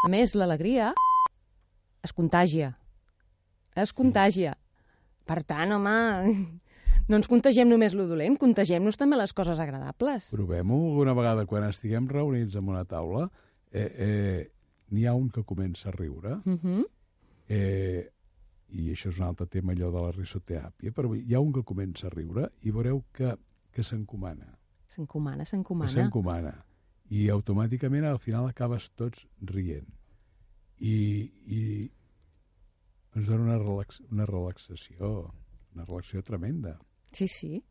A 0.05 0.11
més, 0.11 0.35
l'alegria 0.39 0.93
es 2.09 2.13
contagia. 2.17 2.73
Es 3.77 3.93
contagia. 3.93 4.57
Per 5.29 5.43
tant, 5.45 5.73
home, 5.77 5.95
no 7.09 7.19
ens 7.21 7.29
contagiem 7.29 7.69
només 7.69 7.95
lo 7.95 8.07
dolent, 8.09 8.39
contagiem-nos 8.41 8.97
també 8.99 9.19
les 9.21 9.35
coses 9.37 9.61
agradables. 9.61 10.31
Provem-ho 10.33 10.79
alguna 10.91 11.15
vegada 11.17 11.45
quan 11.47 11.67
estiguem 11.69 12.09
reunits 12.09 12.57
en 12.57 12.69
una 12.73 12.85
taula. 12.89 13.29
Eh, 13.71 13.91
eh, 14.09 14.47
N'hi 14.89 15.05
ha 15.05 15.13
un 15.13 15.27
que 15.29 15.43
comença 15.45 15.91
a 15.91 15.93
riure, 15.93 16.39
Uh 16.49 16.55
-huh. 16.57 16.85
eh, 17.49 18.09
i 18.71 18.91
això 18.93 19.11
és 19.11 19.19
un 19.21 19.27
altre 19.27 19.47
tema, 19.47 19.73
allò 19.75 19.91
de 19.93 20.01
la 20.01 20.13
risoteràpia, 20.13 20.93
però 20.93 21.15
hi 21.15 21.35
ha 21.35 21.41
un 21.41 21.53
que 21.53 21.63
comença 21.63 22.07
a 22.07 22.11
riure 22.11 22.51
i 22.63 22.71
veureu 22.71 23.05
que, 23.13 23.37
que 23.71 23.83
s'encomana. 23.83 24.57
S'encomana, 24.89 25.45
s'encomana. 25.45 25.91
s'encomana. 25.93 26.65
I 27.11 27.29
automàticament 27.29 28.05
al 28.05 28.19
final 28.19 28.47
acabes 28.47 28.91
tots 28.97 29.27
rient. 29.43 29.87
I, 30.81 30.95
una, 30.95 31.38
relax, 33.89 34.01
una 34.11 34.27
relaxació, 34.27 35.33
una 35.75 35.85
relaxació 35.85 36.23
tremenda. 36.23 36.79
Sí, 37.13 37.29
sí. 37.29 37.63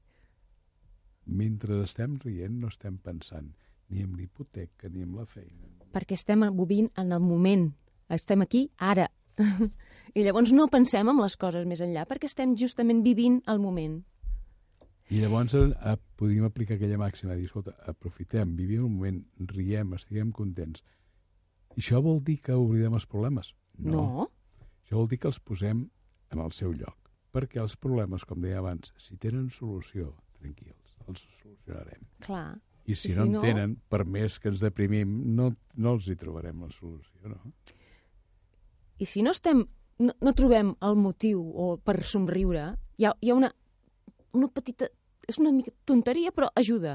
Mentre 1.26 1.84
estem 1.84 2.18
rient 2.20 2.60
no 2.62 2.68
estem 2.68 2.98
pensant 2.98 3.54
ni 3.90 4.02
en 4.02 4.16
l'hipoteca 4.16 4.90
ni 4.90 5.02
en 5.02 5.16
la 5.16 5.26
feina. 5.26 5.68
Perquè 5.94 6.16
estem 6.16 6.44
vivint 6.56 6.90
en 6.98 7.12
el 7.12 7.20
moment. 7.20 7.74
Estem 8.10 8.42
aquí, 8.42 8.70
ara. 8.78 9.10
I 10.16 10.24
llavors 10.24 10.52
no 10.52 10.68
pensem 10.68 11.08
en 11.08 11.20
les 11.22 11.36
coses 11.38 11.66
més 11.68 11.82
enllà, 11.82 12.06
perquè 12.08 12.26
estem 12.26 12.56
justament 12.58 13.04
vivint 13.04 13.42
el 13.48 13.60
moment. 13.60 14.04
I 15.10 15.22
llavors 15.22 15.54
eh, 15.56 15.98
podríem 16.18 16.46
aplicar 16.46 16.76
aquella 16.76 16.98
màxima 16.98 17.34
de 17.34 17.42
dir, 17.42 17.48
escolta, 17.48 17.76
aprofitem, 17.88 18.56
vivim 18.58 18.84
el 18.84 18.90
moment, 18.92 19.22
riem, 19.54 19.94
estiguem 19.94 20.32
contents. 20.32 20.84
I 21.78 21.84
això 21.84 22.02
vol 22.02 22.20
dir 22.24 22.42
que 22.42 22.58
oblidem 22.58 22.98
els 22.98 23.06
problemes? 23.06 23.54
No. 23.78 24.28
Això 24.84 24.98
vol 24.98 25.08
dir 25.08 25.20
que 25.22 25.30
els 25.30 25.40
posem 25.40 25.86
en 26.34 26.40
el 26.44 26.52
seu 26.52 26.74
lloc. 26.74 26.98
Perquè 27.34 27.60
els 27.62 27.76
problemes, 27.78 28.26
com 28.26 28.42
deia 28.42 28.60
abans, 28.60 28.94
si 28.98 29.18
tenen 29.22 29.50
solució, 29.54 30.14
tranquils, 30.40 30.96
els 31.08 31.24
solucionarem. 31.42 32.06
Clar. 32.26 32.58
I 32.88 32.96
si, 32.96 33.12
I 33.12 33.16
no 33.18 33.24
si 33.24 33.28
en 33.28 33.32
no- 33.34 33.42
tenen, 33.44 33.76
per 33.92 34.06
més 34.06 34.40
que 34.40 34.48
ens 34.50 34.62
deprimim, 34.64 35.12
no, 35.36 35.50
no 35.76 35.94
els 35.98 36.08
hi 36.08 36.16
trobarem 36.16 36.62
la 36.64 36.70
solució, 36.72 37.28
no? 37.34 37.52
I 38.98 39.06
si 39.06 39.22
no 39.22 39.32
estem, 39.36 39.66
no, 40.00 40.14
no 40.24 40.34
trobem 40.34 40.72
el 40.82 40.96
motiu 40.96 41.42
o 41.44 41.76
per 41.78 42.00
somriure, 42.08 42.70
hi 42.98 43.06
ha, 43.06 43.12
hi 43.22 43.30
ha 43.32 43.36
una, 43.36 43.52
una 44.34 44.48
petita... 44.48 44.88
És 45.28 45.36
una 45.42 45.52
mica 45.52 45.74
tonteria, 45.84 46.32
però 46.32 46.48
ajuda. 46.56 46.94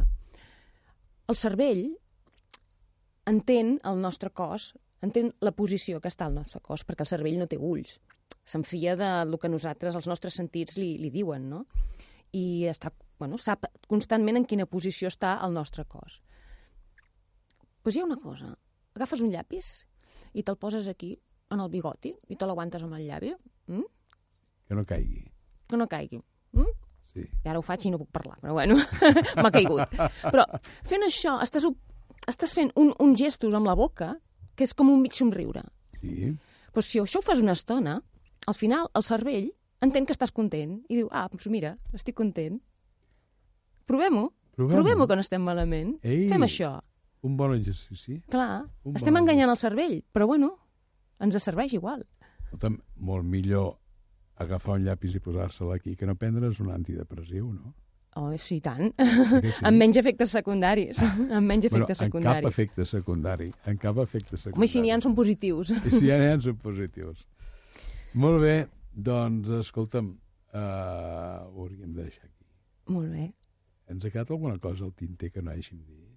El 1.28 1.36
cervell 1.36 1.82
entén 3.28 3.74
el 3.84 4.00
nostre 4.00 4.30
cos, 4.30 4.70
entén 5.04 5.34
la 5.44 5.52
posició 5.52 6.00
que 6.00 6.08
està 6.08 6.26
al 6.26 6.34
nostre 6.38 6.62
cos, 6.64 6.84
perquè 6.88 7.04
el 7.04 7.10
cervell 7.10 7.36
no 7.38 7.46
té 7.50 7.58
ulls. 7.60 7.98
S'enfia 8.44 8.96
del 8.98 9.36
que 9.38 9.50
nosaltres, 9.50 9.94
els 9.94 10.08
nostres 10.10 10.34
sentits, 10.34 10.76
li, 10.80 10.96
li 10.98 11.10
diuen, 11.14 11.48
no? 11.50 11.64
I 12.34 12.66
està, 12.70 12.90
bueno, 13.20 13.38
sap 13.38 13.68
constantment 13.88 14.40
en 14.40 14.46
quina 14.48 14.66
posició 14.66 15.10
està 15.12 15.36
el 15.46 15.54
nostre 15.54 15.84
cos. 15.84 16.18
Doncs 16.22 17.82
pues 17.82 17.96
hi 17.96 18.02
ha 18.02 18.06
una 18.06 18.18
cosa. 18.22 18.52
Agafes 18.94 19.22
un 19.24 19.30
llapis 19.32 19.68
i 20.38 20.42
te'l 20.46 20.58
poses 20.58 20.86
aquí, 20.90 21.16
en 21.52 21.60
el 21.60 21.70
bigoti, 21.70 22.12
i 22.30 22.36
te 22.38 22.46
l'aguantes 22.46 22.82
amb 22.82 22.94
el 22.96 23.06
llavi, 23.06 23.32
mm? 23.68 23.86
Que 24.68 24.78
no 24.78 24.84
caigui. 24.88 25.24
que 25.68 25.76
no 25.76 25.86
caigui. 25.88 26.20
Mm? 26.52 26.72
Sí. 27.12 27.24
I 27.44 27.48
ara 27.48 27.58
ho 27.60 27.64
faig 27.64 27.84
i 27.86 27.90
no 27.92 27.98
puc 28.00 28.10
parlar, 28.12 28.38
però 28.40 28.54
bueno, 28.56 28.76
m'ha 29.42 29.50
caigut. 29.52 29.92
Però 30.22 30.46
fent 30.88 31.04
això, 31.06 31.34
estàs, 31.44 31.66
estàs 32.28 32.54
fent 32.56 32.72
un, 32.80 32.94
un 33.00 33.14
gestos 33.16 33.54
amb 33.54 33.68
la 33.68 33.74
boca 33.76 34.14
que 34.56 34.64
és 34.64 34.72
com 34.76 34.90
un 34.92 35.02
mig 35.02 35.16
somriure. 35.16 35.62
Sí. 36.00 36.32
Però 36.72 36.84
si 36.84 37.00
això 37.02 37.20
ho 37.20 37.26
fas 37.26 37.42
una 37.44 37.56
estona, 37.58 37.98
al 38.46 38.54
final 38.54 38.88
el 38.94 39.04
cervell 39.06 39.50
entén 39.82 40.06
que 40.06 40.14
estàs 40.14 40.32
content 40.34 40.78
i 40.88 41.00
diu, 41.00 41.08
ah, 41.10 41.26
doncs 41.30 41.48
mira, 41.50 41.76
estic 41.94 42.16
content. 42.18 42.60
Provem-ho. 43.86 44.30
Provem-ho. 44.54 44.76
Provem-ho 44.76 45.08
que 45.10 45.18
no 45.18 45.24
estem 45.24 45.42
malament. 45.42 45.96
Ei. 46.02 46.28
Fem 46.30 46.46
això. 46.46 46.76
Un 47.22 47.36
bon 47.38 47.54
exercici. 47.54 48.20
Clar, 48.30 48.64
Un 48.84 48.96
estem 48.98 49.14
bon 49.14 49.22
enganyant 49.22 49.50
el 49.50 49.58
cervell, 49.58 50.00
però 50.12 50.26
bueno, 50.26 50.56
ens 51.22 51.38
serveix 51.42 51.74
igual. 51.74 52.04
Escolta'm, 52.44 52.80
molt 52.96 53.24
millor 53.24 53.76
agafar 54.42 54.76
un 54.78 54.84
llapis 54.86 55.14
i 55.14 55.22
posar-se'l 55.22 55.70
aquí 55.74 55.94
que 55.96 56.06
no 56.06 56.16
prendre's 56.18 56.60
un 56.60 56.70
antidepressiu, 56.74 57.52
no? 57.52 57.74
Oh, 58.14 58.28
sí, 58.36 58.58
tant. 58.60 58.90
sí? 58.98 59.52
amb 59.64 59.78
menys 59.80 59.96
efectes 59.96 60.34
secundaris. 60.36 60.98
amb 61.36 61.46
menys 61.48 61.70
Bueno, 61.70 61.86
efectes 61.86 62.02
en 62.02 62.10
cap 62.10 62.10
secundaris. 62.10 62.48
efecte 62.50 62.84
secundari. 62.86 63.52
En 63.66 63.78
cap 63.78 63.98
efecte 64.02 64.36
secundari. 64.36 64.58
Home, 64.58 64.68
i 64.68 64.72
si 64.74 64.82
n'hi 64.84 64.92
ha 64.92 64.98
són 65.00 65.14
positius. 65.16 65.70
I 65.72 65.94
si 65.94 66.02
n'hi 66.04 66.12
ha 66.28 66.40
són 66.44 66.58
positius. 66.60 67.24
Molt 68.14 68.40
bé, 68.42 68.54
doncs, 68.92 69.48
escolta'm, 69.62 70.10
uh, 70.52 70.58
ho 71.48 71.62
hauríem 71.64 71.92
de 71.96 72.02
deixar 72.04 72.26
aquí. 72.26 72.44
Molt 72.92 73.10
bé. 73.14 73.30
Ens 73.92 74.04
ha 74.04 74.10
quedat 74.12 74.30
alguna 74.30 74.58
cosa 74.60 74.84
al 74.84 74.92
tinter 74.96 75.30
que 75.32 75.42
no 75.42 75.52
hàgim 75.52 75.80
dit? 75.86 76.10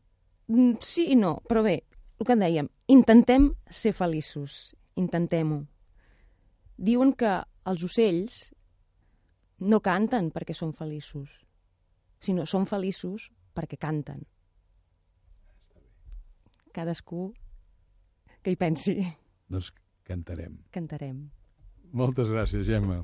Mm, 0.51 0.75
Sí 0.81 1.07
i 1.13 1.15
no, 1.15 1.37
però 1.47 1.63
bé, 1.65 1.77
el 2.19 2.27
que 2.27 2.35
dèiem, 2.35 2.67
intentem 2.91 3.47
ser 3.69 3.93
feliços, 3.95 4.75
intentem-ho. 4.99 5.61
Diuen 6.77 7.13
que 7.15 7.31
els 7.65 7.83
ocells 7.87 8.41
no 9.59 9.79
canten 9.79 10.29
perquè 10.35 10.53
són 10.53 10.73
feliços, 10.75 11.31
sinó 12.19 12.45
són 12.45 12.67
feliços 12.67 13.29
perquè 13.55 13.79
canten. 13.79 14.25
Cadascú 16.75 17.29
que 18.43 18.51
hi 18.51 18.57
pensi, 18.59 18.97
Doncs 19.49 19.71
cantarem. 20.03 20.59
cantarem. 20.75 21.29
Moltes 21.95 22.27
gràcies, 22.27 22.65
Gemma. 22.67 22.99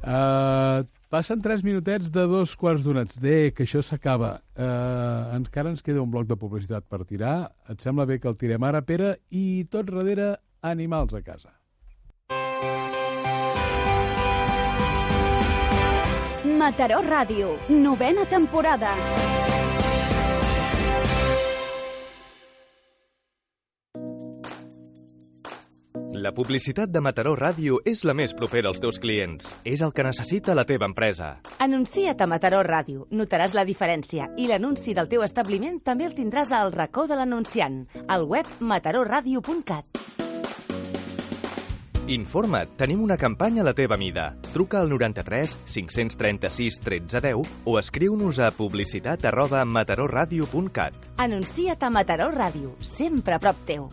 Uh, 0.00 0.86
passen 1.12 1.42
tres 1.44 1.60
minutets 1.66 2.08
de 2.08 2.24
dos 2.30 2.54
quarts 2.56 2.84
donats. 2.86 3.18
Bé, 3.20 3.52
que 3.52 3.66
això 3.66 3.82
s'acaba. 3.84 4.38
Uh, 4.56 5.36
encara 5.36 5.74
ens 5.74 5.84
queda 5.84 6.00
un 6.00 6.10
bloc 6.12 6.28
de 6.30 6.38
publicitat 6.40 6.88
per 6.88 7.04
tirar. 7.04 7.50
Et 7.68 7.84
sembla 7.84 8.08
bé 8.08 8.16
que 8.18 8.30
el 8.30 8.38
tirem 8.40 8.64
ara, 8.64 8.80
Pere? 8.80 9.18
I 9.28 9.66
tot 9.68 9.92
darrere, 9.92 10.32
animals 10.64 11.12
a 11.12 11.20
casa. 11.26 11.52
Mataró 16.60 17.00
Ràdio, 17.04 17.54
novena 17.68 18.24
temporada. 18.28 18.96
La 26.20 26.32
publicitat 26.36 26.90
de 26.92 27.00
Mataró 27.00 27.30
Ràdio 27.32 27.78
és 27.88 28.02
la 28.04 28.12
més 28.12 28.34
propera 28.36 28.68
als 28.68 28.80
teus 28.82 28.98
clients. 29.00 29.54
És 29.64 29.80
el 29.80 29.94
que 29.96 30.04
necessita 30.04 30.52
la 30.58 30.66
teva 30.68 30.84
empresa. 30.84 31.30
Anuncia't 31.64 32.20
a 32.20 32.26
Mataró 32.28 32.60
Ràdio. 32.66 33.06
Notaràs 33.16 33.54
la 33.56 33.64
diferència 33.64 34.26
i 34.36 34.50
l'anunci 34.50 34.92
del 34.92 35.08
teu 35.08 35.24
establiment 35.24 35.78
també 35.80 36.04
el 36.04 36.12
tindràs 36.18 36.52
al 36.52 36.74
racó 36.74 37.06
de 37.08 37.16
l'anunciant, 37.16 37.86
al 38.06 38.26
web 38.28 38.44
mataroradio.cat. 38.60 39.96
Informa't, 42.10 42.76
tenim 42.76 43.00
una 43.00 43.16
campanya 43.16 43.62
a 43.62 43.68
la 43.70 43.72
teva 43.72 43.96
mida. 43.96 44.34
Truca 44.52 44.82
al 44.82 44.92
93 44.92 45.56
536 45.64 46.82
1310 46.84 47.64
o 47.64 47.78
escriu-nos 47.80 48.42
a 48.44 48.50
publicitat 48.50 49.24
arroba 49.24 49.64
mataroradio.cat. 49.64 51.14
Anuncia't 51.16 51.88
a 51.88 51.90
Mataró 51.90 52.28
Ràdio, 52.34 52.76
sempre 52.84 53.40
a 53.40 53.40
prop 53.40 53.64
teu. 53.64 53.88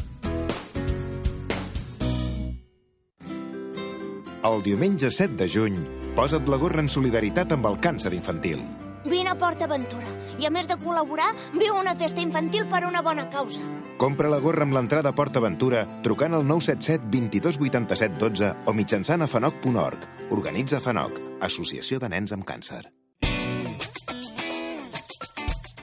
El 4.47 4.61
diumenge 4.63 5.09
7 5.11 5.35
de 5.35 5.45
juny, 5.51 5.77
posa't 6.15 6.47
la 6.47 6.57
gorra 6.61 6.79
en 6.79 6.87
solidaritat 6.87 7.51
amb 7.51 7.65
el 7.67 7.75
càncer 7.83 8.13
infantil. 8.15 8.61
Vine 9.03 9.33
a 9.33 9.35
PortAventura 9.39 10.07
i, 10.39 10.45
a 10.47 10.51
més 10.53 10.69
de 10.69 10.77
col·laborar, 10.79 11.27
viu 11.57 11.75
una 11.75 11.95
festa 11.99 12.23
infantil 12.23 12.63
per 12.71 12.85
una 12.87 13.01
bona 13.03 13.25
causa. 13.33 13.59
Compra 13.99 14.31
la 14.31 14.39
gorra 14.39 14.63
amb 14.63 14.77
l'entrada 14.77 15.11
a 15.11 15.17
PortAventura 15.17 15.83
trucant 16.05 16.37
al 16.37 16.47
977 16.47 17.09
22 17.11 17.59
87 17.59 18.21
12 18.21 18.53
o 18.71 18.75
mitjançant 18.77 19.25
a 19.25 19.27
fanoc.org. 19.27 20.07
Organitza 20.37 20.79
Fanoc, 20.79 21.19
Associació 21.43 21.99
de 21.99 22.11
Nens 22.13 22.35
amb 22.37 22.47
Càncer. 22.47 22.85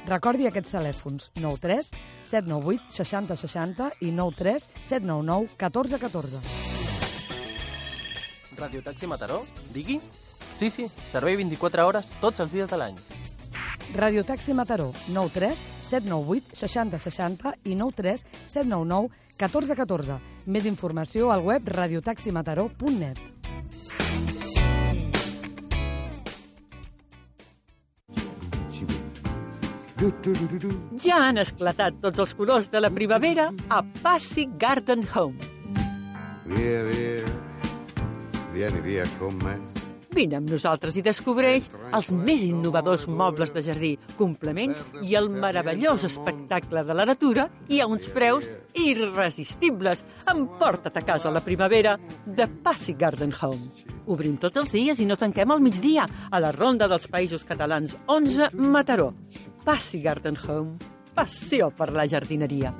Recordi 0.08 0.48
aquests 0.48 0.72
telèfons 0.72 1.32
93 1.36 1.92
798 2.32 2.96
60 2.96 3.42
60 3.44 3.90
i 4.00 4.14
93 4.14 4.70
799 4.80 5.58
14 5.60 6.00
14. 6.08 6.73
Radiotaxi 8.58 9.06
Mataró? 9.06 9.42
Digui? 9.74 10.00
Sí, 10.54 10.70
sí, 10.70 10.86
servei 11.10 11.36
24 11.36 11.86
hores 11.86 12.06
tots 12.20 12.40
els 12.40 12.52
dies 12.52 12.70
de 12.70 12.78
l'any. 12.78 12.98
Radiotaxi 13.94 14.54
Mataró 14.54 14.92
93 15.08 15.58
798 15.84 16.56
60 16.56 16.98
60 16.98 17.54
i 17.64 17.74
93 17.74 18.24
799 18.48 19.10
14 19.36 19.76
14. 19.76 20.18
Més 20.46 20.66
informació 20.66 21.30
al 21.34 21.42
web 21.42 21.68
radiotaximataró.net. 21.68 23.20
Ja 31.00 31.20
han 31.22 31.38
esclatat 31.40 31.96
tots 32.02 32.20
els 32.20 32.34
colors 32.36 32.68
de 32.72 32.82
la 32.82 32.90
primavera 32.92 33.52
a 33.70 33.80
Passy 34.02 34.48
Garden 34.58 35.06
Home. 35.14 35.38
Via, 36.44 36.82
via, 36.90 37.43
vieni 38.54 38.80
via 38.80 39.04
con 39.18 39.36
me. 39.42 39.58
Vine 40.14 40.36
amb 40.38 40.46
nosaltres 40.46 40.94
i 40.94 41.02
descobreix 41.02 41.66
els 41.96 42.12
més 42.14 42.44
innovadors 42.46 43.08
mobles 43.10 43.50
de 43.50 43.64
jardí, 43.66 43.90
complements 44.14 44.84
i 45.02 45.16
el 45.18 45.26
meravellós 45.26 46.04
espectacle 46.06 46.84
de 46.86 46.94
la 46.94 47.06
natura 47.10 47.48
i 47.66 47.80
a 47.82 47.88
uns 47.90 48.06
preus 48.14 48.46
irresistibles. 48.78 50.04
Emporta't 50.30 51.00
a 51.00 51.02
casa 51.02 51.34
la 51.34 51.42
primavera 51.42 51.96
de 52.24 52.46
Passy 52.62 52.94
Garden 52.94 53.34
Home. 53.40 53.72
Obrim 54.06 54.38
tots 54.38 54.62
els 54.62 54.70
dies 54.76 55.02
i 55.02 55.08
no 55.08 55.18
tanquem 55.18 55.50
al 55.50 55.64
migdia 55.64 56.06
a 56.30 56.38
la 56.38 56.54
Ronda 56.54 56.86
dels 56.86 57.10
Països 57.10 57.42
Catalans 57.48 57.98
11 58.06 58.52
Mataró. 58.54 59.10
Passy 59.66 60.04
Garden 60.04 60.38
Home. 60.46 60.78
Passió 61.14 61.72
per 61.74 61.90
la 61.94 62.06
jardineria. 62.06 62.70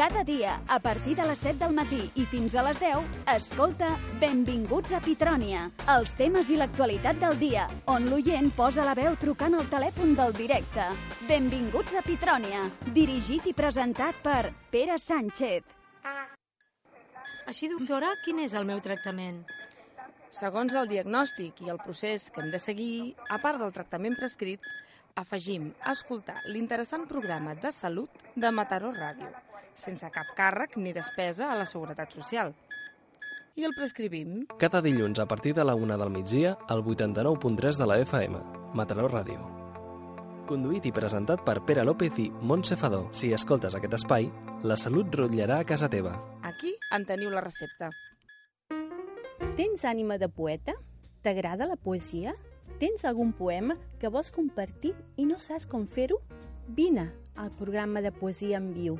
Cada 0.00 0.24
dia, 0.24 0.62
a 0.66 0.80
partir 0.80 1.14
de 1.14 1.26
les 1.28 1.38
7 1.44 1.58
del 1.60 1.74
matí 1.76 1.98
i 2.16 2.22
fins 2.24 2.54
a 2.56 2.62
les 2.64 2.78
10, 2.80 3.08
escolta 3.34 3.90
Benvinguts 4.22 4.94
a 4.96 5.00
Pitrònia, 5.04 5.66
els 5.92 6.14
temes 6.16 6.48
i 6.48 6.56
l'actualitat 6.56 7.18
del 7.20 7.36
dia, 7.36 7.66
on 7.84 8.06
l'oient 8.08 8.48
posa 8.56 8.86
la 8.88 8.94
veu 8.96 9.12
trucant 9.20 9.58
al 9.58 9.68
telèfon 9.68 10.14
del 10.16 10.32
directe. 10.38 10.86
Benvinguts 11.28 11.98
a 12.00 12.04
Pitrònia, 12.06 12.62
dirigit 12.96 13.50
i 13.50 13.52
presentat 13.52 14.22
per 14.24 14.54
Pere 14.72 14.96
Sánchez. 14.96 15.68
Així, 17.44 17.68
doctora, 17.68 18.14
quin 18.24 18.40
és 18.46 18.56
el 18.56 18.64
meu 18.64 18.80
tractament? 18.80 19.42
Segons 20.32 20.80
el 20.80 20.88
diagnòstic 20.88 21.60
i 21.60 21.68
el 21.76 21.82
procés 21.84 22.30
que 22.32 22.40
hem 22.40 22.48
de 22.48 22.62
seguir, 22.64 23.18
a 23.28 23.36
part 23.44 23.60
del 23.60 23.76
tractament 23.76 24.16
prescrit, 24.16 24.64
afegim 25.20 25.74
a 25.84 25.92
escoltar 25.92 26.40
l'interessant 26.48 27.04
programa 27.04 27.52
de 27.52 27.76
salut 27.82 28.28
de 28.32 28.48
Mataró 28.48 28.96
Ràdio, 28.96 29.28
sense 29.80 30.08
cap 30.14 30.34
càrrec 30.36 30.76
ni 30.76 30.92
despesa 30.92 31.50
a 31.50 31.56
la 31.58 31.66
Seguretat 31.66 32.12
Social. 32.14 32.52
I 33.58 33.66
el 33.66 33.74
prescrivim 33.74 34.44
Cada 34.60 34.80
dilluns 34.84 35.18
a 35.18 35.26
partir 35.26 35.54
de 35.56 35.64
la 35.64 35.74
una 35.74 35.96
del 35.98 36.12
migdia 36.14 36.56
al 36.68 36.84
89.3 36.84 37.80
de 37.80 37.88
la 37.88 37.98
FM, 38.04 38.42
Mataró 38.74 39.08
Ràdio. 39.10 39.40
Conduït 40.50 40.86
i 40.88 40.92
presentat 40.94 41.44
per 41.46 41.60
Pere 41.66 41.84
López 41.86 42.16
i 42.18 42.28
Montse 42.30 42.76
Fadó. 42.78 43.04
Si 43.14 43.32
escoltes 43.34 43.76
aquest 43.78 43.94
espai, 44.00 44.30
la 44.66 44.76
salut 44.76 45.14
rotllarà 45.14 45.60
a 45.60 45.66
casa 45.66 45.88
teva. 45.90 46.16
Aquí 46.42 46.72
en 46.94 47.06
teniu 47.06 47.30
la 47.30 47.42
recepta. 47.44 47.90
Tens 49.58 49.84
ànima 49.86 50.18
de 50.18 50.28
poeta? 50.28 50.74
T'agrada 51.22 51.68
la 51.70 51.76
poesia? 51.76 52.34
Tens 52.80 53.04
algun 53.04 53.30
poema 53.36 53.76
que 54.00 54.10
vols 54.10 54.32
compartir 54.34 54.94
i 55.16 55.26
no 55.28 55.38
saps 55.38 55.68
com 55.70 55.86
fer-ho? 55.86 56.18
Vine 56.66 57.10
al 57.36 57.50
programa 57.56 58.00
de 58.00 58.12
Poesia 58.12 58.58
en 58.58 58.72
Viu, 58.74 58.98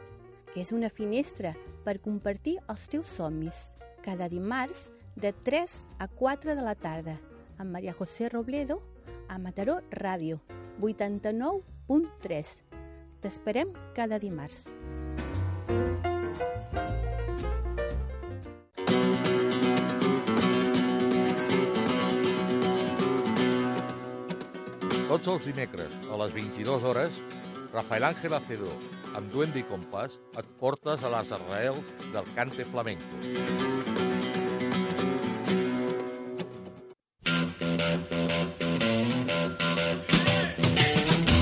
que 0.53 0.61
és 0.63 0.73
una 0.73 0.91
finestra 0.91 1.55
per 1.85 2.01
compartir 2.03 2.59
els 2.69 2.87
teus 2.91 3.11
somnis. 3.19 3.71
Cada 4.05 4.29
dimarts, 4.33 4.89
de 5.17 5.33
3 5.33 5.77
a 5.99 6.09
4 6.09 6.55
de 6.57 6.65
la 6.65 6.75
tarda, 6.75 7.19
amb 7.59 7.71
Maria 7.71 7.93
José 7.93 8.29
Robledo, 8.29 8.81
a 9.29 9.39
Mataró 9.39 9.81
Ràdio, 9.91 10.41
89.3. 10.81 12.57
T'esperem 13.21 13.75
cada 13.95 14.19
dimarts. 14.19 14.71
Tots 25.11 25.27
els 25.27 25.45
dimecres, 25.45 25.95
a 26.07 26.17
les 26.23 26.33
22 26.33 26.85
hores, 26.87 27.17
Rafael 27.73 28.05
Ángel 28.05 28.35
Acedo, 28.35 28.73
amb 29.15 29.31
Duende 29.33 29.63
i 29.63 29.67
Compàs, 29.69 30.19
et 30.41 30.51
portes 30.63 31.07
a 31.07 31.15
les 31.15 31.31
arrels 31.39 31.95
del 32.11 32.35
cante 32.35 32.67
flamenco. 32.73 33.90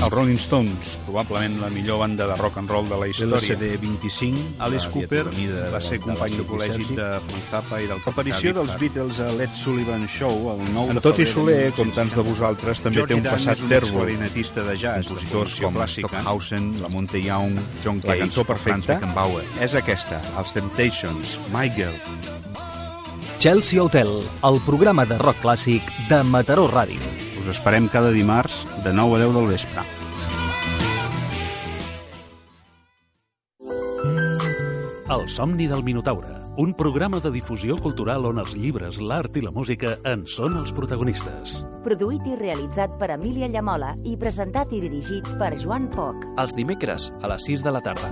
Els 0.09 0.17
Rolling 0.17 0.39
Stones, 0.41 0.95
probablement 1.05 1.59
la 1.61 1.67
millor 1.69 1.99
banda 2.01 2.25
de 2.25 2.35
rock 2.39 2.57
and 2.57 2.71
roll 2.71 2.87
de 2.89 2.97
la 2.97 3.07
història. 3.11 3.53
LCD 3.53 3.77
25, 3.77 4.39
Alice 4.65 4.87
la 4.87 4.93
Cooper 4.95 5.25
va 5.69 5.81
ser 5.85 5.99
de 5.99 6.05
company 6.07 6.37
de 6.39 6.45
col·legi 6.49 6.87
de 6.97 7.09
Frank 7.27 7.43
Zappa 7.51 7.81
i 7.83 7.89
del 7.91 8.01
Aparició 8.09 8.53
dels 8.57 8.71
Beatles 8.81 9.19
a 9.21 9.27
Led 9.37 9.53
Sullivan 9.53 10.07
Show 10.09 10.49
el 10.55 10.63
9 10.73 10.95
En 10.95 10.97
de 10.97 11.03
tot 11.05 11.21
i 11.21 11.27
Soler, 11.29 11.59
de 11.67 11.75
com 11.77 11.93
tants 11.93 12.17
de 12.17 12.25
vosaltres, 12.25 12.81
també 12.81 13.03
George 13.03 13.13
té 13.13 13.19
un 13.19 13.27
Dan 13.27 13.37
passat 13.37 13.61
exclarinetista 13.77 14.65
de 14.65 14.75
jazz, 14.81 15.11
Compositors 15.11 15.53
com 15.61 15.77
clàssica. 15.77 16.09
Stockhausen, 16.09 16.71
Lamonte 16.81 17.21
Young, 17.21 17.61
John 17.83 18.01
La 18.01 18.15
Cage, 18.15 18.25
cançó 18.25 18.41
o 18.41 18.49
Franz 18.49 18.65
perfecta 18.65 18.95
Beckenbauer. 18.95 19.45
és 19.61 19.77
aquesta, 19.77 20.23
els 20.41 20.57
Temptations, 20.57 21.37
My 21.53 21.69
Girl. 21.77 21.93
Chelsea 23.37 23.77
Hotel, 23.83 24.23
el 24.41 24.59
programa 24.65 25.05
de 25.05 25.21
rock 25.21 25.45
clàssic 25.45 25.85
de 26.09 26.23
Mataró 26.23 26.65
Ràdio. 26.65 26.97
Us 27.43 27.53
esperem 27.53 27.87
cada 27.87 28.09
dimarts 28.09 28.65
de 28.83 28.91
9 28.91 29.21
a 29.21 29.25
10 29.27 29.37
del 29.37 29.53
vespre. 29.53 29.98
El 35.29 35.35
somni 35.35 35.67
del 35.67 35.83
Minotaure, 35.83 36.39
un 36.57 36.71
programa 36.73 37.19
de 37.19 37.29
difusió 37.29 37.75
cultural 37.77 38.23
on 38.25 38.39
els 38.41 38.55
llibres, 38.57 38.97
l'art 38.97 39.35
i 39.37 39.43
la 39.45 39.51
música 39.53 39.91
en 40.09 40.23
són 40.25 40.55
els 40.57 40.71
protagonistes. 40.73 41.59
Produït 41.85 42.25
i 42.25 42.33
realitzat 42.39 42.95
per 42.97 43.11
Emília 43.13 43.45
Llamola 43.45 43.91
i 44.09 44.15
presentat 44.17 44.73
i 44.73 44.79
dirigit 44.81 45.29
per 45.37 45.51
Joan 45.61 45.85
Poc. 45.93 46.25
Els 46.41 46.57
dimecres, 46.57 47.11
a 47.21 47.29
les 47.29 47.45
6 47.45 47.61
de 47.61 47.75
la 47.77 47.83
tarda. 47.85 48.09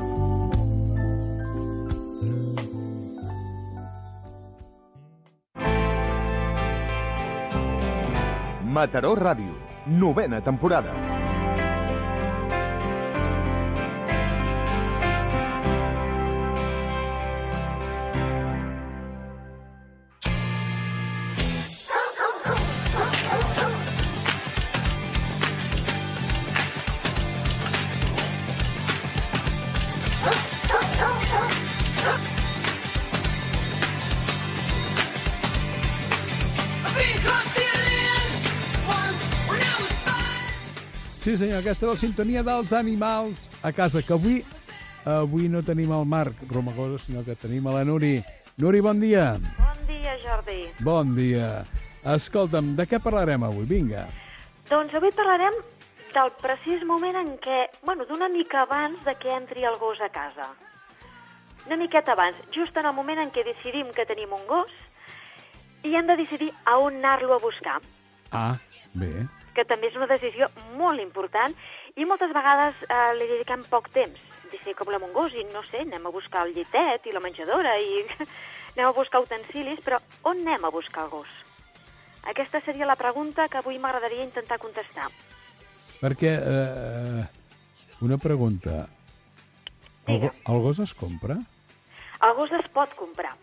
Mataró 8.77 9.17
Ràdio, 9.17 9.57
novena 9.89 10.45
temporada. 10.45 10.93
Senyor, 41.57 41.73
aquesta 41.73 41.85
és 41.87 41.89
la 41.89 41.97
sintonia 41.97 42.41
dels 42.45 42.71
animals 42.73 43.47
a 43.65 43.71
casa, 43.73 44.03
que 44.05 44.13
avui 44.13 44.43
avui 45.09 45.47
no 45.49 45.63
tenim 45.65 45.89
el 45.91 46.05
Marc 46.05 46.35
Romagosa, 46.51 46.99
sinó 47.01 47.23
que 47.25 47.33
tenim 47.35 47.65
a 47.67 47.73
la 47.73 47.83
Nuri. 47.83 48.21
Nuri, 48.61 48.81
bon 48.81 48.99
dia. 49.01 49.39
Bon 49.57 49.79
dia, 49.87 50.13
Jordi. 50.21 50.67
Bon 50.85 51.15
dia. 51.15 51.65
Escolta'm, 52.05 52.75
de 52.77 52.85
què 52.85 52.99
parlarem 53.01 53.41
avui? 53.43 53.65
Vinga. 53.65 54.05
Doncs 54.69 54.93
avui 54.93 55.09
parlarem 55.17 55.57
del 56.13 56.29
precís 56.43 56.85
moment 56.85 57.17
en 57.23 57.33
què, 57.41 57.63
bueno, 57.83 58.05
d'una 58.05 58.29
mica 58.29 58.61
abans 58.67 59.01
de 59.05 59.15
que 59.17 59.33
entri 59.33 59.65
el 59.65 59.79
gos 59.81 59.97
a 60.01 60.09
casa. 60.13 60.51
Una 61.65 61.77
miqueta 61.77 62.13
abans, 62.13 62.37
just 62.53 62.77
en 62.77 62.85
el 62.85 62.93
moment 62.93 63.17
en 63.23 63.31
què 63.33 63.41
decidim 63.47 63.89
que 63.95 64.05
tenim 64.05 64.29
un 64.33 64.45
gos 64.45 64.69
i 65.83 65.95
hem 65.95 66.05
de 66.05 66.21
decidir 66.21 66.51
a 66.65 66.77
on 66.77 67.01
anar-lo 67.01 67.33
a 67.33 67.41
buscar, 67.41 67.81
Ah, 68.31 68.57
bé. 68.93 69.25
Que 69.57 69.65
també 69.65 69.89
és 69.89 69.97
una 69.97 70.07
decisió 70.11 70.47
molt 70.77 71.01
important 71.01 71.55
i 71.97 72.05
moltes 72.05 72.29
vegades 72.35 72.77
eh, 72.85 73.13
li 73.17 73.27
dediquem 73.33 73.65
poc 73.71 73.89
temps. 73.97 74.21
Volem 74.85 75.03
un 75.03 75.13
gos 75.15 75.33
i, 75.35 75.43
no 75.51 75.61
sé, 75.67 75.81
anem 75.83 76.05
a 76.07 76.11
buscar 76.13 76.45
el 76.45 76.53
llitet 76.55 77.05
i 77.07 77.11
la 77.15 77.19
menjadora 77.23 77.73
i 77.81 78.03
anem 78.75 78.87
a 78.87 78.93
buscar 78.95 79.19
utensilis, 79.23 79.79
però 79.83 79.97
on 80.29 80.39
anem 80.45 80.65
a 80.65 80.71
buscar 80.71 81.05
el 81.07 81.09
gos? 81.11 81.31
Aquesta 82.27 82.59
seria 82.65 82.85
la 82.87 82.95
pregunta 82.99 83.47
que 83.49 83.59
avui 83.61 83.77
m'agradaria 83.79 84.23
intentar 84.25 84.57
contestar. 84.59 85.07
Perquè, 86.01 86.31
eh, 86.37 87.25
una 88.05 88.17
pregunta. 88.21 88.85
El, 90.07 90.19
go- 90.25 90.33
el 90.53 90.61
gos 90.63 90.79
es 90.83 90.93
compra? 90.93 91.37
El 92.23 92.33
gos 92.37 92.51
es 92.59 92.67
pot 92.75 92.93
comprar. 92.99 93.33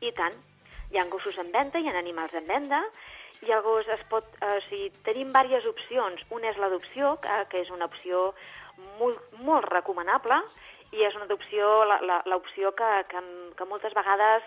I 0.00 0.12
tant. 0.16 0.36
Hi 0.92 0.98
ha 1.00 1.06
gossos 1.08 1.36
en 1.40 1.48
venda, 1.52 1.80
hi 1.80 1.88
ha 1.88 1.96
animals 1.98 2.34
en 2.36 2.46
venda, 2.48 2.82
i 3.42 3.54
gos 3.64 3.88
es 3.90 4.02
pot... 4.10 4.26
Eh, 4.40 4.56
o 4.56 4.60
sigui, 4.68 4.90
tenim 5.06 5.32
diverses 5.34 5.68
opcions. 5.70 6.22
Una 6.30 6.50
és 6.52 6.60
l'adopció, 6.62 7.16
que, 7.22 7.38
que 7.50 7.62
és 7.64 7.70
una 7.74 7.88
opció 7.90 8.30
molt, 9.00 9.18
molt 9.42 9.68
recomanable, 9.72 10.38
i 10.92 11.02
és 11.06 11.16
una 11.16 11.26
adopció, 11.26 11.70
l'opció 12.28 12.72
que, 12.76 12.92
que, 13.08 13.24
que 13.56 13.68
moltes 13.68 13.94
vegades 13.96 14.46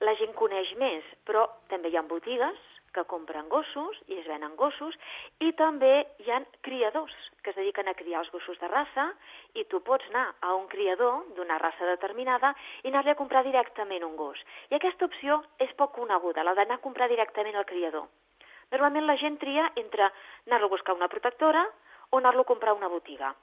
la 0.00 0.14
gent 0.18 0.32
coneix 0.38 0.70
més, 0.80 1.04
però 1.26 1.46
també 1.68 1.90
hi 1.90 1.98
ha 1.98 2.06
botigues 2.08 2.58
que 2.94 3.04
compren 3.10 3.48
gossos 3.48 3.96
i 4.08 4.18
es 4.18 4.26
venen 4.26 4.56
gossos, 4.56 4.94
i 5.40 5.52
també 5.58 6.06
hi 6.22 6.30
ha 6.30 6.40
criadors 6.66 7.14
que 7.42 7.50
es 7.52 7.56
dediquen 7.56 7.88
a 7.88 7.96
criar 7.98 8.20
els 8.22 8.30
gossos 8.34 8.58
de 8.60 8.68
raça, 8.68 9.08
i 9.54 9.64
tu 9.70 9.80
pots 9.86 10.06
anar 10.10 10.26
a 10.40 10.54
un 10.54 10.66
criador 10.68 11.24
d'una 11.36 11.58
raça 11.62 11.86
determinada 11.86 12.54
i 12.82 12.92
anar-li 12.92 13.14
a 13.14 13.18
comprar 13.20 13.44
directament 13.46 14.04
un 14.04 14.16
gos. 14.16 14.40
I 14.70 14.78
aquesta 14.78 15.08
opció 15.08 15.42
és 15.58 15.74
poc 15.78 15.94
coneguda, 15.96 16.44
la 16.44 16.54
d'anar 16.58 16.78
a 16.78 16.84
comprar 16.84 17.08
directament 17.08 17.56
al 17.56 17.68
criador. 17.68 18.08
Normalment 18.70 19.06
la 19.08 19.16
gent 19.16 19.38
tria 19.40 19.70
entre 19.80 20.10
anar-lo 20.46 20.68
a 20.68 20.74
buscar 20.76 20.96
una 20.96 21.08
protectora 21.08 21.64
o 22.10 22.18
anar-lo 22.18 22.44
a 22.44 22.50
comprar 22.50 22.74
a 22.74 22.80
una 22.80 22.90
botiga. 22.92 23.34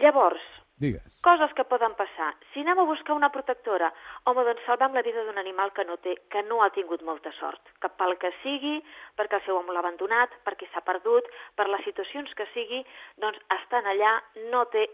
Llavors, 0.00 0.42
Digues. 0.82 1.20
Coses 1.22 1.52
que 1.54 1.62
poden 1.70 1.92
passar. 1.94 2.32
Si 2.50 2.62
anem 2.64 2.80
a 2.82 2.86
buscar 2.88 3.14
una 3.14 3.30
protectora, 3.30 3.92
home, 4.26 4.42
doncs 4.48 4.64
salvem 4.66 4.96
la 4.96 5.04
vida 5.06 5.22
d'un 5.22 5.38
animal 5.38 5.70
que 5.76 5.84
no, 5.86 5.96
té, 6.02 6.16
que 6.32 6.42
no 6.48 6.64
ha 6.64 6.70
tingut 6.74 7.04
molta 7.06 7.30
sort. 7.38 7.70
Que 7.78 7.90
pel 7.94 8.16
que 8.18 8.32
sigui, 8.40 8.80
perquè 9.14 9.38
el 9.38 9.44
seu 9.46 9.60
amo 9.60 9.72
l'ha 9.72 9.84
abandonat, 9.84 10.34
perquè 10.42 10.66
s'ha 10.72 10.82
perdut, 10.82 11.28
per 11.54 11.68
les 11.70 11.84
situacions 11.86 12.34
que 12.34 12.48
sigui, 12.50 12.82
doncs 13.22 13.38
estan 13.60 13.86
allà, 13.86 14.16
no 14.50 14.64
té, 14.72 14.88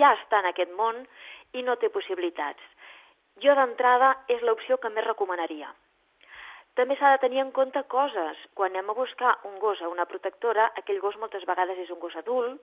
ja 0.00 0.16
està 0.18 0.42
en 0.42 0.50
aquest 0.50 0.74
món 0.74 0.98
i 1.54 1.62
no 1.62 1.78
té 1.78 1.92
possibilitats. 1.94 2.66
Jo 3.42 3.54
d'entrada 3.54 4.16
és 4.34 4.42
l'opció 4.42 4.80
que 4.82 4.90
més 4.90 5.06
recomanaria. 5.06 5.70
També 6.74 6.96
s'ha 6.98 7.12
de 7.14 7.22
tenir 7.22 7.38
en 7.38 7.54
compte 7.54 7.84
coses. 7.86 8.38
Quan 8.58 8.74
anem 8.74 8.90
a 8.90 8.98
buscar 8.98 9.36
un 9.46 9.60
gos 9.62 9.78
a 9.78 9.90
una 9.92 10.08
protectora, 10.10 10.72
aquell 10.82 10.98
gos 10.98 11.14
moltes 11.22 11.46
vegades 11.46 11.78
és 11.86 11.94
un 11.94 12.02
gos 12.02 12.16
adult, 12.18 12.58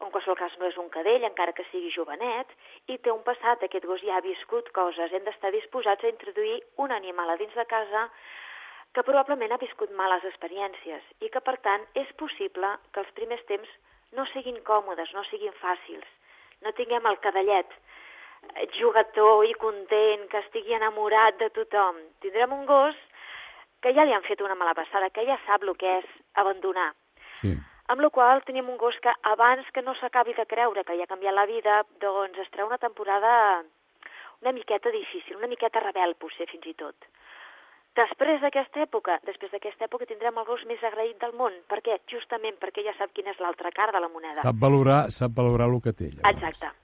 en 0.00 0.10
qualsevol 0.12 0.38
cas 0.38 0.56
no 0.60 0.68
és 0.68 0.76
un 0.80 0.88
cadell, 0.92 1.24
encara 1.24 1.54
que 1.56 1.64
sigui 1.70 1.92
jovenet, 1.94 2.50
i 2.92 2.98
té 2.98 3.12
un 3.12 3.22
passat, 3.24 3.62
aquest 3.62 3.86
gos 3.88 4.02
ja 4.04 4.18
ha 4.18 4.24
viscut 4.24 4.68
coses. 4.76 5.12
Hem 5.12 5.24
d'estar 5.24 5.52
disposats 5.54 6.04
a 6.04 6.12
introduir 6.12 6.60
un 6.84 6.92
animal 6.92 7.32
a 7.32 7.38
dins 7.40 7.54
de 7.56 7.64
casa 7.70 8.06
que 8.92 9.04
probablement 9.04 9.52
ha 9.52 9.60
viscut 9.60 9.92
males 9.96 10.24
experiències 10.24 11.04
i 11.20 11.30
que, 11.32 11.40
per 11.40 11.56
tant, 11.64 11.84
és 11.94 12.12
possible 12.20 12.76
que 12.92 13.02
els 13.04 13.12
primers 13.18 13.44
temps 13.48 13.72
no 14.16 14.24
siguin 14.32 14.60
còmodes, 14.64 15.12
no 15.16 15.24
siguin 15.30 15.52
fàcils. 15.60 16.08
No 16.64 16.72
tinguem 16.76 17.04
el 17.08 17.18
cadellet 17.20 17.72
jugador 18.78 19.44
i 19.44 19.54
content, 19.60 20.28
que 20.30 20.40
estigui 20.44 20.76
enamorat 20.76 21.38
de 21.40 21.50
tothom. 21.56 21.98
Tindrem 22.22 22.52
un 22.52 22.66
gos 22.68 22.96
que 23.82 23.92
ja 23.96 24.04
li 24.04 24.14
han 24.14 24.24
fet 24.26 24.40
una 24.40 24.54
mala 24.54 24.74
passada, 24.74 25.10
que 25.10 25.24
ja 25.26 25.38
sap 25.46 25.64
el 25.64 25.74
que 25.76 25.98
és 25.98 26.12
abandonar. 26.34 26.92
Sí. 27.40 27.56
Amb 27.92 28.02
la 28.02 28.10
qual 28.10 28.42
tenim 28.44 28.68
un 28.68 28.78
gos 28.80 28.96
que 29.02 29.12
abans 29.30 29.66
que 29.72 29.82
no 29.82 29.94
s'acabi 29.94 30.34
de 30.34 30.46
creure 30.50 30.84
que 30.84 30.94
li 30.96 31.02
ha 31.02 31.10
canviat 31.10 31.34
la 31.34 31.46
vida, 31.46 31.82
doncs 32.02 32.38
es 32.42 32.50
treu 32.50 32.66
una 32.66 32.82
temporada 32.82 33.62
una 34.42 34.52
miqueta 34.52 34.90
difícil, 34.90 35.36
una 35.36 35.46
miqueta 35.46 35.80
rebel, 35.80 36.14
potser, 36.20 36.48
fins 36.50 36.66
i 36.66 36.74
tot. 36.74 37.08
Després 37.96 38.42
d'aquesta 38.42 38.82
època, 38.84 39.16
després 39.24 39.52
d'aquesta 39.54 39.86
època 39.86 40.08
tindrem 40.08 40.36
el 40.36 40.44
gos 40.44 40.64
més 40.68 40.82
agraït 40.84 41.16
del 41.22 41.32
món. 41.32 41.54
Per 41.70 41.78
què? 41.80 41.96
Justament 42.12 42.58
perquè 42.60 42.84
ja 42.84 42.92
sap 42.98 43.14
quina 43.16 43.32
és 43.32 43.40
l'altra 43.40 43.72
cara 43.72 43.94
de 43.96 44.02
la 44.04 44.10
moneda. 44.12 44.44
Sap 44.44 44.58
valorar, 44.60 45.06
sap 45.14 45.32
valorar 45.38 45.70
el 45.72 45.80
que 45.80 45.94
té. 45.96 46.10
Llavors. 46.12 46.36
Exacte. 46.36 46.74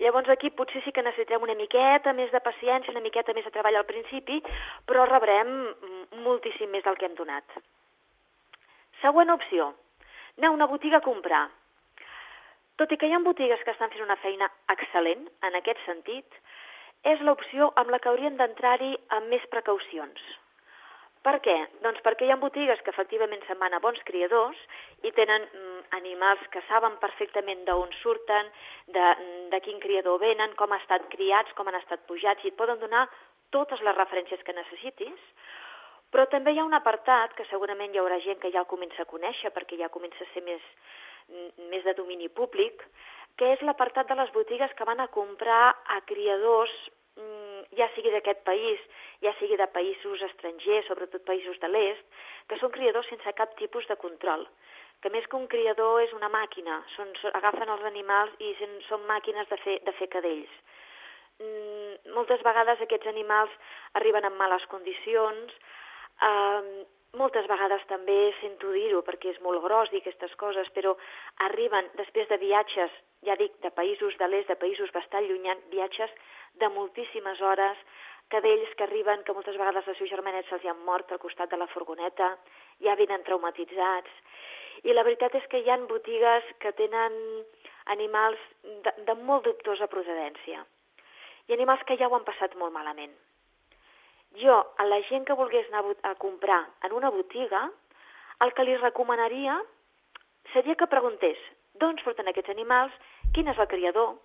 Llavors 0.00 0.32
aquí 0.32 0.50
potser 0.50 0.80
sí 0.82 0.92
que 0.96 1.04
necessitem 1.04 1.44
una 1.44 1.54
miqueta 1.58 2.16
més 2.16 2.32
de 2.32 2.40
paciència, 2.40 2.92
una 2.96 3.04
miqueta 3.04 3.36
més 3.36 3.44
de 3.44 3.52
treball 3.52 3.76
al 3.78 3.86
principi, 3.86 4.40
però 4.88 5.04
rebrem 5.10 5.52
moltíssim 6.24 6.72
més 6.72 6.82
del 6.88 6.96
que 6.96 7.06
hem 7.06 7.20
donat. 7.20 7.60
Següent 9.04 9.30
opció, 9.36 9.74
anar 10.38 10.50
a 10.50 10.56
una 10.58 10.70
botiga 10.70 10.98
a 10.98 11.06
comprar. 11.06 11.46
Tot 12.80 12.90
i 12.90 12.98
que 12.98 13.06
hi 13.06 13.14
ha 13.14 13.22
botigues 13.22 13.60
que 13.62 13.70
estan 13.70 13.90
fent 13.90 14.02
una 14.02 14.18
feina 14.22 14.50
excel·lent 14.74 15.28
en 15.48 15.58
aquest 15.60 15.82
sentit, 15.86 16.40
és 17.04 17.20
l'opció 17.20 17.70
amb 17.80 17.92
la 17.92 18.00
que 18.00 18.08
haurien 18.10 18.38
d'entrar-hi 18.40 18.94
amb 19.18 19.30
més 19.30 19.44
precaucions. 19.52 20.22
Per 21.24 21.38
què? 21.44 21.54
Doncs 21.84 22.02
perquè 22.04 22.26
hi 22.26 22.32
ha 22.34 22.40
botigues 22.40 22.80
que 22.84 22.92
efectivament 22.92 23.40
se'n 23.46 23.60
van 23.60 23.76
a 23.76 23.80
bons 23.80 24.00
criadors 24.08 24.58
i 25.08 25.12
tenen 25.16 25.46
mm, 25.46 25.78
animals 25.96 26.42
que 26.52 26.60
saben 26.68 26.98
perfectament 27.00 27.62
d'on 27.68 27.94
surten, 28.02 28.50
de, 28.96 29.06
de 29.52 29.60
quin 29.64 29.80
criador 29.80 30.20
venen, 30.20 30.52
com 30.58 30.72
han 30.72 30.82
estat 30.84 31.06
criats, 31.14 31.54
com 31.56 31.70
han 31.70 31.78
estat 31.80 32.04
pujats, 32.10 32.44
i 32.44 32.52
et 32.52 32.58
poden 32.58 32.82
donar 32.82 33.06
totes 33.56 33.80
les 33.86 33.96
referències 33.96 34.42
que 34.44 34.56
necessitis, 34.56 35.24
però 36.14 36.28
també 36.30 36.52
hi 36.54 36.60
ha 36.62 36.66
un 36.68 36.76
apartat 36.78 37.32
que 37.34 37.46
segurament 37.50 37.94
hi 37.94 37.98
haurà 37.98 38.20
gent 38.22 38.38
que 38.42 38.52
ja 38.54 38.62
el 38.62 38.70
comença 38.70 39.02
a 39.02 39.10
conèixer 39.10 39.50
perquè 39.54 39.80
ja 39.80 39.90
comença 39.90 40.22
a 40.22 40.30
ser 40.32 40.44
més, 40.46 40.62
mm, 41.28 41.70
més 41.72 41.82
de 41.84 41.94
domini 41.98 42.28
públic, 42.28 42.84
que 43.36 43.52
és 43.52 43.62
l'apartat 43.66 44.06
de 44.06 44.14
les 44.20 44.30
botigues 44.32 44.72
que 44.78 44.86
van 44.86 45.00
a 45.00 45.08
comprar 45.08 45.74
a 45.96 46.00
criadors, 46.06 46.70
mm, 47.16 47.74
ja 47.80 47.90
sigui 47.96 48.12
d'aquest 48.14 48.44
país, 48.44 48.78
ja 49.26 49.34
sigui 49.40 49.56
de 49.56 49.66
països 49.66 50.22
estrangers, 50.22 50.86
sobretot 50.86 51.24
països 51.24 51.58
de 51.58 51.68
l'est, 51.68 52.04
que 52.48 52.58
són 52.58 52.70
criadors 52.70 53.08
sense 53.08 53.32
cap 53.32 53.56
tipus 53.56 53.86
de 53.88 53.96
control 53.96 54.46
que 55.04 55.10
més 55.12 55.26
que 55.28 55.36
un 55.36 55.46
criador 55.52 56.00
és 56.00 56.12
una 56.16 56.30
màquina, 56.32 56.78
són, 56.96 57.10
agafen 57.36 57.68
els 57.68 57.82
animals 57.84 58.32
i 58.40 58.54
són 58.88 59.04
màquines 59.04 59.48
de 59.50 59.58
fer, 59.60 59.76
de 59.84 59.92
fer 59.98 60.08
cadells. 60.08 60.54
Mm, 61.44 62.14
moltes 62.16 62.40
vegades 62.46 62.80
aquests 62.80 63.10
animals 63.12 63.50
arriben 64.00 64.24
en 64.24 64.36
males 64.38 64.64
condicions, 64.72 65.52
eh, 66.22 66.84
moltes 67.18 67.46
vegades 67.50 67.82
també 67.90 68.16
sento 68.40 68.72
dir-ho 68.74 69.02
perquè 69.06 69.32
és 69.34 69.40
molt 69.46 69.62
gros 69.64 69.90
dir 69.90 70.02
aquestes 70.02 70.34
coses, 70.40 70.70
però 70.76 70.94
arriben 71.46 71.90
després 71.98 72.28
de 72.28 72.38
viatges, 72.42 72.90
ja 73.26 73.36
dic, 73.40 73.54
de 73.62 73.70
països 73.70 74.16
de 74.18 74.28
l'est, 74.28 74.48
de 74.50 74.58
països 74.60 74.92
bastant 74.94 75.26
llunyans, 75.28 75.62
viatges 75.70 76.10
de 76.60 76.68
moltíssimes 76.74 77.40
hores, 77.40 77.78
cadells 78.32 78.74
que 78.76 78.86
arriben, 78.86 79.22
que 79.24 79.34
moltes 79.36 79.56
vegades 79.60 79.86
els 79.86 79.98
seus 80.00 80.10
germanets 80.10 80.48
se'ls 80.50 80.64
han 80.70 80.80
mort 80.86 81.12
al 81.12 81.22
costat 81.22 81.50
de 81.50 81.60
la 81.60 81.68
furgoneta, 81.72 82.34
ja 82.82 82.96
venen 82.98 83.24
traumatitzats. 83.26 84.10
I 84.84 84.92
la 84.92 85.04
veritat 85.06 85.34
és 85.38 85.46
que 85.50 85.60
hi 85.62 85.70
han 85.70 85.86
botigues 85.86 86.48
que 86.60 86.72
tenen 86.76 87.14
animals 87.94 88.40
de, 88.64 88.94
de 89.06 89.14
molt 89.28 89.46
dubtosa 89.46 89.88
procedència 89.92 90.64
i 91.48 91.52
animals 91.52 91.84
que 91.86 91.96
ja 92.00 92.08
ho 92.08 92.16
han 92.16 92.26
passat 92.26 92.56
molt 92.56 92.72
malament. 92.72 93.12
Jo, 94.40 94.56
a 94.78 94.84
la 94.90 95.00
gent 95.08 95.26
que 95.28 95.36
volgués 95.38 95.68
anar 95.70 95.94
a 96.02 96.14
comprar 96.18 96.60
en 96.82 96.92
una 96.92 97.10
botiga, 97.10 97.68
el 98.42 98.52
que 98.54 98.64
li 98.66 98.76
recomanaria 98.76 99.60
seria 100.52 100.74
que 100.74 100.90
preguntés 100.90 101.38
d'on 101.78 101.98
surten 102.02 102.28
aquests 102.30 102.50
animals, 102.50 102.94
quin 103.34 103.48
és 103.50 103.58
el 103.58 103.70
criador, 103.70 104.16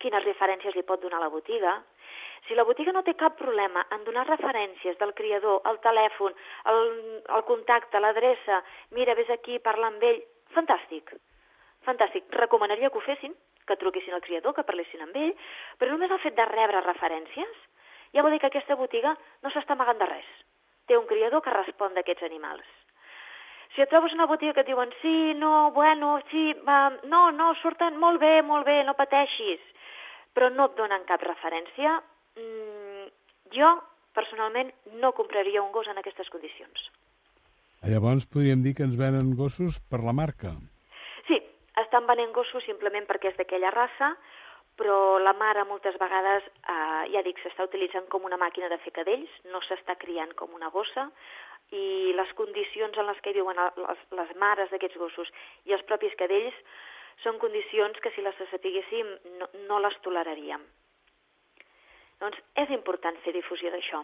quines 0.00 0.24
referències 0.28 0.76
li 0.76 0.84
pot 0.84 1.00
donar 1.00 1.22
la 1.22 1.32
botiga. 1.32 1.78
Si 2.44 2.56
la 2.56 2.66
botiga 2.68 2.92
no 2.92 3.02
té 3.04 3.14
cap 3.16 3.38
problema 3.40 3.86
en 3.96 4.04
donar 4.04 4.26
referències 4.28 4.98
del 5.00 5.14
criador, 5.16 5.62
el 5.70 5.80
telèfon, 5.84 6.36
el, 6.72 6.80
el 7.24 7.44
contacte, 7.48 8.00
l'adreça, 8.00 8.60
mira, 8.92 9.16
vés 9.16 9.30
aquí, 9.32 9.58
parla 9.64 9.88
amb 9.88 10.04
ell, 10.04 10.20
fantàstic. 10.56 11.14
Fantàstic. 11.88 12.28
Recomanaria 12.36 12.90
que 12.92 13.00
ho 13.00 13.04
fessin, 13.08 13.32
que 13.64 13.80
truquessin 13.80 14.12
al 14.12 14.24
criador, 14.24 14.52
que 14.52 14.68
parlessin 14.68 15.06
amb 15.06 15.16
ell, 15.16 15.32
però 15.80 15.96
només 15.96 16.12
el 16.12 16.20
fet 16.20 16.36
de 16.36 16.44
rebre 16.52 16.84
referències 16.84 17.64
ja 18.14 18.22
vol 18.22 18.34
dir 18.34 18.40
que 18.40 18.50
aquesta 18.50 18.78
botiga 18.78 19.16
no 19.42 19.50
s'està 19.50 19.74
amagant 19.74 20.00
de 20.00 20.08
res. 20.10 20.32
Té 20.88 20.96
un 20.98 21.06
criador 21.10 21.42
que 21.42 21.54
respon 21.54 21.94
d'aquests 21.94 22.26
animals. 22.28 22.66
Si 23.74 23.82
et 23.82 23.90
trobes 23.90 24.12
una 24.14 24.28
botiga 24.30 24.54
que 24.54 24.62
et 24.62 24.70
diuen 24.70 24.92
sí, 25.00 25.34
no, 25.34 25.70
bueno, 25.74 26.20
sí, 26.30 26.52
va, 26.66 26.92
no, 27.10 27.26
no, 27.34 27.50
surten 27.58 27.98
molt 27.98 28.20
bé, 28.22 28.36
molt 28.46 28.66
bé, 28.68 28.82
no 28.86 28.94
pateixis, 28.94 29.62
però 30.34 30.50
no 30.54 30.68
et 30.70 30.76
donen 30.78 31.06
cap 31.08 31.24
referència, 31.26 31.96
mm, 32.38 33.08
jo 33.56 33.72
personalment 34.14 34.70
no 35.02 35.10
compraria 35.18 35.62
un 35.62 35.72
gos 35.74 35.90
en 35.90 35.98
aquestes 35.98 36.30
condicions. 36.30 36.86
Llavors 37.90 38.28
podríem 38.30 38.62
dir 38.62 38.76
que 38.78 38.86
ens 38.86 38.96
venen 38.96 39.34
gossos 39.36 39.80
per 39.90 40.00
la 40.06 40.14
marca. 40.16 40.54
Sí, 41.26 41.40
estan 41.82 42.06
venent 42.06 42.32
gossos 42.32 42.64
simplement 42.64 43.08
perquè 43.10 43.32
és 43.32 43.36
d'aquella 43.40 43.74
raça, 43.74 44.14
però 44.78 45.18
la 45.22 45.32
mare 45.38 45.64
moltes 45.68 45.96
vegades, 46.00 46.46
eh, 46.66 47.02
ja 47.14 47.22
dic, 47.22 47.38
s'està 47.42 47.66
utilitzant 47.68 48.08
com 48.10 48.24
una 48.26 48.40
màquina 48.40 48.68
de 48.72 48.78
fer 48.82 48.92
cadells, 48.96 49.30
no 49.52 49.60
s'està 49.62 49.96
criant 50.00 50.34
com 50.34 50.54
una 50.54 50.70
gossa, 50.74 51.08
i 51.72 52.12
les 52.16 52.32
condicions 52.38 52.96
en 52.98 53.06
les 53.08 53.20
que 53.22 53.32
viuen 53.32 53.58
les, 53.58 54.02
les 54.18 54.34
mares 54.40 54.70
d'aquests 54.70 54.98
gossos 55.00 55.30
i 55.64 55.74
els 55.74 55.84
propis 55.88 56.14
cadells 56.20 56.56
són 57.22 57.38
condicions 57.42 57.98
que 58.02 58.10
si 58.14 58.22
les 58.22 58.36
sapiguéssim 58.50 59.12
no, 59.38 59.48
no 59.68 59.78
les 59.82 59.96
toleraríem. 60.02 60.62
Doncs 62.20 62.40
és 62.62 62.70
important 62.74 63.16
fer 63.24 63.34
difusió 63.36 63.70
d'això. 63.70 64.02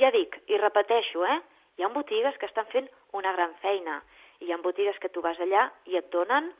Ja 0.00 0.10
dic, 0.14 0.38
i 0.50 0.58
repeteixo, 0.60 1.24
eh? 1.24 1.40
Hi 1.76 1.84
ha 1.84 1.92
botigues 1.92 2.36
que 2.40 2.48
estan 2.48 2.68
fent 2.72 2.88
una 3.12 3.32
gran 3.36 3.52
feina 3.62 4.00
i 4.40 4.48
hi 4.48 4.52
ha 4.52 4.60
botigues 4.64 4.98
que 5.00 5.10
tu 5.12 5.22
vas 5.24 5.38
allà 5.40 5.68
i 5.92 5.98
et 6.00 6.08
donen 6.12 6.50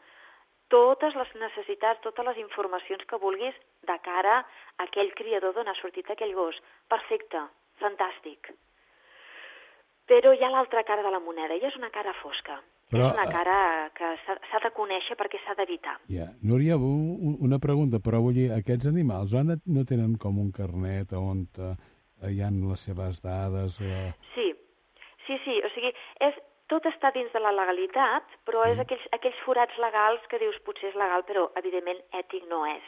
totes 0.73 1.15
les 1.15 1.35
necessitats, 1.41 2.01
totes 2.03 2.27
les 2.27 2.39
informacions 2.43 3.05
que 3.07 3.19
vulguis 3.23 3.55
de 3.87 3.99
cara 4.03 4.39
a 4.43 4.85
aquell 4.87 5.13
criador 5.15 5.55
d'on 5.55 5.69
ha 5.69 5.75
sortit 5.81 6.09
aquell 6.11 6.35
gos. 6.35 6.59
Perfecte, 6.89 7.43
fantàstic. 7.83 8.51
Però 10.07 10.33
hi 10.35 10.43
ha 10.45 10.51
l'altra 10.51 10.85
cara 10.87 11.03
de 11.03 11.11
la 11.11 11.21
moneda, 11.23 11.55
i 11.59 11.65
és 11.67 11.77
una 11.79 11.91
cara 11.91 12.13
fosca. 12.23 12.61
Però, 12.91 13.09
és 13.09 13.17
una 13.19 13.25
eh, 13.27 13.33
cara 13.35 13.57
que 13.99 14.13
s'ha 14.23 14.61
de 14.63 14.71
conèixer 14.77 15.17
perquè 15.19 15.41
s'ha 15.43 15.57
d'evitar. 15.59 15.97
Ja. 16.07 16.29
Núria, 16.47 16.77
un- 16.79 17.17
un- 17.19 17.39
una 17.49 17.59
pregunta, 17.59 17.99
però 17.99 18.21
vull 18.23 18.35
dir, 18.39 18.53
aquests 18.55 18.87
animals 18.87 19.35
on 19.35 19.57
no 19.67 19.85
tenen 19.85 20.15
com 20.23 20.39
un 20.39 20.53
carnet 20.55 21.11
on 21.19 21.49
eh, 21.59 21.75
hi 22.31 22.39
ha 22.43 22.51
les 22.55 22.85
seves 22.87 23.19
dades? 23.25 23.81
Eh... 23.83 24.13
Sí, 24.37 24.53
sí, 25.27 25.39
sí, 25.45 25.59
o 25.67 25.69
sigui, 25.75 25.91
és, 26.23 26.39
tot 26.67 26.87
està 26.91 27.13
dins 27.15 27.33
de 27.33 27.41
la 27.41 27.53
legalitat, 27.55 28.25
però 28.45 28.65
és 28.67 28.79
aquells, 28.83 29.05
aquells 29.15 29.39
forats 29.45 29.77
legals 29.79 30.25
que 30.31 30.41
dius 30.43 30.57
potser 30.67 30.89
és 30.91 30.97
legal, 30.99 31.23
però 31.29 31.51
evidentment 31.61 32.01
ètic 32.13 32.49
no 32.51 32.65
és. 32.67 32.83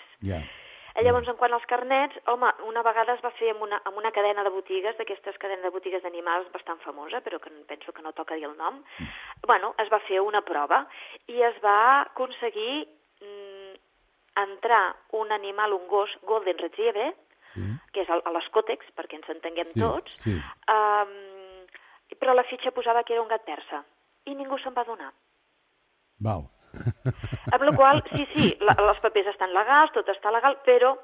Eh, 0.97 1.05
Llavors, 1.07 1.29
en 1.31 1.37
quant 1.39 1.53
als 1.55 1.66
carnets, 1.70 2.16
home, 2.26 2.49
una 2.66 2.83
vegada 2.83 3.14
es 3.14 3.22
va 3.22 3.31
fer 3.39 3.53
amb 3.53 3.62
una, 3.62 3.79
amb 3.87 4.01
una 4.01 4.11
cadena 4.11 4.43
de 4.43 4.51
botigues, 4.51 4.97
d'aquestes 4.99 5.37
cadenes 5.39 5.62
de 5.62 5.70
botigues 5.70 6.03
d'animals 6.03 6.51
bastant 6.51 6.81
famosa, 6.83 7.20
però 7.22 7.39
que 7.39 7.53
penso 7.68 7.93
que 7.93 8.03
no 8.03 8.12
toca 8.12 8.35
dir 8.35 8.49
el 8.49 8.57
nom. 8.59 8.83
Bueno, 9.47 9.74
es 9.79 9.93
va 9.93 10.01
fer 10.09 10.18
una 10.20 10.43
prova 10.43 10.87
i 11.29 11.39
es 11.47 11.55
va 11.62 12.01
aconseguir 12.01 12.89
mm, 13.22 13.79
entrar 14.43 14.97
un 15.12 15.31
animal, 15.33 15.72
un 15.72 15.87
gos 15.87 16.11
Golden 16.26 16.59
Retriever, 16.59 17.12
que 17.93 18.03
és 18.03 18.09
l'Escòtex, 18.09 18.91
perquè 18.95 19.16
ens 19.18 19.31
entenguem 19.33 19.70
Sí, 19.74 19.81
tots, 19.81 20.18
sí. 20.22 20.35
um, 20.70 21.14
però 22.21 22.35
la 22.35 22.47
fitxa 22.51 22.75
posava 22.77 23.05
que 23.05 23.16
era 23.16 23.25
un 23.25 23.31
gat 23.33 23.45
persa 23.47 23.83
i 24.29 24.35
ningú 24.37 24.59
se'n 24.61 24.77
va 24.77 24.85
donar. 24.85 25.12
Val. 26.25 26.49
Amb 27.55 27.64
la 27.64 27.73
qual 27.77 28.03
sí, 28.11 28.27
sí, 28.35 28.51
la, 28.61 28.75
els 28.91 29.01
papers 29.05 29.31
estan 29.33 29.55
legals, 29.57 29.95
tot 29.95 30.09
està 30.12 30.33
legal, 30.35 30.59
però 30.66 30.95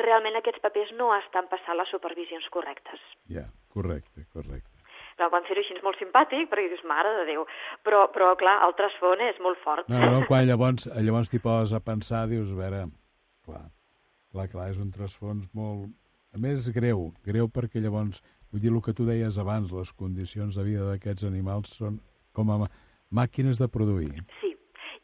realment 0.00 0.38
aquests 0.38 0.62
papers 0.62 0.92
no 0.98 1.10
estan 1.16 1.48
passant 1.50 1.78
les 1.78 1.90
supervisions 1.90 2.46
correctes. 2.54 3.02
Ja, 3.32 3.46
correcte, 3.72 4.26
correcte. 4.32 4.72
Però 5.16 5.30
van 5.32 5.46
fer-ho 5.48 5.62
així 5.62 5.76
molt 5.80 5.96
simpàtic, 5.96 6.50
perquè 6.50 6.68
dius, 6.68 6.82
mare 6.88 7.14
de 7.18 7.24
Déu. 7.30 7.46
Però, 7.86 8.04
però 8.12 8.34
clar, 8.36 8.58
el 8.66 8.74
trasfont 8.76 9.22
és 9.24 9.38
molt 9.40 9.60
fort. 9.64 9.88
No, 9.88 10.02
no, 10.12 10.24
quan 10.28 10.44
llavors, 10.50 10.90
llavors 10.92 11.32
t'hi 11.32 11.40
poses 11.40 11.72
a 11.72 11.80
pensar, 11.80 12.26
dius, 12.28 12.52
a 12.52 12.58
veure, 12.58 12.82
clar, 13.48 13.64
clar, 14.34 14.48
clar, 14.52 14.68
és 14.74 14.82
un 14.82 14.92
trasfons 14.92 15.48
molt... 15.56 15.88
A 16.36 16.40
més, 16.42 16.66
greu, 16.68 17.06
greu 17.24 17.46
perquè 17.48 17.80
llavors, 17.80 18.20
vull 18.56 18.64
dir, 18.64 18.72
el 18.72 18.80
que 18.80 18.96
tu 18.96 19.04
deies 19.04 19.36
abans, 19.36 19.68
les 19.76 19.92
condicions 19.92 20.56
de 20.56 20.64
vida 20.64 20.86
d'aquests 20.88 21.26
animals 21.28 21.76
són 21.76 22.00
com 22.32 22.48
a 22.50 22.56
mà- 22.64 22.70
màquines 23.12 23.60
de 23.60 23.68
produir. 23.68 24.14
Sí, 24.40 24.54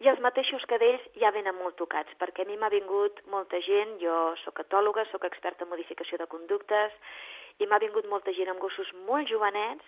i 0.00 0.08
els 0.08 0.22
mateixos 0.24 0.64
cadells 0.70 1.04
ja 1.20 1.30
venen 1.36 1.54
molt 1.60 1.76
tocats, 1.76 2.10
perquè 2.18 2.46
a 2.46 2.48
mi 2.48 2.56
m'ha 2.56 2.72
vingut 2.72 3.20
molta 3.28 3.60
gent, 3.60 3.98
jo 4.00 4.32
sóc 4.44 4.64
etòloga, 4.64 5.04
sóc 5.12 5.28
experta 5.28 5.64
en 5.64 5.70
modificació 5.70 6.16
de 6.18 6.26
conductes, 6.26 6.96
i 7.60 7.68
m'ha 7.68 7.78
vingut 7.78 8.08
molta 8.08 8.32
gent 8.32 8.48
amb 8.48 8.60
gossos 8.60 8.88
molt 9.06 9.28
jovenets, 9.28 9.84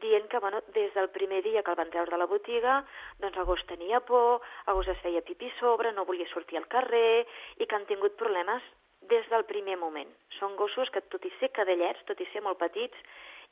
dient 0.00 0.28
que 0.28 0.38
bueno, 0.38 0.60
des 0.74 0.92
del 0.94 1.08
primer 1.12 1.42
dia 1.42 1.62
que 1.62 1.72
el 1.72 1.76
van 1.76 1.90
treure 1.90 2.12
de 2.12 2.20
la 2.20 2.28
botiga, 2.28 2.84
doncs 3.20 3.36
el 3.36 3.48
gos 3.48 3.64
tenia 3.68 4.00
por, 4.00 4.40
el 4.68 4.74
gos 4.74 4.88
es 4.88 5.00
feia 5.00 5.24
pipí 5.24 5.50
sobre, 5.58 5.92
no 5.92 6.04
volia 6.04 6.28
sortir 6.28 6.60
al 6.60 6.68
carrer, 6.68 7.26
i 7.58 7.66
que 7.66 7.76
han 7.76 7.88
tingut 7.88 8.16
problemes 8.20 8.62
des 9.10 9.28
del 9.32 9.44
primer 9.50 9.76
moment. 9.80 10.10
Són 10.38 10.56
gossos 10.56 10.90
que, 10.94 11.02
tot 11.12 11.24
i 11.26 11.32
ser 11.38 11.50
cadellets, 11.56 12.02
tot 12.08 12.20
i 12.20 12.28
ser 12.32 12.42
molt 12.46 12.58
petits, 12.62 12.96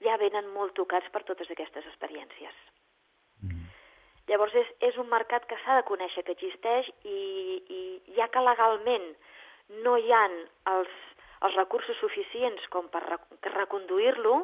ja 0.05 0.17
venen 0.21 0.51
molt 0.55 0.77
tocats 0.79 1.09
per 1.15 1.25
totes 1.27 1.51
aquestes 1.51 1.87
experiències. 1.91 2.55
Llavors 4.29 4.55
és, 4.61 4.69
és 4.91 4.99
un 5.01 5.09
mercat 5.09 5.47
que 5.49 5.57
s'ha 5.63 5.79
de 5.79 5.87
conèixer 5.89 6.23
que 6.25 6.35
existeix 6.37 6.89
i, 7.09 7.21
i 7.79 7.81
ja 8.19 8.29
que 8.33 8.45
legalment 8.45 9.09
no 9.85 9.97
hi 9.97 10.13
han 10.13 10.37
els, 10.75 10.93
els 11.49 11.57
recursos 11.57 11.97
suficients 12.03 12.69
com 12.75 12.91
per 12.93 13.03
rec 13.07 13.51
reconduir-lo, 13.55 14.37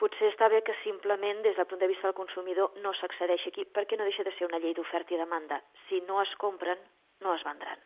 potser 0.00 0.30
està 0.30 0.48
bé 0.52 0.62
que 0.64 0.76
simplement 0.84 1.42
des 1.44 1.58
del 1.58 1.68
punt 1.68 1.82
de 1.82 1.90
vista 1.90 2.08
del 2.08 2.18
consumidor 2.22 2.78
no 2.84 2.94
s'accedeixi 2.96 3.50
aquí, 3.50 3.66
perquè 3.66 3.98
no 3.98 4.06
deixa 4.08 4.24
de 4.24 4.32
ser 4.38 4.46
una 4.48 4.62
llei 4.62 4.76
d'oferta 4.78 5.14
i 5.14 5.20
demanda. 5.20 5.60
Si 5.88 6.00
no 6.06 6.22
es 6.22 6.32
compren, 6.40 6.78
no 7.20 7.34
es 7.34 7.44
vendran. 7.44 7.82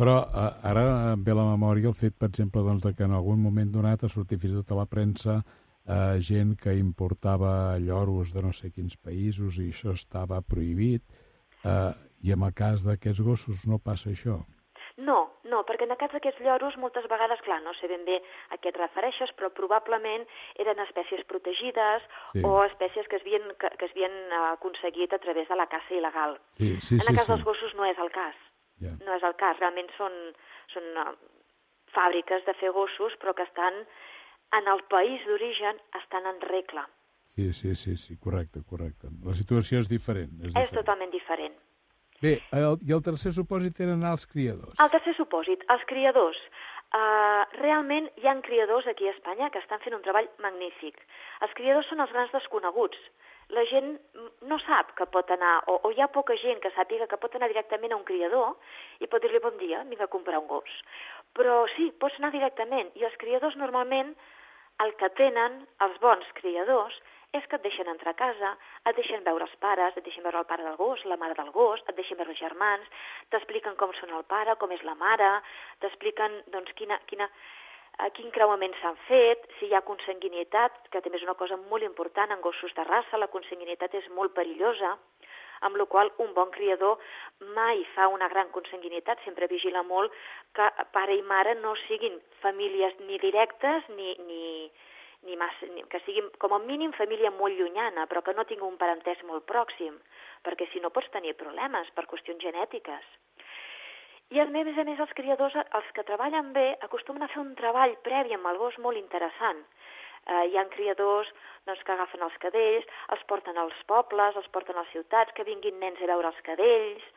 Però 0.00 0.14
eh, 0.24 0.50
ara 0.64 0.82
em 1.12 1.24
ve 1.24 1.34
a 1.34 1.36
la 1.36 1.48
memòria 1.50 1.90
el 1.90 1.96
fet, 2.02 2.14
per 2.16 2.30
exemple, 2.30 2.62
doncs, 2.64 2.86
de 2.86 2.94
que 2.96 3.04
en 3.04 3.12
algun 3.12 3.42
moment 3.44 3.72
donat 3.72 4.04
ha 4.06 4.08
sortit 4.08 4.40
fins 4.40 4.54
i 4.54 4.60
tot 4.62 4.72
a 4.72 4.78
la 4.78 4.86
premsa 4.88 5.34
eh, 5.40 6.20
gent 6.24 6.54
que 6.62 6.72
importava 6.78 7.50
lloros 7.78 8.32
de 8.32 8.40
no 8.46 8.52
sé 8.56 8.70
quins 8.72 8.96
països 8.96 9.58
i 9.60 9.68
això 9.74 9.92
estava 9.92 10.40
prohibit, 10.40 11.04
eh, 11.64 11.92
i 12.24 12.32
en 12.32 12.48
el 12.48 12.56
cas 12.56 12.86
d'aquests 12.86 13.20
gossos 13.26 13.66
no 13.68 13.76
passa 13.78 14.08
això. 14.14 14.38
No, 15.00 15.18
no, 15.48 15.62
perquè 15.68 15.84
en 15.84 15.92
el 15.94 16.00
cas 16.00 16.12
d'aquests 16.12 16.40
lloros 16.44 16.76
moltes 16.80 17.04
vegades, 17.08 17.40
clar, 17.44 17.60
no 17.64 17.72
sé 17.76 17.88
ben 17.88 18.04
bé 18.08 18.18
a 18.52 18.58
què 18.60 18.72
et 18.72 18.80
refereixes, 18.80 19.32
però 19.36 19.48
probablement 19.56 20.24
eren 20.64 20.80
espècies 20.84 21.24
protegides 21.28 22.08
Sí. 22.32 22.40
o 22.44 22.64
espècies 22.64 23.08
que 23.08 23.16
es 23.20 23.22
havien, 23.26 23.52
que, 23.60 23.68
que 23.76 23.84
es 23.88 23.92
havien 23.92 24.16
eh, 24.16 24.44
aconseguit 24.54 25.12
a 25.12 25.20
través 25.20 25.48
de 25.48 25.56
la 25.60 25.68
caça 25.68 25.92
il·legal. 25.92 26.38
Sí, 26.56 26.76
sí, 26.80 26.94
en 26.96 27.04
el 27.04 27.06
sí, 27.12 27.16
cas 27.20 27.26
sí. 27.26 27.32
dels 27.32 27.44
gossos 27.44 27.76
no 27.76 27.84
és 27.84 27.98
el 27.98 28.12
cas. 28.16 28.36
Ja. 28.80 28.94
No 29.06 29.16
és 29.16 29.24
el 29.26 29.34
cas, 29.40 29.58
realment 29.60 29.90
són, 29.96 30.14
són 30.72 30.86
uh, 31.02 31.12
fàbriques 31.94 32.46
de 32.46 32.54
fer 32.60 32.70
gossos, 32.76 33.16
però 33.20 33.34
que 33.36 33.44
estan 33.48 33.82
en 34.58 34.70
el 34.72 34.82
país 34.90 35.24
d'origen 35.28 35.78
estan 36.00 36.26
en 36.26 36.40
regla. 36.48 36.86
Sí, 37.34 37.52
sí, 37.54 37.74
sí, 37.78 37.96
sí, 37.96 38.16
correcte, 38.18 38.62
correcte. 38.66 39.08
La 39.24 39.34
situació 39.38 39.78
és 39.84 39.88
diferent. 39.88 40.32
És 40.40 40.48
És 40.48 40.54
diferent. 40.54 40.78
totalment 40.80 41.12
diferent. 41.14 41.54
Bé, 42.20 42.34
el, 42.52 42.74
i 42.84 42.92
el 42.92 43.00
tercer 43.06 43.30
supòsit 43.32 43.78
eren 43.80 44.02
els 44.04 44.26
criadors. 44.28 44.74
El 44.82 44.90
tercer 44.92 45.14
supòsit, 45.16 45.62
els 45.72 45.84
criadors. 45.88 46.40
Uh, 46.90 47.46
realment 47.60 48.10
hi 48.18 48.26
han 48.26 48.42
criadors 48.42 48.88
aquí 48.90 49.06
a 49.06 49.12
Espanya 49.14 49.48
que 49.54 49.60
estan 49.62 49.78
fent 49.84 49.94
un 49.94 50.02
treball 50.02 50.26
magnífic. 50.42 50.98
Els 51.46 51.54
criadors 51.54 51.86
són 51.88 52.02
els 52.02 52.10
grans 52.12 52.32
desconeguts. 52.34 52.98
La 53.56 53.64
gent 53.66 53.94
no 54.46 54.58
sap 54.62 54.92
que 54.98 55.06
pot 55.10 55.30
anar, 55.34 55.56
o, 55.72 55.78
o 55.86 55.90
hi 55.90 56.00
ha 56.02 56.10
poca 56.14 56.36
gent 56.38 56.60
que 56.62 56.70
sàpiga 56.76 57.08
que 57.10 57.18
pot 57.22 57.34
anar 57.34 57.48
directament 57.50 57.92
a 57.92 57.98
un 57.98 58.06
criador 58.06 58.54
i 59.02 59.08
pot 59.10 59.22
dir-li 59.22 59.42
bon 59.42 59.56
dia, 59.58 59.82
vinc 59.90 60.04
a 60.04 60.10
comprar 60.12 60.38
un 60.38 60.46
gos. 60.50 60.76
Però 61.34 61.64
sí, 61.76 61.90
pots 62.02 62.18
anar 62.20 62.30
directament. 62.34 62.92
I 62.94 63.06
els 63.08 63.16
criadors 63.22 63.58
normalment 63.58 64.14
el 64.84 64.94
que 65.00 65.10
tenen 65.18 65.64
els 65.86 65.98
bons 66.02 66.30
criadors 66.38 66.96
és 67.36 67.44
que 67.46 67.58
et 67.60 67.62
deixen 67.62 67.86
entrar 67.90 68.14
a 68.14 68.18
casa, 68.18 68.50
et 68.90 68.96
deixen 68.98 69.22
veure 69.26 69.46
els 69.46 69.54
pares, 69.62 69.94
et 69.96 70.06
deixen 70.06 70.24
veure 70.26 70.40
el 70.40 70.48
pare 70.50 70.66
del 70.66 70.78
gos, 70.80 71.04
la 71.06 71.18
mare 71.20 71.36
del 71.38 71.52
gos, 71.54 71.82
et 71.86 71.94
deixen 71.94 72.18
veure 72.18 72.34
els 72.34 72.42
germans, 72.42 72.88
t'expliquen 73.30 73.76
com 73.78 73.92
són 74.00 74.14
el 74.18 74.24
pare, 74.30 74.56
com 74.58 74.72
és 74.74 74.82
la 74.88 74.96
mare, 74.98 75.28
t'expliquen 75.84 76.40
doncs, 76.54 76.74
quina, 76.80 76.98
quina, 77.06 77.28
eh, 77.98 78.10
quin 78.16 78.30
creuament 78.34 78.74
s'han 78.80 78.98
fet, 79.08 79.46
si 79.58 79.68
hi 79.68 79.74
ha 79.74 79.84
consanguinitat, 79.86 80.86
que 80.92 81.02
també 81.02 81.18
és 81.18 81.26
una 81.26 81.38
cosa 81.38 81.58
molt 81.70 81.86
important 81.86 82.30
en 82.30 82.42
gossos 82.44 82.74
de 82.76 82.84
raça, 82.88 83.18
la 83.18 83.32
consanguinitat 83.34 83.94
és 84.00 84.08
molt 84.16 84.34
perillosa, 84.36 84.96
amb 85.60 85.76
la 85.76 85.86
qual 85.86 86.12
un 86.24 86.32
bon 86.34 86.50
criador 86.50 86.98
mai 87.56 87.82
fa 87.94 88.08
una 88.08 88.28
gran 88.32 88.48
consanguinitat, 88.54 89.20
sempre 89.24 89.48
vigila 89.50 89.82
molt 89.82 90.12
que 90.56 90.68
pare 90.94 91.16
i 91.16 91.22
mare 91.22 91.54
no 91.60 91.74
siguin 91.86 92.16
famílies 92.40 92.96
ni 93.06 93.18
directes 93.20 93.88
ni, 93.96 94.14
ni, 94.28 94.70
ni, 95.28 95.36
massa, 95.36 95.68
que 95.92 96.00
siguin 96.06 96.30
com 96.40 96.56
a 96.56 96.62
mínim 96.64 96.94
família 96.96 97.32
molt 97.36 97.58
llunyana, 97.58 98.06
però 98.08 98.24
que 98.24 98.36
no 98.36 98.46
tingui 98.48 98.68
un 98.68 98.80
parentès 98.80 99.20
molt 99.28 99.44
pròxim, 99.48 99.98
perquè 100.46 100.70
si 100.72 100.80
no 100.80 100.92
pots 100.94 101.12
tenir 101.12 101.36
problemes 101.40 101.92
per 101.96 102.08
qüestions 102.08 102.40
genètiques. 102.42 103.04
I 104.30 104.38
a 104.38 104.44
més 104.46 104.76
a 104.78 104.84
més 104.86 105.00
els 105.02 105.12
criadors, 105.18 105.56
els 105.58 105.88
que 105.94 106.06
treballen 106.06 106.52
bé, 106.54 106.66
acostumen 106.86 107.24
a 107.26 107.28
fer 107.32 107.40
un 107.42 107.54
treball 107.58 107.96
previ 108.06 108.36
amb 108.36 108.46
el 108.46 108.60
gos 108.60 108.76
molt 108.78 108.98
interessant. 108.98 109.64
Eh, 110.26 110.44
hi 110.52 110.56
ha 110.56 110.64
criadors 110.70 111.32
doncs, 111.66 111.82
que 111.82 111.94
agafen 111.96 112.22
els 112.22 112.36
cadells, 112.44 112.86
els 113.16 113.24
porten 113.32 113.58
als 113.58 113.80
pobles, 113.90 114.36
els 114.38 114.48
porten 114.54 114.76
a 114.78 114.84
les 114.84 114.92
ciutats, 114.94 115.34
que 115.34 115.46
vinguin 115.48 115.80
nens 115.82 115.98
a 115.98 116.10
veure 116.12 116.30
els 116.30 116.42
cadells, 116.46 117.08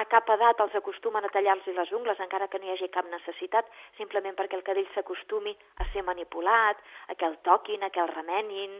a 0.00 0.04
cap 0.12 0.28
edat 0.32 0.60
els 0.60 0.74
acostumen 0.80 1.24
a 1.24 1.32
tallar-los 1.34 1.76
les 1.76 1.92
ungles 1.98 2.18
encara 2.20 2.48
que 2.52 2.60
no 2.60 2.68
hi 2.68 2.72
hagi 2.74 2.88
cap 2.94 3.06
necessitat, 3.12 3.68
simplement 3.96 4.36
perquè 4.36 4.56
el 4.56 4.64
cadell 4.64 4.88
s'acostumi 4.94 5.52
a 5.80 5.86
ser 5.92 6.04
manipulat, 6.08 6.80
a 7.08 7.16
que 7.16 7.28
el 7.28 7.36
toquin, 7.48 7.84
a 7.84 7.90
que 7.90 8.00
el 8.00 8.12
remenin. 8.12 8.78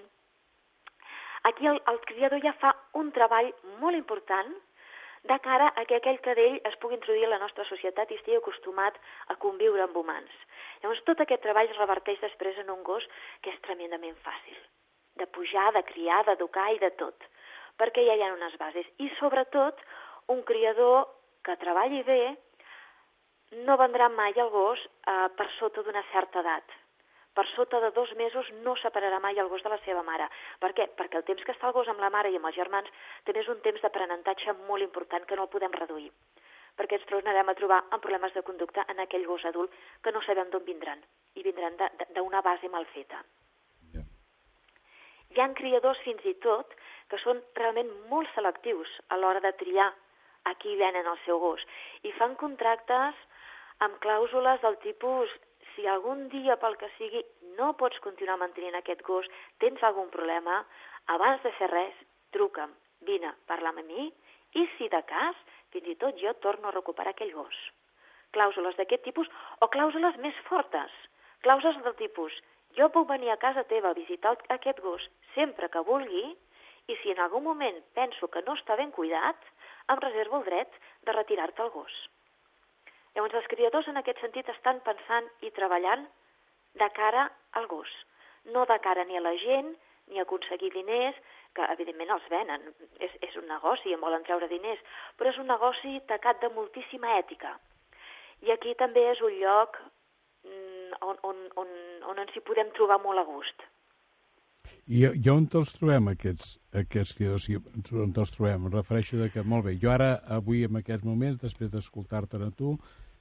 Aquí 1.49 1.69
el, 1.69 1.81
el 1.93 2.01
criador 2.09 2.41
ja 2.45 2.57
fa 2.61 2.73
un 3.01 3.13
treball 3.17 3.53
molt 3.81 3.97
important 4.01 4.53
de 5.27 5.39
cara 5.45 5.73
a 5.75 5.85
que 5.89 5.99
aquell 5.99 6.21
cadell 6.25 6.61
es 6.71 6.77
pugui 6.83 6.97
introduir 6.97 7.27
a 7.27 7.33
la 7.35 7.41
nostra 7.43 7.65
societat 7.69 8.11
i 8.11 8.19
estigui 8.19 8.39
acostumat 8.39 8.99
a 9.33 9.37
conviure 9.43 9.83
amb 9.85 9.97
humans. 9.99 10.33
Llavors, 10.83 11.03
tot 11.09 11.21
aquest 11.23 11.43
treball 11.43 11.71
es 11.71 11.81
reverteix 11.81 12.21
després 12.23 12.59
en 12.63 12.71
un 12.75 12.83
gos 12.87 13.07
que 13.43 13.53
és 13.55 13.61
tremendament 13.67 14.17
fàcil, 14.25 14.59
de 15.21 15.27
pujar, 15.37 15.69
de 15.77 15.83
criar, 15.91 16.23
d'educar 16.29 16.71
i 16.75 16.81
de 16.83 16.93
tot, 17.03 17.29
perquè 17.81 18.07
ja 18.07 18.17
hi 18.17 18.25
ha 18.25 18.33
unes 18.37 18.57
bases. 18.61 18.89
I, 19.03 19.11
sobretot, 19.21 19.83
un 20.33 20.43
criador 20.47 21.07
que 21.47 21.59
treballi 21.63 22.03
bé 22.07 22.23
no 23.67 23.79
vendrà 23.79 24.09
mai 24.11 24.35
el 24.37 24.51
gos 24.51 24.81
eh, 24.83 25.29
per 25.39 25.47
sota 25.59 25.83
d'una 25.87 26.03
certa 26.13 26.43
edat, 26.43 26.77
per 27.37 27.45
sota 27.53 27.81
de 27.85 27.93
dos 27.97 28.13
mesos 28.17 28.49
no 28.65 28.75
separarà 28.81 29.21
mai 29.21 29.39
el 29.39 29.51
gos 29.53 29.63
de 29.63 29.73
la 29.73 29.81
seva 29.85 30.03
mare. 30.03 30.29
Per 30.63 30.73
què? 30.73 30.89
Perquè 30.99 31.21
el 31.21 31.29
temps 31.29 31.45
que 31.45 31.53
està 31.53 31.69
el 31.69 31.77
gos 31.77 31.89
amb 31.93 32.01
la 32.01 32.11
mare 32.11 32.33
i 32.33 32.41
amb 32.41 32.49
els 32.49 32.57
germans 32.57 32.89
també 33.29 33.45
és 33.45 33.53
un 33.53 33.61
temps 33.67 33.83
d'aprenentatge 33.85 34.57
molt 34.71 34.85
important 34.89 35.29
que 35.29 35.37
no 35.37 35.45
el 35.47 35.53
podem 35.53 35.77
reduir 35.83 36.11
perquè 36.77 36.99
ens 36.99 37.09
tornarem 37.09 37.49
a 37.49 37.57
trobar 37.57 37.79
amb 37.89 38.03
problemes 38.05 38.35
de 38.37 38.43
conducta 38.45 38.85
en 38.93 39.01
aquell 39.01 39.25
gos 39.27 39.45
adult 39.49 39.73
que 40.05 40.13
no 40.13 40.21
sabem 40.27 40.51
d'on 40.53 40.65
vindran 40.67 41.01
i 41.35 41.45
vindran 41.47 41.79
d'una 42.15 42.43
base 42.45 42.69
mal 42.69 42.85
feta. 42.93 43.23
Yeah. 43.95 44.05
Hi 45.33 45.41
ha 45.41 45.49
criadors 45.61 46.03
fins 46.05 46.25
i 46.29 46.35
tot 46.45 46.75
que 47.11 47.21
són 47.23 47.41
realment 47.61 47.93
molt 48.11 48.29
selectius 48.35 48.93
a 49.09 49.19
l'hora 49.21 49.41
de 49.41 49.55
triar 49.63 49.89
a 50.47 50.55
qui 50.61 50.77
venen 50.77 51.09
el 51.11 51.19
seu 51.25 51.41
gos 51.43 51.65
i 52.05 52.13
fan 52.21 52.37
contractes 52.43 53.25
amb 53.87 53.99
clàusules 54.05 54.63
del 54.63 54.79
tipus 54.85 55.33
si 55.77 55.87
algun 55.87 56.27
dia 56.33 56.57
pel 56.57 56.77
que 56.81 56.89
sigui 56.97 57.23
no 57.61 57.73
pots 57.81 58.01
continuar 58.05 58.39
mantenint 58.41 58.77
aquest 58.79 59.03
gos, 59.07 59.29
tens 59.63 59.83
algun 59.85 60.09
problema, 60.11 60.63
abans 61.15 61.43
de 61.45 61.53
fer 61.61 61.69
res, 61.71 61.99
truca'm, 62.33 62.73
vine, 63.09 63.33
parla 63.47 63.73
amb 63.73 63.85
mi 63.87 64.09
i 64.57 64.65
si 64.77 64.89
de 64.93 65.03
cas, 65.09 65.37
fins 65.73 65.89
i 65.93 65.97
tot 66.01 66.17
jo 66.21 66.33
torno 66.45 66.69
a 66.69 66.75
recuperar 66.75 67.13
aquell 67.13 67.33
gos. 67.37 67.57
Clàusules 68.33 68.77
d'aquest 68.81 69.05
tipus 69.05 69.29
o 69.61 69.69
clàusules 69.73 70.17
més 70.25 70.37
fortes, 70.49 70.93
clàusules 71.45 71.83
del 71.85 71.97
tipus 72.01 72.35
jo 72.77 72.89
puc 72.93 73.09
venir 73.09 73.31
a 73.33 73.41
casa 73.41 73.65
teva 73.71 73.93
a 73.93 73.99
visitar 73.99 74.35
aquest 74.57 74.83
gos 74.85 75.05
sempre 75.35 75.69
que 75.73 75.85
vulgui 75.87 76.25
i 76.93 76.97
si 77.03 77.13
en 77.13 77.23
algun 77.25 77.45
moment 77.45 77.79
penso 77.99 78.29
que 78.33 78.43
no 78.49 78.57
està 78.59 78.77
ben 78.81 78.93
cuidat, 78.99 79.39
em 79.93 80.03
reservo 80.03 80.41
el 80.41 80.47
dret 80.51 80.77
de 81.07 81.15
retirar-te 81.17 81.65
el 81.65 81.73
gos. 81.75 81.95
Llavors, 83.17 83.35
els 83.41 83.49
criadors 83.49 83.87
en 83.89 83.97
aquest 83.97 84.19
sentit 84.21 84.49
estan 84.53 84.83
pensant 84.85 85.29
i 85.41 85.51
treballant 85.57 86.03
de 86.77 86.89
cara 86.99 87.23
al 87.57 87.67
gos, 87.71 87.89
no 88.53 88.67
de 88.69 88.77
cara 88.85 89.07
ni 89.09 89.17
a 89.17 89.23
la 89.25 89.33
gent, 89.41 89.71
ni 90.13 90.21
a 90.21 90.27
aconseguir 90.27 90.69
diners, 90.75 91.17
que 91.57 91.65
evidentment 91.73 92.13
els 92.13 92.27
venen, 92.29 92.67
és, 93.01 93.15
és 93.25 93.39
un 93.41 93.49
negoci, 93.49 93.95
en 93.95 94.03
volen 94.05 94.27
treure 94.27 94.49
diners, 94.51 94.83
però 95.17 95.33
és 95.33 95.39
un 95.41 95.49
negoci 95.49 95.95
tacat 96.11 96.43
de 96.43 96.51
moltíssima 96.53 97.15
ètica. 97.17 97.55
I 98.45 98.53
aquí 98.53 98.75
també 98.77 99.07
és 99.15 99.23
un 99.25 99.33
lloc 99.41 99.81
mm, 100.45 101.01
on, 101.01 101.17
on, 101.31 101.41
on, 101.63 101.73
on 102.13 102.21
ens 102.21 102.37
hi 102.37 102.45
podem 102.45 102.69
trobar 102.77 103.01
molt 103.07 103.23
a 103.23 103.25
gust. 103.31 103.65
I, 104.87 105.01
i 105.09 105.31
on 105.33 105.49
te'ls 105.51 105.73
trobem, 105.79 106.13
aquests, 106.13 106.53
aquests 106.85 107.17
criadors? 107.17 107.49
On 108.05 108.13
te'ls 108.15 108.37
trobem? 108.37 108.69
Em 108.69 108.77
refereixo 108.77 109.19
de 109.19 109.31
que, 109.33 109.43
molt 109.43 109.67
bé, 109.67 109.75
jo 109.83 109.91
ara, 109.91 110.13
avui, 110.37 110.63
en 110.69 110.79
aquests 110.83 111.09
moments, 111.09 111.41
després 111.43 111.73
d'escoltar-te 111.73 112.39
a 112.45 112.53
tu, 112.61 112.77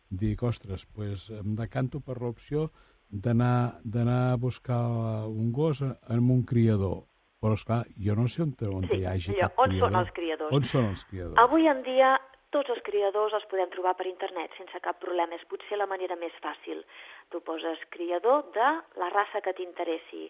dic, 0.10 0.44
ostres, 0.44 0.86
pues, 0.96 1.30
em 1.30 1.56
decanto 1.56 2.00
per 2.00 2.20
l'opció 2.22 2.70
d'anar 3.10 4.22
a 4.34 4.38
buscar 4.38 4.80
un 5.28 5.52
gos 5.52 5.82
en 5.82 6.32
un 6.32 6.44
criador. 6.44 7.04
Però, 7.42 7.54
esclar, 7.54 7.84
jo 8.02 8.16
no 8.18 8.28
sé 8.28 8.42
on, 8.42 8.56
on 8.74 8.88
sí, 8.90 9.02
hi 9.02 9.06
hagi 9.06 9.34
allò, 9.36 9.50
cap 9.50 9.60
on 9.60 9.70
criador. 9.70 9.92
són 9.92 10.00
els 10.00 10.14
criadors? 10.16 10.56
On 10.56 10.64
són 10.64 10.88
els 10.90 11.04
criadors? 11.10 11.38
Avui 11.44 11.68
en 11.70 11.84
dia 11.86 12.16
tots 12.56 12.72
els 12.72 12.82
criadors 12.88 13.34
els 13.36 13.46
podem 13.52 13.70
trobar 13.74 13.94
per 14.00 14.08
internet 14.08 14.54
sense 14.58 14.80
cap 14.82 14.98
problema. 15.04 15.36
És 15.36 15.46
potser 15.52 15.78
la 15.78 15.90
manera 15.92 16.16
més 16.16 16.34
fàcil. 16.42 16.82
Tu 17.30 17.42
poses 17.46 17.82
criador 17.94 18.46
de 18.56 18.70
la 19.02 19.10
raça 19.14 19.44
que 19.46 19.54
t'interessi 19.54 20.30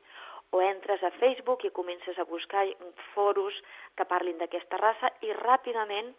o 0.55 0.61
entres 0.61 1.03
a 1.03 1.11
Facebook 1.19 1.65
i 1.65 1.73
comences 1.76 2.17
a 2.19 2.26
buscar 2.30 2.65
foros 3.13 3.55
que 3.95 4.07
parlin 4.09 4.38
d'aquesta 4.41 4.80
raça 4.82 5.11
i 5.21 5.34
ràpidament 5.38 6.13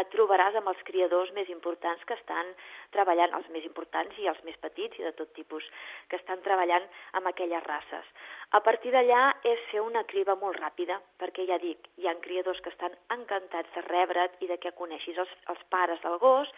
et 0.00 0.10
trobaràs 0.12 0.56
amb 0.58 0.70
els 0.72 0.82
criadors 0.88 1.32
més 1.36 1.48
importants 1.52 2.02
que 2.08 2.16
estan 2.18 2.52
treballant, 2.94 3.34
els 3.38 3.48
més 3.54 3.64
importants 3.68 4.16
i 4.22 4.28
els 4.30 4.42
més 4.48 4.56
petits 4.62 4.98
i 5.00 5.06
de 5.06 5.12
tot 5.18 5.32
tipus, 5.38 5.64
que 6.10 6.18
estan 6.20 6.42
treballant 6.46 6.86
amb 7.18 7.30
aquelles 7.32 7.64
races. 7.66 8.10
A 8.56 8.60
partir 8.66 8.92
d'allà 8.94 9.22
és 9.52 9.62
fer 9.70 9.82
una 9.82 10.04
criba 10.10 10.36
molt 10.42 10.60
ràpida, 10.60 11.00
perquè 11.20 11.46
ja 11.48 11.58
dic, 11.62 11.88
hi 11.98 12.08
ha 12.08 12.16
criadors 12.26 12.60
que 12.62 12.72
estan 12.74 12.94
encantats 13.16 13.72
de 13.74 13.84
rebre't 13.88 14.36
i 14.44 14.50
de 14.52 14.60
que 14.62 14.76
coneixis 14.80 15.18
els, 15.18 15.32
els 15.52 15.64
pares 15.72 16.02
del 16.04 16.20
gos, 16.22 16.52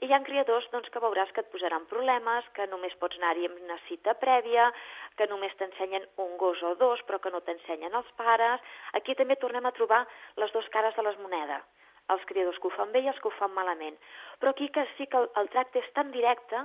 i 0.00 0.08
hi 0.08 0.14
ha 0.16 0.20
criadors 0.24 0.66
doncs, 0.72 0.88
que 0.92 1.02
veuràs 1.04 1.32
que 1.36 1.42
et 1.44 1.50
posaran 1.52 1.84
problemes, 1.88 2.46
que 2.56 2.66
només 2.72 2.94
pots 3.00 3.18
anar-hi 3.20 3.48
amb 3.48 3.58
una 3.64 3.76
cita 3.88 4.14
prèvia, 4.22 4.70
que 5.16 5.28
només 5.32 5.56
t'ensenyen 5.60 6.06
un 6.24 6.38
gos 6.40 6.62
o 6.64 6.72
dos, 6.80 7.02
però 7.08 7.20
que 7.20 7.32
no 7.34 7.42
t'ensenyen 7.44 7.98
els 8.00 8.08
pares. 8.20 8.64
Aquí 9.00 9.16
també 9.18 9.36
tornem 9.36 9.68
a 9.68 9.76
trobar 9.76 10.06
les 10.40 10.56
dues 10.56 10.72
cares 10.72 10.96
de 10.96 11.04
les 11.04 11.20
monedes 11.20 11.68
els 12.14 12.24
criadors 12.28 12.58
que 12.58 12.68
ho 12.68 12.74
fan 12.74 12.92
bé 12.92 13.04
i 13.04 13.08
els 13.12 13.18
que 13.20 13.28
ho 13.28 13.36
fan 13.38 13.52
malament. 13.54 13.96
Però 14.40 14.52
aquí 14.52 14.68
que 14.74 14.86
sí 14.96 15.06
que 15.06 15.18
el, 15.20 15.28
el 15.42 15.50
tracte 15.54 15.82
és 15.82 15.90
tan 15.96 16.10
directe 16.14 16.62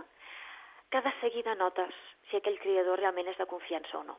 que 0.91 1.01
de 1.01 1.13
seguida 1.21 1.55
notes 1.59 1.93
si 2.29 2.37
aquell 2.37 2.59
criador 2.61 2.99
realment 3.01 3.29
és 3.31 3.37
de 3.41 3.49
confiança 3.49 3.99
o 3.99 4.03
no. 4.07 4.17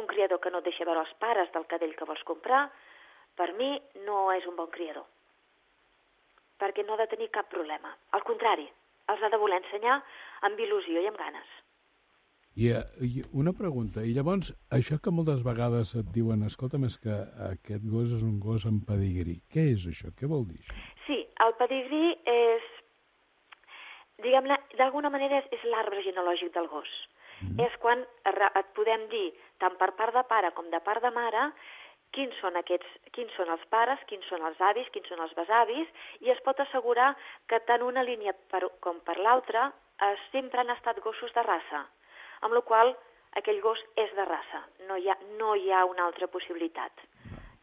Un 0.00 0.06
criador 0.06 0.40
que 0.40 0.50
no 0.50 0.60
et 0.62 0.68
deixa 0.68 0.86
veure 0.88 1.04
els 1.04 1.14
pares 1.22 1.52
del 1.54 1.66
cadell 1.70 1.94
que 1.96 2.06
vols 2.08 2.24
comprar, 2.28 2.66
per 3.38 3.52
mi 3.60 3.70
no 4.06 4.28
és 4.34 4.46
un 4.46 4.56
bon 4.56 4.70
criador. 4.74 5.06
Perquè 6.58 6.84
no 6.84 6.94
ha 6.94 7.02
de 7.02 7.08
tenir 7.10 7.30
cap 7.34 7.48
problema. 7.50 7.94
Al 8.14 8.24
contrari, 8.26 8.66
els 9.08 9.22
ha 9.22 9.30
de 9.32 9.40
voler 9.40 9.60
ensenyar 9.62 10.00
amb 10.48 10.60
il·lusió 10.60 11.02
i 11.02 11.10
amb 11.10 11.18
ganes. 11.18 11.56
I, 12.58 12.70
eh, 12.74 12.82
I 13.06 13.22
una 13.38 13.52
pregunta, 13.54 14.02
i 14.02 14.14
llavors, 14.16 14.48
això 14.74 14.96
que 15.02 15.12
moltes 15.14 15.44
vegades 15.46 15.92
et 16.00 16.08
diuen, 16.14 16.40
escolta, 16.42 16.80
és 16.88 16.96
que 16.98 17.14
aquest 17.46 17.84
gos 17.86 18.14
és 18.16 18.22
un 18.26 18.40
gos 18.42 18.64
amb 18.66 18.82
pedigrí. 18.88 19.36
Què 19.54 19.68
és 19.76 19.84
això? 19.86 20.10
Què 20.18 20.26
vol 20.32 20.42
dir 20.48 20.58
això? 20.58 20.74
Sí, 21.06 21.18
el 21.44 21.52
pedigrí 21.60 22.16
és, 22.32 22.64
diguem-ne, 24.26 24.56
d'alguna 24.80 25.12
manera 25.14 25.38
és, 25.38 25.46
és 25.54 25.66
l'arbre 25.70 26.02
genològic 26.02 26.50
del 26.56 26.66
gos. 26.72 26.90
Mm. 27.44 27.60
És 27.62 27.76
quan 27.84 28.02
et 28.26 28.72
podem 28.74 29.04
dir, 29.12 29.28
tant 29.62 29.76
per 29.78 29.92
part 30.00 30.16
de 30.18 30.24
pare 30.26 30.50
com 30.56 30.66
de 30.72 30.80
part 30.88 31.04
de 31.04 31.12
mare, 31.14 31.44
quins 32.16 32.34
són, 32.42 32.58
aquests, 32.58 32.96
quins 33.14 33.30
són 33.38 33.52
els 33.54 33.62
pares, 33.70 34.02
quins 34.10 34.26
són 34.32 34.42
els 34.48 34.58
avis, 34.72 34.90
quins 34.90 35.06
són 35.12 35.22
els 35.22 35.36
besavis, 35.38 35.94
i 36.26 36.34
es 36.34 36.42
pot 36.42 36.58
assegurar 36.66 37.12
que 37.46 37.62
tant 37.70 37.86
una 37.86 38.02
línia 38.02 38.34
per, 38.50 38.64
com 38.82 38.98
per 39.06 39.14
l'altra 39.22 39.68
eh, 40.02 40.16
sempre 40.32 40.64
han 40.64 40.74
estat 40.74 40.98
gossos 41.06 41.30
de 41.38 41.46
raça 41.46 41.84
amb 42.40 42.54
la 42.54 42.62
qual 42.62 42.94
aquell 43.40 43.60
gos 43.60 43.80
és 43.96 44.14
de 44.16 44.24
raça, 44.24 44.62
no 44.88 44.96
hi 44.96 45.08
ha, 45.08 45.16
no 45.38 45.54
hi 45.54 45.72
ha 45.72 45.84
una 45.84 46.04
altra 46.06 46.28
possibilitat. 46.32 47.04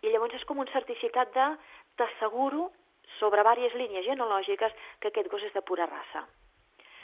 I 0.02 0.12
llavors 0.14 0.36
és 0.38 0.46
com 0.46 0.60
un 0.62 0.70
certificat 0.72 1.34
de 1.34 1.48
t'asseguro 1.98 2.70
sobre 3.20 3.42
diverses 3.42 3.76
línies 3.80 4.06
genològiques 4.06 4.74
que 5.00 5.12
aquest 5.12 5.32
gos 5.32 5.44
és 5.44 5.54
de 5.54 5.62
pura 5.62 5.86
raça. 5.86 6.26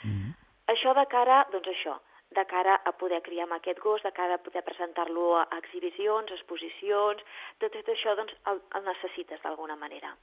Mm 0.04 0.12
-hmm. 0.12 0.32
Això 0.72 0.94
de 0.94 1.06
cara, 1.06 1.46
doncs 1.50 1.68
això, 1.68 1.98
de 2.30 2.44
cara 2.46 2.80
a 2.84 2.92
poder 2.92 3.20
criar 3.22 3.44
amb 3.44 3.54
aquest 3.54 3.78
gos, 3.80 4.02
de 4.02 4.12
cara 4.12 4.34
a 4.34 4.42
poder 4.42 4.62
presentar-lo 4.64 5.36
a 5.36 5.48
exhibicions, 5.58 6.30
exposicions, 6.30 7.22
tot, 7.58 7.72
tot 7.72 7.88
això 7.88 8.16
doncs 8.16 8.34
el, 8.46 8.60
el 8.76 8.84
necessites 8.84 9.42
d'alguna 9.42 9.76
manera. 9.76 10.16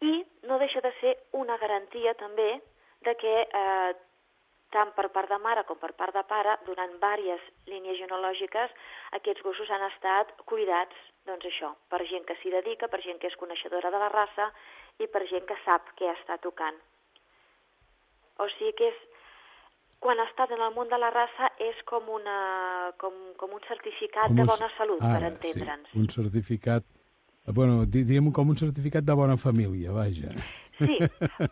I 0.00 0.24
no 0.42 0.58
deixa 0.58 0.80
de 0.80 0.92
ser 1.00 1.16
una 1.32 1.56
garantia 1.56 2.14
també 2.14 2.60
de 3.00 3.14
que 3.16 3.34
eh, 3.42 3.94
tant 4.74 4.92
per 4.96 5.08
part 5.14 5.30
de 5.30 5.38
mare 5.42 5.64
com 5.68 5.78
per 5.78 5.92
part 5.98 6.14
de 6.16 6.22
pare, 6.28 6.56
durant 6.66 6.92
diverses 6.96 7.44
línies 7.70 7.98
genològiques, 8.00 8.72
aquests 9.18 9.44
gossos 9.46 9.70
han 9.70 9.84
estat 9.90 10.32
cuidats, 10.50 10.96
doncs 11.26 11.46
això, 11.50 11.72
per 11.90 12.02
gent 12.10 12.26
que 12.26 12.36
s'hi 12.40 12.52
dedica, 12.54 12.88
per 12.88 13.02
gent 13.04 13.20
que 13.22 13.30
és 13.30 13.38
coneixedora 13.40 13.90
de 13.94 14.02
la 14.02 14.10
raça 14.12 14.50
i 15.02 15.06
per 15.06 15.24
gent 15.30 15.46
que 15.48 15.58
sap 15.64 15.92
què 15.98 16.10
està 16.12 16.38
tocant. 16.42 16.78
O 18.42 18.48
sigui 18.56 18.74
que 18.78 18.90
és, 18.90 18.98
quan 20.02 20.20
estat 20.26 20.52
en 20.52 20.60
el 20.60 20.74
món 20.74 20.90
de 20.90 20.98
la 21.00 21.10
raça 21.14 21.48
és 21.62 21.78
com, 21.88 22.10
una, 22.18 22.36
com, 23.00 23.14
com 23.40 23.56
un 23.56 23.64
certificat 23.68 24.28
com 24.28 24.36
un, 24.36 24.42
de 24.42 24.50
bona 24.50 24.68
salut, 24.76 25.02
ara, 25.02 25.16
per 25.16 25.32
entendre'ns. 25.32 25.88
Sí, 25.90 26.02
un 26.02 26.10
certificat, 26.12 26.84
bueno, 27.56 27.86
diríem 27.86 28.28
com 28.34 28.52
un 28.52 28.60
certificat 28.60 29.06
de 29.06 29.16
bona 29.16 29.38
família, 29.40 29.94
vaja. 29.96 30.34
Sí, 30.78 30.98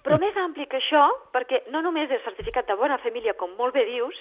però 0.04 0.18
més 0.20 0.36
ampli 0.40 0.66
que 0.70 0.80
això, 0.80 1.04
perquè 1.34 1.62
no 1.72 1.80
només 1.84 2.10
és 2.12 2.24
certificat 2.26 2.68
de 2.68 2.76
bona 2.80 2.98
família, 3.04 3.36
com 3.40 3.54
molt 3.58 3.74
bé 3.76 3.86
dius, 3.88 4.18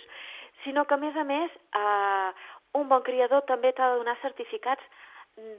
sinó 0.64 0.86
que, 0.88 0.96
a 0.96 1.02
més 1.02 1.18
a 1.20 1.26
més, 1.28 1.52
eh, 1.76 2.30
un 2.80 2.88
bon 2.90 3.04
criador 3.06 3.44
també 3.50 3.74
t'ha 3.74 3.92
de 3.92 4.00
donar 4.02 4.16
certificats 4.22 4.84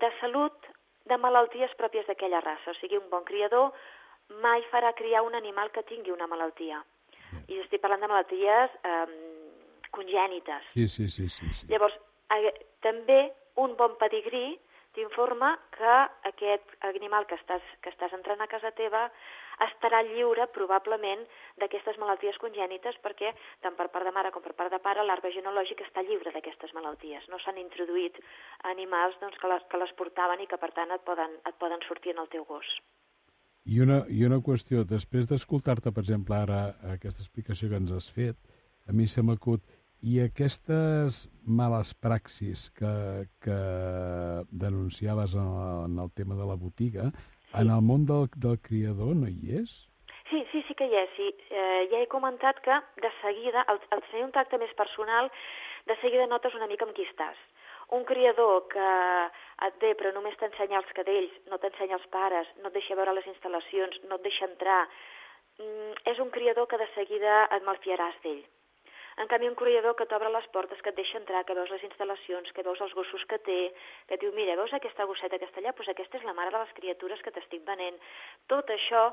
de 0.01 0.11
salut 0.21 0.73
de 1.11 1.19
malalties 1.21 1.75
pròpies 1.79 2.07
d'aquella 2.09 2.41
raça. 2.41 2.73
O 2.73 2.79
sigui, 2.81 2.99
un 2.99 3.11
bon 3.11 3.25
criador 3.29 3.73
mai 4.43 4.65
farà 4.73 4.95
criar 4.97 5.23
un 5.27 5.35
animal 5.35 5.71
que 5.71 5.85
tingui 5.91 6.15
una 6.15 6.29
malaltia. 6.31 6.81
I 7.51 7.59
estic 7.61 7.83
parlant 7.83 8.01
de 8.05 8.09
malalties 8.09 8.77
eh, 8.87 9.07
congènites. 9.93 10.71
Sí, 10.73 10.89
sí, 10.89 11.09
sí, 11.09 11.29
sí, 11.29 11.51
sí. 11.59 11.67
Llavors, 11.69 11.97
eh, 12.33 12.55
també 12.83 13.27
un 13.61 13.75
bon 13.77 13.99
pedigrí 14.01 14.55
t'informa 14.95 15.55
que 15.75 15.95
aquest 16.31 16.75
animal 16.89 17.27
que 17.27 17.37
estàs, 17.41 17.65
que 17.83 17.91
estàs 17.93 18.15
entrant 18.17 18.41
a 18.41 18.49
casa 18.51 18.71
teva 18.79 19.05
estarà 19.67 20.01
lliure 20.07 20.47
probablement 20.55 21.23
d'aquestes 21.63 21.99
malalties 22.03 22.39
congènites 22.43 22.99
perquè 23.05 23.31
tant 23.63 23.77
per 23.79 23.89
part 23.95 24.09
de 24.09 24.15
mare 24.17 24.33
com 24.35 24.43
per 24.43 24.55
part 24.59 24.73
de 24.75 24.81
pare 24.83 25.05
l'arbre 25.07 25.33
genològic 25.35 25.85
està 25.85 26.03
lliure 26.03 26.33
d'aquestes 26.35 26.75
malalties. 26.75 27.29
No 27.31 27.39
s'han 27.43 27.61
introduït 27.63 28.19
animals 28.73 29.19
doncs, 29.21 29.39
que, 29.39 29.51
les, 29.51 29.63
que 29.71 29.81
les 29.83 29.95
portaven 29.99 30.43
i 30.43 30.51
que 30.51 30.59
per 30.59 30.73
tant 30.79 30.95
et 30.95 31.07
poden, 31.07 31.39
et 31.47 31.59
poden 31.63 31.83
sortir 31.89 32.15
en 32.15 32.25
el 32.25 32.31
teu 32.35 32.47
gos. 32.49 32.75
I 33.65 33.81
una, 33.81 34.03
I 34.13 34.27
una 34.27 34.43
qüestió, 34.45 34.83
després 34.85 35.25
d'escoltar-te, 35.31 35.93
per 35.95 36.03
exemple, 36.05 36.37
ara 36.37 36.75
aquesta 36.93 37.23
explicació 37.25 37.71
que 37.71 37.81
ens 37.81 37.95
has 37.97 38.11
fet, 38.13 38.37
a 38.85 38.93
mi 38.93 39.07
se 39.09 39.23
m'acut, 39.25 39.63
I 40.05 40.19
aquestes 40.21 41.23
males 41.49 41.95
praxis 41.97 42.67
que, 42.77 43.25
que 43.41 43.57
denunciaves 44.51 45.33
en 45.33 45.47
el, 45.49 45.85
en 45.87 45.99
el 46.03 46.11
tema 46.13 46.35
de 46.37 46.45
la 46.45 46.57
botiga, 46.61 47.09
sí. 47.09 47.63
en 47.63 47.71
el 47.73 47.81
món 47.81 48.05
del, 48.05 48.29
del 48.37 48.59
criador 48.61 49.15
no 49.17 49.31
hi 49.33 49.55
és? 49.63 49.73
Sí, 50.29 50.43
sí, 50.53 50.61
sí 50.69 50.75
que 50.77 50.91
hi 50.91 50.99
és. 51.01 51.15
Sí. 51.17 51.29
Eh, 51.49 51.87
ja 51.89 52.03
he 52.03 52.09
comentat 52.13 52.61
que 52.67 52.77
de 53.01 53.11
seguida, 53.23 53.63
al, 53.65 53.81
al 53.97 54.03
tenir 54.11 54.27
un 54.27 54.35
tracte 54.37 54.61
més 54.61 54.75
personal, 54.77 55.31
de 55.89 55.97
seguida 56.03 56.27
notes 56.29 56.57
una 56.59 56.69
mica 56.69 56.85
amb 56.85 56.93
qui 56.97 57.07
estàs. 57.09 57.41
Un 57.97 58.05
criador 58.09 58.67
que 58.75 58.91
et 59.69 59.81
ve 59.81 59.95
però 59.97 60.13
només 60.13 60.37
t'ensenya 60.41 60.83
els 60.83 60.93
cadells, 60.99 61.33
no 61.49 61.57
t'ensenya 61.63 61.97
els 61.97 62.05
pares, 62.13 62.51
no 62.61 62.69
et 62.69 62.77
deixa 62.77 62.97
veure 63.01 63.17
les 63.17 63.31
instal·lacions, 63.33 64.03
no 64.11 64.21
et 64.21 64.29
deixa 64.29 64.49
entrar, 64.51 64.83
mm, 65.61 65.97
és 66.13 66.21
un 66.21 66.29
criador 66.37 66.69
que 66.69 66.81
de 66.85 66.91
seguida 66.93 67.47
et 67.57 67.65
malfiaràs 67.65 68.21
d'ell. 68.27 68.45
En 69.23 69.29
canvi, 69.31 69.49
un 69.49 69.55
criador 69.55 69.95
que 69.95 70.07
t'obre 70.11 70.31
les 70.35 70.47
portes, 70.55 70.81
que 70.83 70.91
et 70.91 70.97
deixa 70.99 71.19
entrar, 71.21 71.45
que 71.47 71.55
veus 71.55 71.71
les 71.71 71.85
instal·lacions, 71.87 72.51
que 72.53 72.65
veus 72.67 72.81
els 72.83 72.95
gossos 72.99 73.25
que 73.31 73.39
té, 73.47 73.59
que 74.09 74.17
et 74.17 74.23
diu, 74.25 74.33
mira, 74.35 74.57
veus 74.59 74.75
aquesta 74.75 75.07
gosseta 75.07 75.39
que 75.39 75.47
està 75.47 75.63
allà? 75.63 75.75
Doncs 75.77 75.93
aquesta 75.93 76.19
és 76.19 76.27
la 76.27 76.35
mare 76.35 76.51
de 76.51 76.63
les 76.65 76.75
criatures 76.79 77.23
que 77.23 77.35
t'estic 77.35 77.63
venent. 77.69 78.01
Tot 78.51 78.71
això 78.75 79.05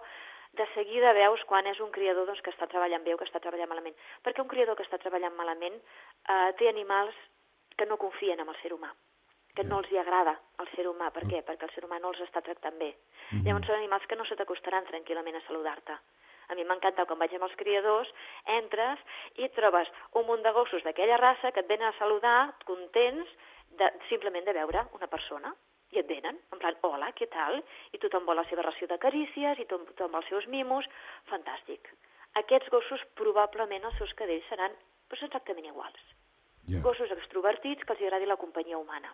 de 0.57 0.65
seguida 0.73 1.13
veus 1.13 1.43
quan 1.47 1.69
és 1.69 1.79
un 1.79 1.91
criador 1.91 2.25
doncs, 2.25 2.41
que 2.41 2.51
està 2.51 2.67
treballant 2.67 3.05
bé 3.05 3.13
o 3.13 3.19
que 3.21 3.29
està 3.29 3.39
treballant 3.39 3.69
malament. 3.69 3.95
Perquè 4.25 4.41
un 4.41 4.51
criador 4.51 4.75
que 4.75 4.87
està 4.87 4.97
treballant 4.97 5.37
malament 5.37 5.77
eh, 5.77 6.51
té 6.57 6.67
animals 6.69 7.15
que 7.77 7.85
no 7.85 8.01
confien 8.01 8.41
en 8.41 8.49
el 8.49 8.61
ser 8.63 8.73
humà 8.73 8.91
que 9.55 9.63
no 9.67 9.81
els 9.81 9.89
hi 9.91 9.97
agrada 9.99 10.33
al 10.63 10.69
ser 10.75 10.85
humà. 10.87 11.09
Per 11.11 11.25
què? 11.27 11.41
Perquè 11.47 11.67
el 11.67 11.73
ser 11.75 11.83
humà 11.83 11.99
no 11.99 12.13
els 12.13 12.21
està 12.23 12.41
tractant 12.41 12.77
bé. 12.79 12.91
Mm 12.91 13.37
-hmm. 13.37 13.45
Llavors 13.45 13.67
són 13.67 13.75
animals 13.75 14.07
que 14.07 14.15
no 14.15 14.25
se 14.25 14.35
t'acostaran 14.35 14.85
tranquil·lament 14.85 15.35
a 15.35 15.47
saludar-te. 15.47 15.97
A 16.51 16.55
mi 16.57 16.65
m'encanta 16.67 17.05
quan 17.07 17.19
vaig 17.21 17.33
amb 17.37 17.47
els 17.47 17.55
criadors, 17.59 18.11
entres 18.59 18.99
i 19.39 19.47
et 19.47 19.55
trobes 19.55 19.89
un 20.19 20.27
munt 20.27 20.43
de 20.43 20.51
gossos 20.51 20.83
d'aquella 20.83 21.19
raça 21.21 21.51
que 21.55 21.63
et 21.63 21.69
venen 21.69 21.87
a 21.87 21.97
saludar, 21.99 22.51
contents, 22.67 23.29
de, 23.79 23.87
simplement 24.09 24.43
de 24.45 24.55
veure 24.59 24.83
una 24.97 25.07
persona. 25.07 25.53
I 25.91 25.99
et 25.99 26.07
venen, 26.07 26.37
en 26.55 26.59
plan, 26.59 26.75
hola, 26.87 27.09
què 27.15 27.27
tal? 27.31 27.57
I 27.91 27.99
tothom 28.03 28.27
vol 28.27 28.39
la 28.39 28.45
seva 28.47 28.63
ració 28.67 28.87
de 28.87 28.99
carícies, 28.99 29.59
i 29.59 29.65
tothom, 29.67 29.89
tothom 29.91 30.15
els 30.19 30.29
seus 30.31 30.47
mimos. 30.51 30.87
Fantàstic. 31.31 31.91
Aquests 32.39 32.71
gossos, 32.71 33.03
probablement, 33.19 33.87
els 33.87 33.97
seus 33.99 34.13
cadells 34.19 34.47
seran 34.47 34.71
doncs, 35.11 35.23
exactament 35.27 35.67
iguals. 35.67 36.03
Yeah. 36.67 36.79
Gossos 36.85 37.11
extrovertits 37.11 37.83
que 37.83 37.95
els 37.95 38.03
agradi 38.07 38.29
la 38.29 38.39
companyia 38.39 38.79
humana. 38.79 39.11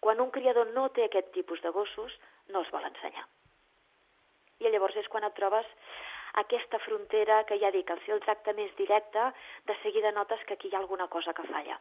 Quan 0.00 0.20
un 0.20 0.32
criador 0.32 0.72
no 0.76 0.88
té 0.96 1.04
aquest 1.04 1.32
tipus 1.36 1.60
de 1.64 1.72
gossos, 1.72 2.16
no 2.52 2.60
els 2.60 2.72
vol 2.72 2.84
ensenyar. 2.88 3.24
I 4.64 4.72
llavors 4.74 4.96
és 4.96 5.08
quan 5.12 5.26
et 5.28 5.34
trobes 5.36 5.66
aquesta 6.40 6.80
frontera 6.82 7.42
que 7.48 7.58
ja 7.62 7.70
dic, 7.74 7.90
al 7.90 8.00
ser 8.04 8.16
el 8.16 8.22
tracte 8.24 8.54
més 8.58 8.72
directe, 8.78 9.30
de 9.68 9.76
seguida 9.82 10.12
notes 10.12 10.42
que 10.48 10.56
aquí 10.58 10.70
hi 10.70 10.74
ha 10.74 10.80
alguna 10.82 11.06
cosa 11.08 11.34
que 11.36 11.46
falla. 11.50 11.78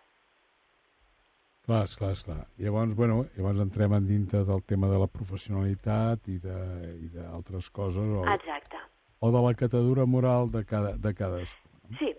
Clar, 1.64 1.86
esclar, 1.88 2.12
esclar. 2.12 2.42
Llavors, 2.60 2.96
bueno, 2.96 3.22
llavors 3.38 3.62
entrem 3.64 3.94
en 3.96 4.08
dintre 4.08 4.44
del 4.44 4.64
tema 4.68 4.90
de 4.92 4.98
la 5.00 5.08
professionalitat 5.08 6.28
i 6.28 6.40
d'altres 6.44 7.70
coses, 7.72 8.04
o, 8.04 8.26
Exacte. 8.34 8.82
o 9.24 9.32
de 9.32 9.44
la 9.46 9.54
catadura 9.56 10.06
moral 10.06 10.52
de, 10.52 10.66
cada, 10.68 10.98
de 10.98 11.14
cadascú. 11.16 11.70
Sí, 12.00 12.12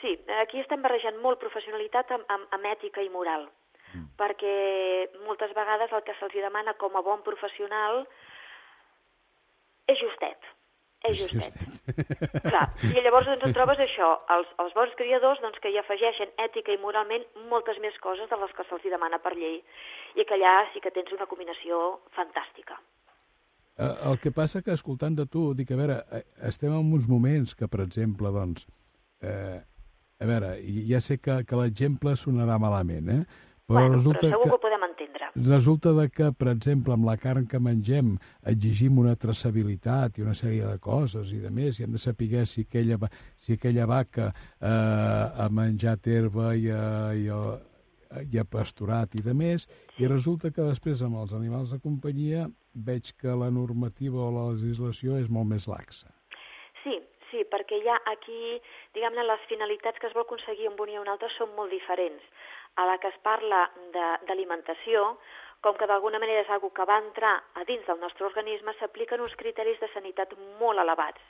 sí. 0.00 0.14
Aquí 0.38 0.62
estem 0.62 0.86
barrejant 0.86 1.18
molt 1.24 1.42
professionalitat 1.42 2.14
amb, 2.14 2.30
amb, 2.30 2.46
amb 2.54 2.70
ètica 2.70 3.02
i 3.02 3.10
moral. 3.10 3.48
Mm. 3.90 4.06
Perquè 4.22 4.54
moltes 5.26 5.50
vegades 5.58 5.90
el 5.92 6.06
que 6.06 6.14
se'ls 6.20 6.38
demana 6.38 6.78
com 6.78 6.94
a 6.96 7.02
bon 7.02 7.26
professional 7.26 8.06
és 9.92 10.02
justet. 10.02 10.50
És 11.08 11.18
justet. 11.18 11.56
Clar. 12.50 12.68
I 12.86 13.02
llavors 13.02 13.26
doncs, 13.26 13.42
et 13.48 13.56
trobes 13.56 13.80
això, 13.82 14.12
els, 14.36 14.50
els 14.62 14.74
bons 14.76 14.94
criadors 15.00 15.40
doncs, 15.42 15.58
que 15.62 15.72
hi 15.72 15.80
afegeixen 15.80 16.30
ètica 16.44 16.74
i 16.74 16.80
moralment 16.82 17.26
moltes 17.50 17.80
més 17.82 17.96
coses 18.04 18.30
de 18.30 18.38
les 18.38 18.54
que 18.56 18.66
se'ls 18.68 18.86
demana 18.94 19.18
per 19.22 19.34
llei. 19.34 19.58
I 20.14 20.26
que 20.28 20.38
allà 20.38 20.54
sí 20.72 20.82
que 20.84 20.94
tens 20.94 21.10
una 21.16 21.26
combinació 21.30 21.82
fantàstica. 22.16 22.78
Eh, 23.78 23.94
el 24.10 24.18
que 24.22 24.30
passa 24.36 24.62
que, 24.62 24.76
escoltant 24.76 25.16
de 25.18 25.26
tu, 25.26 25.48
dic, 25.58 25.72
a 25.72 25.80
veure, 25.80 25.98
eh, 26.12 26.24
estem 26.48 26.74
en 26.76 26.94
uns 26.94 27.08
moments 27.10 27.56
que, 27.58 27.68
per 27.72 27.82
exemple, 27.86 28.30
doncs, 28.34 28.68
eh, 29.24 29.58
a 30.22 30.28
veure, 30.28 30.54
ja 30.86 31.00
sé 31.02 31.18
que, 31.18 31.40
que 31.48 31.58
l'exemple 31.58 32.14
sonarà 32.20 32.60
malament, 32.62 33.08
eh? 33.10 33.22
Però 33.66 33.80
bueno, 33.80 33.96
resulta 33.96 34.26
però 34.26 34.36
segur 34.36 34.44
que... 34.52 34.68
que. 34.68 34.71
Resulta 35.34 35.92
de 35.92 36.08
que, 36.10 36.30
per 36.36 36.50
exemple, 36.52 36.92
amb 36.92 37.06
la 37.08 37.16
carn 37.16 37.46
que 37.48 37.60
mengem 37.60 38.16
exigim 38.52 38.98
una 39.00 39.14
traçabilitat 39.16 40.18
i 40.18 40.26
una 40.26 40.36
sèrie 40.36 40.66
de 40.68 40.78
coses 40.78 41.32
i 41.32 41.40
de 41.40 41.50
més, 41.50 41.78
i 41.78 41.86
hem 41.86 41.92
de 41.92 42.00
saber 42.02 42.44
si 42.46 42.66
aquella, 42.66 42.98
si 43.36 43.56
aquella 43.56 43.86
vaca 43.86 44.32
eh, 44.32 44.68
ha 44.68 45.48
menjat 45.50 46.06
herba 46.06 46.54
i 46.54 46.68
ha, 46.68 47.14
i, 47.16 47.28
ha, 47.28 48.22
i 48.28 48.38
ha 48.38 48.44
pasturat 48.44 49.14
i 49.16 49.22
de 49.24 49.32
més, 49.32 49.68
i 49.98 50.06
resulta 50.06 50.52
que 50.52 50.68
després 50.68 51.02
amb 51.02 51.16
els 51.22 51.32
animals 51.32 51.72
de 51.72 51.80
companyia 51.80 52.48
veig 52.74 53.14
que 53.20 53.32
la 53.32 53.50
normativa 53.50 54.20
o 54.20 54.32
la 54.32 54.50
legislació 54.52 55.16
és 55.20 55.28
molt 55.32 55.48
més 55.48 55.68
laxa. 55.68 56.12
Sí, 56.82 56.98
sí, 57.30 57.44
perquè 57.48 57.80
ja 57.84 57.96
aquí, 58.12 58.60
diguem-ne, 58.92 59.24
les 59.24 59.48
finalitats 59.48 60.00
que 60.00 60.08
es 60.08 60.16
vol 60.16 60.26
aconseguir 60.26 60.68
amb 60.68 60.80
una 60.80 60.92
i 60.92 61.00
una 61.00 61.16
altra 61.16 61.32
són 61.38 61.56
molt 61.56 61.72
diferents. 61.72 62.24
A 62.76 62.86
la 62.88 62.98
que 62.98 63.08
es 63.08 63.18
parla 63.22 63.70
de- 63.92 64.26
d'alimentació, 64.26 65.18
com 65.60 65.76
que 65.78 65.86
d'alguna 65.86 66.18
manera 66.18 66.40
és 66.42 66.50
algo 66.50 66.72
que 66.74 66.84
va 66.84 66.98
entrar 66.98 67.36
a 67.54 67.64
dins 67.64 67.86
del 67.86 68.00
nostre 68.00 68.24
organisme, 68.26 68.72
s'apliquen 68.78 69.20
uns 69.20 69.36
criteris 69.36 69.78
de 69.80 69.88
sanitat 69.94 70.32
molt 70.58 70.78
elevats. 70.80 71.20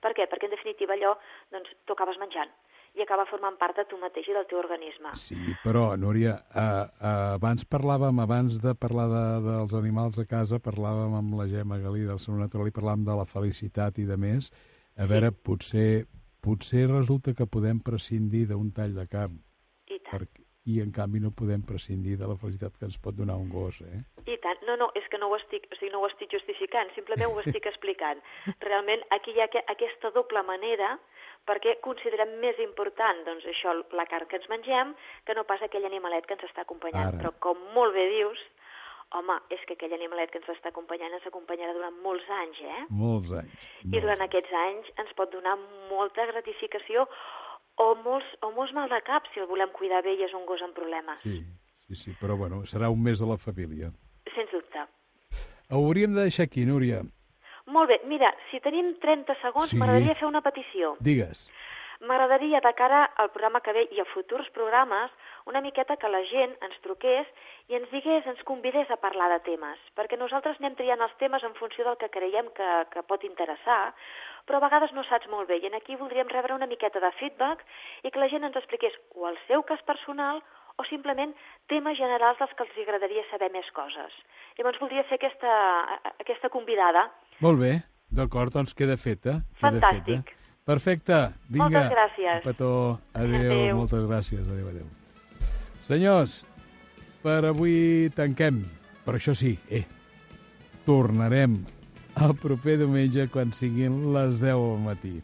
Per 0.00 0.14
què? 0.14 0.28
Perquè, 0.30 0.44
en 0.48 0.54
definitiva, 0.56 0.94
allò, 0.94 1.16
doncs, 1.50 1.68
tu 1.84 1.92
acabes 1.92 2.18
menjant 2.18 2.48
i 2.94 3.00
acaba 3.00 3.24
formant 3.24 3.56
part 3.56 3.76
de 3.76 3.84
tu 3.88 3.96
mateix 3.96 4.26
i 4.28 4.34
del 4.36 4.44
teu 4.46 4.58
organisme. 4.58 5.14
Sí, 5.16 5.36
però, 5.64 5.96
Núria, 5.96 6.34
eh, 6.54 6.60
eh, 6.60 7.34
abans 7.38 7.64
parlàvem, 7.64 8.18
abans 8.20 8.58
de 8.60 8.74
parlar 8.74 9.06
de, 9.08 9.22
dels 9.46 9.72
animals 9.74 10.18
a 10.18 10.26
casa, 10.28 10.58
parlàvem 10.60 11.14
amb 11.16 11.38
la 11.38 11.46
Gemma 11.48 11.78
Galí 11.80 12.02
del 12.04 12.18
Salut 12.20 12.40
Natural 12.40 12.68
i 12.68 12.74
parlàvem 12.76 13.04
de 13.06 13.16
la 13.16 13.24
felicitat 13.24 13.96
i 13.98 14.04
de 14.04 14.16
més. 14.16 14.50
A 14.98 15.06
veure, 15.08 15.30
potser, 15.32 16.04
potser 16.44 16.86
resulta 16.90 17.32
que 17.32 17.46
podem 17.46 17.80
prescindir 17.80 18.46
d'un 18.50 18.70
tall 18.76 18.92
de 18.94 19.06
carn. 19.08 19.38
I 19.88 19.98
tant. 20.00 20.12
Perquè, 20.20 20.41
I, 20.64 20.78
en 20.80 20.92
canvi, 20.94 21.18
no 21.18 21.32
podem 21.34 21.62
prescindir 21.66 22.14
de 22.20 22.26
la 22.30 22.36
felicitat 22.38 22.76
que 22.78 22.86
ens 22.86 22.98
pot 23.02 23.16
donar 23.18 23.34
un 23.34 23.48
gos, 23.50 23.80
eh? 23.82 23.98
I 24.30 24.36
tant. 24.44 24.60
No, 24.68 24.76
no, 24.78 24.86
és 24.94 25.08
que 25.10 25.18
no 25.18 25.26
ho 25.26 25.34
estic, 25.34 25.64
o 25.72 25.74
sigui, 25.74 25.90
no 25.90 25.98
ho 25.98 26.06
estic 26.06 26.30
justificant, 26.30 26.92
simplement 26.94 27.32
ho 27.34 27.40
estic 27.42 27.66
explicant. 27.66 28.20
Realment, 28.68 29.02
aquí 29.10 29.34
hi 29.34 29.42
ha 29.42 29.48
que- 29.50 29.64
aquesta 29.74 30.12
doble 30.14 30.44
manera 30.46 30.92
perquè 31.50 31.80
considerem 31.82 32.36
més 32.38 32.58
important 32.62 33.24
doncs, 33.26 33.44
això, 33.50 33.74
la 33.98 34.06
carn 34.06 34.28
que 34.30 34.38
ens 34.38 34.46
mengem 34.52 34.94
que 35.26 35.34
no 35.34 35.42
pas 35.48 35.62
aquell 35.66 35.84
animalet 35.90 36.26
que 36.30 36.36
ens 36.38 36.46
està 36.46 36.62
acompanyant. 36.62 37.08
Ara. 37.10 37.18
Però 37.24 37.34
com 37.42 37.58
molt 37.74 37.96
bé 37.98 38.06
dius, 38.14 38.38
home, 39.18 39.40
és 39.50 39.60
que 39.66 39.74
aquell 39.74 39.92
animalet 39.98 40.30
que 40.30 40.38
ens 40.38 40.48
està 40.54 40.70
acompanyant 40.70 41.12
ens 41.18 41.26
acompanyarà 41.26 41.74
durant 41.74 41.98
molts 42.06 42.30
anys, 42.38 42.62
eh? 42.62 42.84
Molts 42.94 43.34
anys. 43.42 43.66
I 43.90 43.98
durant 43.98 44.22
aquests 44.24 44.54
anys 44.62 44.94
ens 45.02 45.10
pot 45.18 45.34
donar 45.34 45.58
molta 45.90 46.24
gratificació 46.30 47.08
o 47.78 47.94
molts, 48.04 48.26
o 48.42 48.50
molts 48.52 48.72
mal 48.76 48.88
de 48.90 49.00
cap 49.06 49.24
si 49.32 49.40
el 49.40 49.46
volem 49.46 49.70
cuidar 49.72 50.02
bé 50.04 50.14
i 50.18 50.22
és 50.26 50.34
un 50.34 50.44
gos 50.46 50.62
amb 50.62 50.74
problemes. 50.76 51.18
Sí, 51.22 51.42
sí, 51.86 51.94
sí, 51.96 52.14
però 52.20 52.36
bueno, 52.36 52.62
serà 52.68 52.90
un 52.90 53.02
mes 53.02 53.18
de 53.20 53.26
la 53.26 53.38
família. 53.38 53.90
Sens 54.34 54.50
dubte. 54.52 54.84
Ho 55.70 55.80
hauríem 55.86 56.14
de 56.14 56.22
deixar 56.28 56.44
aquí, 56.44 56.64
Núria. 56.68 57.02
Molt 57.66 57.88
bé, 57.88 58.00
mira, 58.10 58.32
si 58.50 58.58
tenim 58.60 58.94
30 59.00 59.36
segons, 59.40 59.70
Sí. 59.70 59.76
m'agradaria 59.76 60.14
fer 60.18 60.26
una 60.28 60.42
petició. 60.42 60.96
Digues. 61.00 61.48
M'agradaria, 62.02 62.58
de 62.58 62.72
cara 62.74 63.04
al 63.22 63.28
programa 63.30 63.60
que 63.62 63.72
ve 63.76 63.82
i 63.94 64.00
a 64.02 64.06
futurs 64.10 64.48
programes, 64.50 65.12
una 65.46 65.60
miqueta 65.62 65.94
que 66.02 66.08
la 66.10 66.22
gent 66.26 66.56
ens 66.66 66.80
truqués 66.82 67.28
i 67.70 67.76
ens 67.78 67.92
digués, 67.94 68.26
ens 68.26 68.42
convidés 68.48 68.90
a 68.90 68.98
parlar 68.98 69.28
de 69.30 69.38
temes, 69.46 69.78
perquè 69.94 70.18
nosaltres 70.18 70.58
anem 70.58 70.74
triant 70.80 71.04
els 71.06 71.14
temes 71.20 71.46
en 71.46 71.54
funció 71.60 71.86
del 71.86 71.98
que 72.00 72.10
creiem 72.10 72.48
que, 72.56 72.70
que 72.90 73.04
pot 73.06 73.22
interessar, 73.28 73.94
però 74.50 74.58
a 74.58 74.64
vegades 74.66 74.96
no 74.98 75.06
saps 75.06 75.30
molt 75.30 75.46
bé, 75.46 75.60
i 75.62 75.70
en 75.70 75.78
aquí 75.78 75.94
voldríem 76.00 76.30
rebre 76.34 76.58
una 76.58 76.66
miqueta 76.66 76.98
de 76.98 77.12
feedback 77.20 77.62
i 78.02 78.10
que 78.10 78.18
la 78.18 78.30
gent 78.34 78.50
ens 78.50 78.58
expliqués 78.58 78.98
o 79.14 79.30
el 79.30 79.38
seu 79.46 79.62
cas 79.62 79.86
personal 79.86 80.42
o 80.82 80.90
simplement 80.90 81.38
temes 81.70 81.98
generals 82.02 82.42
dels 82.42 82.58
que 82.58 82.66
els 82.66 82.82
agradaria 82.82 83.22
saber 83.30 83.52
més 83.54 83.70
coses. 83.78 84.20
Llavors 84.58 84.82
voldria 84.82 85.06
fer 85.06 85.22
aquesta, 85.22 85.56
aquesta 86.18 86.50
convidada. 86.50 87.06
Molt 87.46 87.62
bé, 87.62 87.74
d'acord, 88.10 88.58
doncs 88.58 88.74
queda 88.74 88.98
feta. 88.98 89.38
Queda 89.38 89.68
Fantàstic. 89.68 90.22
Feta. 90.26 90.41
Perfecte, 90.64 91.16
vinga. 91.50 91.68
Moltes 91.68 91.90
gràcies. 91.90 92.36
Un 92.38 92.44
petó, 92.46 92.70
adéu, 93.18 93.52
Adéu. 93.52 93.76
moltes 93.76 94.04
gràcies, 94.06 94.44
adéu, 94.46 94.68
adéu. 94.70 94.86
Senyors, 95.88 96.44
per 97.22 97.40
avui 97.48 98.10
tanquem, 98.14 98.62
però 99.04 99.18
això 99.18 99.34
sí, 99.34 99.56
eh, 99.70 99.84
tornarem 100.86 101.56
el 102.22 102.34
proper 102.38 102.76
diumenge 102.78 103.26
quan 103.32 103.52
siguin 103.52 104.12
les 104.14 104.38
10 104.38 104.54
del 104.54 104.78
matí. 104.84 105.16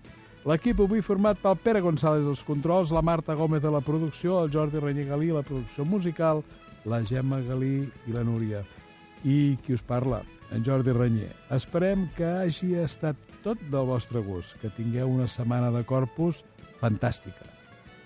L'equip 0.49 0.81
avui 0.81 1.03
format 1.03 1.39
pel 1.43 1.57
Pere 1.63 1.81
González 1.85 2.27
als 2.27 2.43
controls, 2.43 2.91
la 2.91 3.03
Marta 3.03 3.35
Gómez 3.35 3.63
a 3.65 3.71
la 3.71 3.81
producció, 3.81 4.43
el 4.45 4.51
Jordi 4.51 4.81
Renyer 4.81 5.07
Galí 5.07 5.29
la 5.31 5.43
producció 5.43 5.85
musical, 5.85 6.43
la 6.85 7.03
Gemma 7.05 7.41
Galí 7.41 7.89
i 8.07 8.13
la 8.15 8.25
Núria. 8.25 8.65
I 9.25 9.59
qui 9.65 9.75
us 9.75 9.83
parla? 9.83 10.23
En 10.51 10.65
Jordi 10.65 10.93
Renyer. 10.93 11.35
Esperem 11.51 12.09
que 12.17 12.25
hagi 12.25 12.75
estat 12.81 13.17
tot 13.45 13.61
del 13.73 13.87
vostre 13.89 14.23
gust, 14.25 14.57
que 14.63 14.73
tingueu 14.77 15.11
una 15.11 15.29
setmana 15.31 15.71
de 15.75 15.85
corpus 15.87 16.43
fantàstica. 16.81 17.47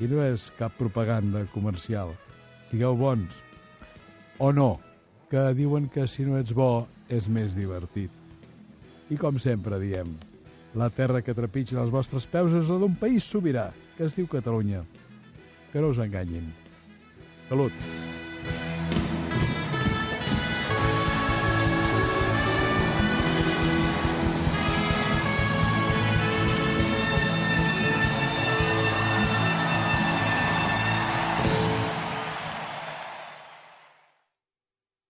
I 0.01 0.09
no 0.11 0.22
és 0.24 0.49
cap 0.59 0.74
propaganda 0.78 1.45
comercial. 1.53 2.14
Sigueu 2.70 2.97
bons. 2.99 3.39
O 4.39 4.51
no, 4.53 4.80
que 5.30 5.45
diuen 5.57 5.89
que 5.93 6.09
si 6.09 6.26
no 6.28 6.39
ets 6.41 6.55
bo 6.57 6.87
és 7.12 7.28
més 7.28 7.57
divertit. 7.57 8.11
I 9.12 9.18
com 9.20 9.39
sempre 9.41 9.78
diem, 9.83 10.14
la 10.74 10.89
terra 10.89 11.20
que 11.20 11.37
trepitgen 11.37 11.83
els 11.83 11.93
vostres 11.93 12.24
peus 12.24 12.57
és 12.57 12.72
la 12.72 12.80
d'un 12.80 12.97
país 12.97 13.28
sobirà, 13.28 13.68
que 13.99 14.09
es 14.09 14.16
diu 14.16 14.30
Catalunya. 14.30 14.87
Que 15.72 15.85
no 15.85 15.93
us 15.93 16.01
enganyin. 16.01 16.49
Salut! 17.49 18.22